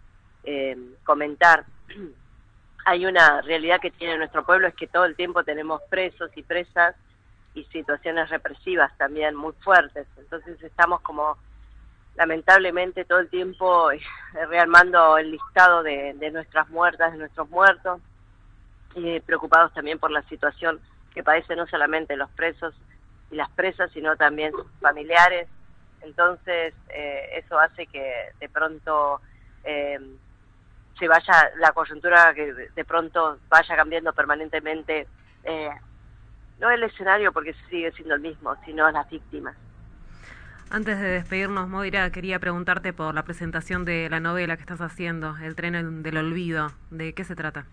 eh, 0.43 0.77
comentar 1.03 1.65
hay 2.85 3.05
una 3.05 3.41
realidad 3.41 3.79
que 3.79 3.91
tiene 3.91 4.17
nuestro 4.17 4.45
pueblo, 4.45 4.67
es 4.67 4.75
que 4.75 4.87
todo 4.87 5.05
el 5.05 5.15
tiempo 5.15 5.43
tenemos 5.43 5.81
presos 5.89 6.29
y 6.35 6.43
presas 6.43 6.95
y 7.53 7.63
situaciones 7.65 8.29
represivas 8.29 8.95
también 8.97 9.35
muy 9.35 9.53
fuertes. 9.63 10.07
Entonces 10.17 10.61
estamos 10.61 11.01
como 11.01 11.37
lamentablemente 12.15 13.05
todo 13.05 13.19
el 13.19 13.29
tiempo 13.29 13.91
eh, 13.91 14.01
rearmando 14.49 15.17
el 15.17 15.31
listado 15.31 15.83
de, 15.83 16.13
nuestras 16.31 16.69
muertas, 16.69 17.13
de 17.13 17.19
nuestros 17.19 17.49
muertos, 17.49 18.01
y 18.95 19.19
preocupados 19.21 19.73
también 19.73 19.99
por 19.99 20.11
la 20.11 20.21
situación 20.23 20.79
que 21.13 21.23
padecen 21.23 21.57
no 21.57 21.67
solamente 21.67 22.15
los 22.15 22.29
presos 22.31 22.73
y 23.31 23.35
las 23.35 23.49
presas, 23.51 23.91
sino 23.91 24.15
también 24.15 24.51
sus 24.51 24.65
familiares. 24.81 25.47
Entonces 26.01 26.73
eh, 26.89 27.29
eso 27.35 27.59
hace 27.59 27.87
que 27.87 28.29
de 28.39 28.49
pronto 28.49 29.21
eh, 29.63 29.99
se 30.99 31.07
vaya 31.07 31.51
la 31.59 31.71
coyuntura 31.71 32.33
que 32.33 32.53
de 32.53 32.85
pronto 32.85 33.39
vaya 33.49 33.75
cambiando 33.75 34.13
permanentemente 34.13 35.07
eh, 35.43 35.69
no 36.59 36.69
el 36.69 36.83
escenario 36.83 37.31
porque 37.31 37.55
sigue 37.69 37.91
siendo 37.93 38.15
el 38.15 38.21
mismo 38.21 38.55
sino 38.65 38.89
las 38.91 39.09
víctimas 39.09 39.55
antes 40.73 40.99
de 40.99 41.07
despedirnos, 41.07 41.69
Moira, 41.69 42.09
quería 42.09 42.39
preguntarte 42.39 42.93
por 42.93 43.13
la 43.13 43.23
presentación 43.23 43.85
de 43.85 44.09
la 44.09 44.19
novela 44.19 44.55
que 44.55 44.61
estás 44.61 44.81
haciendo, 44.81 45.37
El 45.37 45.55
tren 45.55 46.01
del 46.01 46.17
olvido. 46.17 46.71
¿De 46.89 47.13
qué 47.13 47.23
se 47.23 47.35
trata? 47.35 47.67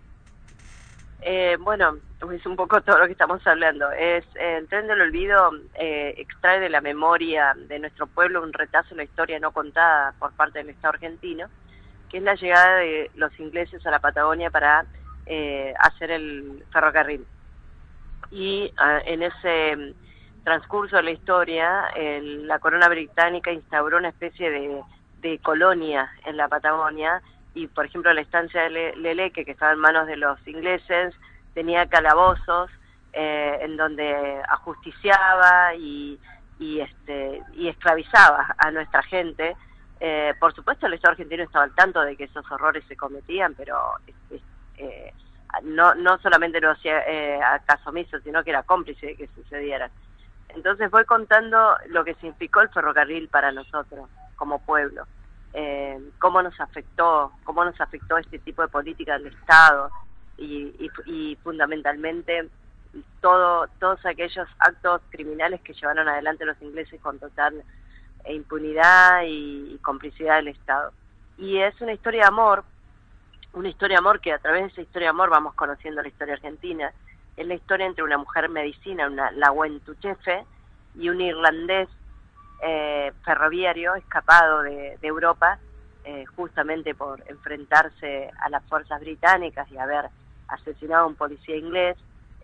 Eh, 1.23 1.57
bueno, 1.61 1.99
es 2.33 2.47
un 2.47 2.57
poco 2.57 2.81
todo 2.81 2.99
lo 2.99 3.07
que 3.07 3.12
estamos 3.12 3.47
hablando. 3.47 3.91
Es 3.93 4.25
El 4.37 4.68
tren 4.68 4.87
del 4.87 5.01
olvido 5.01 5.51
eh, 5.75 6.14
extrae 6.16 6.61
de 6.61 6.71
la 6.71 6.81
memoria 6.81 7.55
de 7.57 7.79
nuestro 7.79 8.07
pueblo 8.07 8.43
un 8.43 8.53
retazo 8.53 8.91
de 8.91 8.97
la 8.97 9.05
historia 9.05 9.39
no 9.39 9.53
contada 9.53 10.14
por 10.18 10.33
parte 10.33 10.61
del 10.61 10.71
Estado 10.71 10.95
argentino 10.95 11.49
que 12.11 12.18
es 12.18 12.23
la 12.25 12.35
llegada 12.35 12.77
de 12.77 13.11
los 13.14 13.39
ingleses 13.39 13.87
a 13.87 13.91
la 13.91 14.01
Patagonia 14.01 14.51
para 14.51 14.85
eh, 15.27 15.73
hacer 15.79 16.11
el 16.11 16.64
ferrocarril. 16.73 17.25
Y 18.31 18.73
ah, 18.77 19.01
en 19.07 19.23
ese 19.23 19.77
mm, 19.77 20.45
transcurso 20.45 20.97
de 20.97 21.05
la 21.05 21.12
historia, 21.12 21.85
la 21.97 22.59
corona 22.59 22.89
británica 22.89 23.53
instauró 23.53 23.99
una 23.99 24.09
especie 24.09 24.51
de, 24.51 25.39
colonia 25.43 26.11
en 26.25 26.37
la 26.37 26.49
Patagonia 26.49 27.23
y, 27.55 27.66
por 27.66 27.86
ejemplo, 27.86 28.12
la 28.12 28.20
estancia 28.20 28.62
de 28.62 28.94
Leleque, 28.96 29.44
que 29.44 29.53
estaba 29.53 29.72
en 29.72 29.78
manos 29.78 30.07
de 30.07 30.16
los 30.16 30.38
ingleses, 30.46 31.14
tenía 31.55 31.86
calabozos 31.86 32.70
eh, 33.12 33.59
en 33.62 33.76
donde 33.76 34.40
ajusticiaba 34.48 35.74
y, 35.74 36.18
y, 36.59 36.80
este, 36.80 37.42
y 37.55 37.68
esclavizaba 37.68 38.55
a 38.59 38.70
nuestra 38.70 39.03
gente 39.03 39.57
eh, 40.01 40.34
por 40.40 40.55
supuesto, 40.55 40.86
el 40.86 40.94
Estado 40.94 41.12
argentino 41.12 41.42
estaba 41.42 41.66
al 41.66 41.74
tanto 41.74 42.01
de 42.01 42.16
que 42.16 42.24
esos 42.24 42.51
horrores 42.51 42.82
se 42.88 42.96
cometían, 42.96 43.55
pero 43.55 43.76
eh, 44.78 45.12
no, 45.62 45.94
no 45.94 46.18
solamente 46.18 46.59
lo 46.61 46.70
hacía 46.70 47.01
eh, 47.07 47.40
a 47.42 47.59
caso 47.59 47.90
omiso, 47.90 48.18
sino 48.20 48.42
que 48.42 48.51
era 48.51 48.62
cómplice 48.62 49.09
de 49.09 49.16
que 49.16 49.28
sucedieran. 49.28 49.90
Entonces 50.48 50.90
voy 50.90 51.05
contando 51.05 51.76
lo 51.88 52.03
que 52.03 52.14
significó 52.14 52.62
el 52.62 52.70
ferrocarril 52.70 53.28
para 53.28 53.53
nosotros 53.53 54.09
como 54.36 54.64
pueblo, 54.64 55.07
eh, 55.53 55.98
cómo 56.18 56.42
nos 56.42 56.59
afectó, 56.61 57.32
cómo 57.44 57.64
nos 57.64 57.80
afectó 57.80 58.18
este 58.18 58.38
tipo 58.38 58.62
de 58.62 58.68
política 58.68 59.18
del 59.18 59.28
Estado 59.28 59.90
y, 60.36 60.74
y, 60.78 60.90
y 61.07 61.36
fundamentalmente 61.42 62.48
todo, 63.20 63.68
todos 63.78 64.05
aquellos 64.07 64.48
actos 64.59 65.03
criminales 65.11 65.61
que 65.61 65.74
llevaron 65.74 66.09
adelante 66.09 66.44
los 66.44 66.61
ingleses 66.62 67.01
con 67.01 67.18
total 67.18 67.62
impunidad 68.28 69.22
y, 69.26 69.78
complicidad 69.82 70.36
del 70.36 70.48
Estado. 70.48 70.92
Y 71.38 71.59
es 71.59 71.78
una 71.80 71.92
historia 71.92 72.22
de 72.22 72.28
amor, 72.28 72.64
una 73.53 73.68
historia 73.68 73.96
de 73.96 73.98
amor 73.98 74.20
que 74.20 74.32
a 74.32 74.38
través 74.38 74.62
de 74.62 74.68
esa 74.68 74.80
historia 74.82 75.07
de 75.07 75.11
amor 75.11 75.30
vamos 75.30 75.55
conociendo 75.55 76.03
la 76.03 76.09
historia 76.09 76.34
argentina. 76.34 76.92
Es 77.36 77.46
la 77.46 77.55
historia 77.55 77.86
entre 77.86 78.05
una 78.05 78.18
mujer 78.18 78.48
medicina, 78.48 79.07
una 79.07 79.30
Lawentuchefe, 79.32 80.44
y 80.96 81.09
un 81.09 81.20
irlandés 81.20 81.88
eh, 82.62 83.12
ferroviario 83.24 83.94
escapado 83.94 84.62
de, 84.62 84.98
Europa, 85.02 85.58
eh, 86.04 86.24
justamente 86.36 86.94
por 86.94 87.22
enfrentarse 87.28 88.30
a 88.40 88.48
las 88.48 88.64
fuerzas 88.64 89.00
británicas 89.00 89.70
y 89.70 89.78
haber 89.78 90.06
asesinado 90.48 91.04
a 91.04 91.06
un 91.06 91.14
policía 91.14 91.56
inglés, 91.56 91.96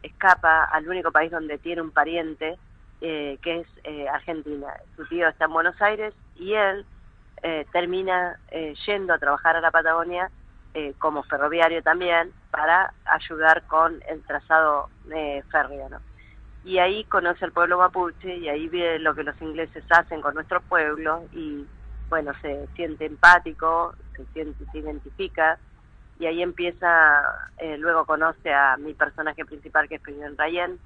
escapa 0.02 0.64
al 0.64 0.88
único 0.88 1.10
país 1.10 1.30
donde 1.30 1.58
tiene 1.58 1.82
un 1.82 1.90
pariente 1.90 2.58
eh, 3.00 3.38
que 3.42 3.60
es 3.60 3.66
eh, 3.84 4.08
Argentina. 4.08 4.68
Su 4.96 5.04
tío 5.06 5.28
está 5.28 5.44
en 5.44 5.52
Buenos 5.52 5.80
Aires 5.82 6.14
y 6.34 6.54
él 6.54 6.86
eh, 7.42 7.66
termina 7.70 8.38
yendo 8.86 9.12
a 9.12 9.18
trabajar 9.18 9.56
a 9.56 9.60
la 9.60 9.70
Patagonia 9.70 10.30
como 10.98 11.22
ferroviario 11.22 11.82
también 11.82 12.32
para 12.50 12.92
ayudar 13.06 13.62
con 13.62 13.98
el 14.10 14.22
trazado 14.24 14.90
férreo. 15.50 15.88
Y 16.66 16.78
ahí 16.78 17.04
conoce 17.04 17.46
al 17.46 17.52
pueblo 17.52 17.78
mapuche 17.78 18.36
y 18.36 18.48
ahí 18.50 18.68
ve 18.68 18.98
lo 18.98 19.14
que 19.14 19.22
los 19.22 19.40
ingleses 19.40 19.84
hacen 19.88 20.20
con 20.20 20.34
nuestro 20.34 20.60
pueblo 20.60 21.24
y 21.32 21.64
bueno, 22.10 22.32
se 22.42 22.66
siente 22.74 23.06
empático, 23.06 23.94
se, 24.14 24.26
siente, 24.34 24.64
se 24.70 24.78
identifica 24.78 25.58
y 26.18 26.26
ahí 26.26 26.42
empieza, 26.42 27.22
luego 27.78 28.04
conoce 28.04 28.52
a 28.52 28.76
mi 28.78 28.94
personaje 28.94 29.44
principal 29.44 29.88
que 29.88 29.96
es 29.96 30.00
Primer 30.00 30.34
Rayen, 30.36 30.78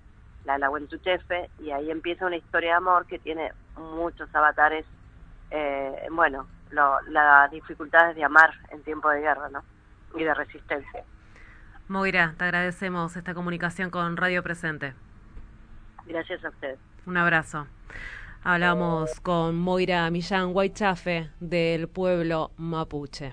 la 0.44 0.58
la 0.58 0.70
Chefe, 1.02 1.50
y 1.60 1.70
ahí 1.70 1.90
empieza 1.90 2.26
una 2.26 2.36
historia 2.36 2.70
de 2.70 2.76
amor 2.76 3.06
que 3.06 3.18
tiene 3.18 3.52
muchos 3.76 4.32
avatares, 4.34 4.84
eh, 5.50 6.08
bueno, 6.10 6.46
las 6.70 7.50
dificultades 7.50 8.16
de 8.16 8.24
amar 8.24 8.52
en 8.70 8.82
tiempo 8.82 9.08
de 9.10 9.20
guerra, 9.20 9.48
¿no? 9.50 9.62
Y 10.14 10.24
de 10.24 10.34
resistencia. 10.34 11.04
Moira, 11.88 12.34
te 12.36 12.44
agradecemos 12.44 13.16
esta 13.16 13.34
comunicación 13.34 13.90
con 13.90 14.16
Radio 14.16 14.42
Presente. 14.42 14.94
Gracias 16.10 16.44
a 16.44 16.48
usted. 16.48 16.76
Un 17.06 17.16
abrazo. 17.16 17.68
Hablamos 18.42 19.20
con 19.20 19.56
Moira 19.56 20.10
Millán 20.10 20.52
Guaychafe 20.52 21.30
del 21.38 21.88
pueblo 21.88 22.50
mapuche. 22.56 23.32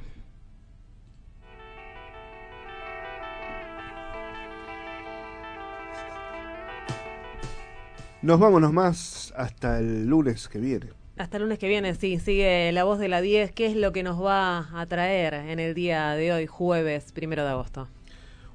Nos 8.21 8.39
vámonos 8.39 8.71
más 8.71 9.33
hasta 9.35 9.79
el 9.79 10.05
lunes 10.05 10.47
que 10.47 10.59
viene. 10.59 10.89
Hasta 11.17 11.37
el 11.37 11.43
lunes 11.43 11.57
que 11.57 11.67
viene, 11.67 11.95
sí, 11.95 12.19
sigue 12.19 12.71
la 12.73 12.83
voz 12.83 12.99
de 12.99 13.07
la 13.07 13.21
10. 13.21 13.53
¿Qué 13.53 13.65
es 13.65 13.75
lo 13.75 13.91
que 13.91 14.03
nos 14.03 14.23
va 14.23 14.69
a 14.79 14.85
traer 14.85 15.33
en 15.33 15.59
el 15.59 15.73
día 15.73 16.11
de 16.11 16.31
hoy, 16.31 16.45
jueves 16.45 17.11
primero 17.11 17.43
de 17.43 17.49
agosto? 17.49 17.87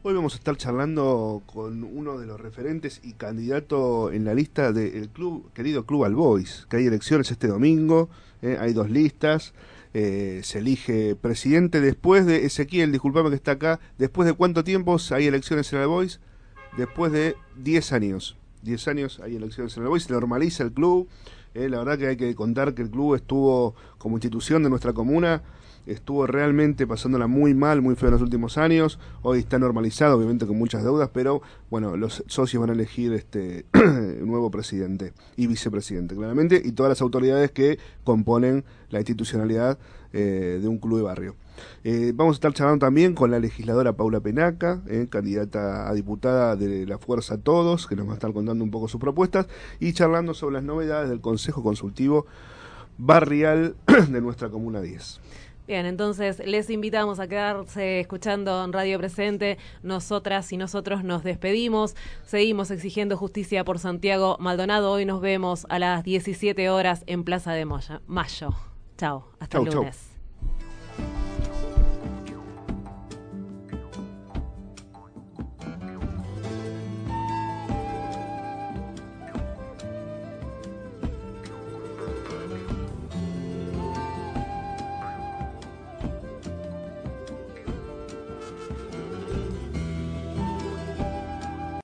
Hoy 0.05 0.15
vamos 0.15 0.35
a 0.35 0.39
estar 0.39 0.57
charlando 0.57 1.45
con 1.47 1.85
uno 1.85 2.19
de 2.19 2.27
los 2.27 2.41
referentes 2.41 3.01
y 3.05 3.13
candidato 3.13 4.11
en 4.11 4.25
la 4.25 4.35
lista 4.35 4.73
del 4.73 5.09
club, 5.11 5.53
querido 5.55 5.87
Club 5.87 6.07
Albois, 6.07 6.67
que 6.69 6.79
hay 6.79 6.87
elecciones 6.87 7.31
este 7.31 7.47
domingo, 7.47 8.09
eh, 8.43 8.57
hay 8.59 8.73
dos 8.73 8.91
listas, 8.91 9.55
eh, 9.95 10.41
se 10.43 10.59
elige 10.59 11.15
presidente 11.15 11.81
después 11.81 12.27
de 12.27 12.47
Ezequiel, 12.47 12.91
disculpame 12.91 13.31
que 13.31 13.37
está 13.37 13.53
acá, 13.53 13.79
después 13.97 14.27
de 14.27 14.33
cuánto 14.33 14.65
tiempo 14.65 14.97
hay 15.13 15.29
elecciones 15.29 15.73
en 15.73 15.79
Albois, 15.79 16.19
después 16.77 17.13
de 17.13 17.37
10 17.59 17.93
años, 17.93 18.37
10 18.63 18.89
años 18.89 19.21
hay 19.23 19.37
elecciones 19.37 19.77
en 19.77 19.85
Albois, 19.85 20.03
se 20.03 20.13
normaliza 20.13 20.65
el 20.65 20.73
club, 20.73 21.07
eh, 21.55 21.69
la 21.69 21.79
verdad 21.79 21.97
que 21.97 22.09
hay 22.09 22.17
que 22.17 22.35
contar 22.35 22.75
que 22.75 22.83
el 22.83 22.91
club 22.91 23.15
estuvo 23.15 23.77
como 23.99 24.17
institución 24.17 24.65
de 24.65 24.71
nuestra 24.71 24.93
comuna, 24.93 25.45
estuvo 25.87 26.27
realmente 26.27 26.87
pasándola 26.87 27.27
muy 27.27 27.55
mal, 27.55 27.83
muy 27.83 27.95
feo 27.97 28.09
en 28.09 28.15
los 28.15 28.23
últimos 28.23 28.59
años. 28.59 28.99
Hoy 29.23 29.41
está 29.41 29.59
normalizado, 29.59 30.17
obviamente 30.17 30.47
con 30.47 30.59
muchas 30.59 30.83
deudas, 30.83 31.11
pero 31.13 31.43
bueno, 31.71 31.97
los 31.97 32.25
socios 32.27 32.61
van 32.61 32.71
a 32.71 32.73
elegir 32.75 33.13
este 33.13 33.67
nuevo 34.23 34.51
presidente 34.51 35.13
y 35.37 35.47
vicepresidente, 35.47 36.15
claramente, 36.15 36.61
y 36.65 36.73
todas 36.73 36.91
las 36.91 37.03
autoridades 37.03 37.51
que 37.51 37.79
componen 38.05 38.65
la 38.91 38.99
institucionalidad 39.01 39.79
eh, 40.13 40.59
de 40.61 40.69
un 40.69 40.79
club 40.79 40.99
de 40.99 41.03
barrio. 41.05 41.37
Eh, 41.85 42.13
vamos 42.15 42.35
a 42.35 42.37
estar 42.37 42.53
charlando 42.53 42.85
también 42.85 43.15
con 43.15 43.31
la 43.31 43.39
legisladora 43.39 43.95
Paula 43.95 44.21
Penaca, 44.21 44.83
eh, 44.87 45.07
candidata 45.09 45.89
a 45.89 45.95
diputada 45.95 46.57
de 46.57 46.87
la 46.87 46.99
Fuerza 46.99 47.39
Todos, 47.39 47.87
que 47.87 47.97
nos 47.97 48.07
va 48.07 48.13
a 48.13 48.15
estar 48.15 48.33
contando 48.33 48.63
un 48.63 48.71
poco 48.71 48.89
sus 48.89 49.01
propuestas, 49.01 49.47
y 49.81 49.93
charlando 49.93 50.35
sobre 50.35 50.55
las 50.55 50.65
novedades 50.65 51.09
del 51.09 51.21
Consejo 51.21 51.63
Consultivo 51.63 52.27
Barrial 52.99 53.75
de 54.09 54.21
nuestra 54.21 54.49
Comuna 54.49 54.81
10. 54.81 55.21
Bien, 55.67 55.87
entonces 55.87 56.43
les 56.45 56.71
invitamos 56.71 57.21
a 57.21 57.29
quedarse 57.29 58.01
escuchando 58.01 58.65
en 58.65 58.73
Radio 58.73 58.99
Presente. 58.99 59.59
Nosotras 59.83 60.53
y 60.53 60.57
nosotros 60.57 61.05
nos 61.05 61.23
despedimos. 61.23 61.95
Seguimos 62.25 62.71
exigiendo 62.73 63.17
justicia 63.17 63.65
por 63.65 63.79
Santiago 63.79 64.37
Maldonado. 64.41 64.91
Hoy 64.91 65.05
nos 65.05 65.21
vemos 65.21 65.67
a 65.69 65.79
las 65.79 66.03
17 66.03 66.69
horas 66.69 67.05
en 67.07 67.23
Plaza 67.23 67.53
de 67.53 67.65
Mayo. 67.65 68.55
Chao, 68.99 69.29
hasta 69.39 69.59
el 69.59 69.65
lunes. 69.67 70.12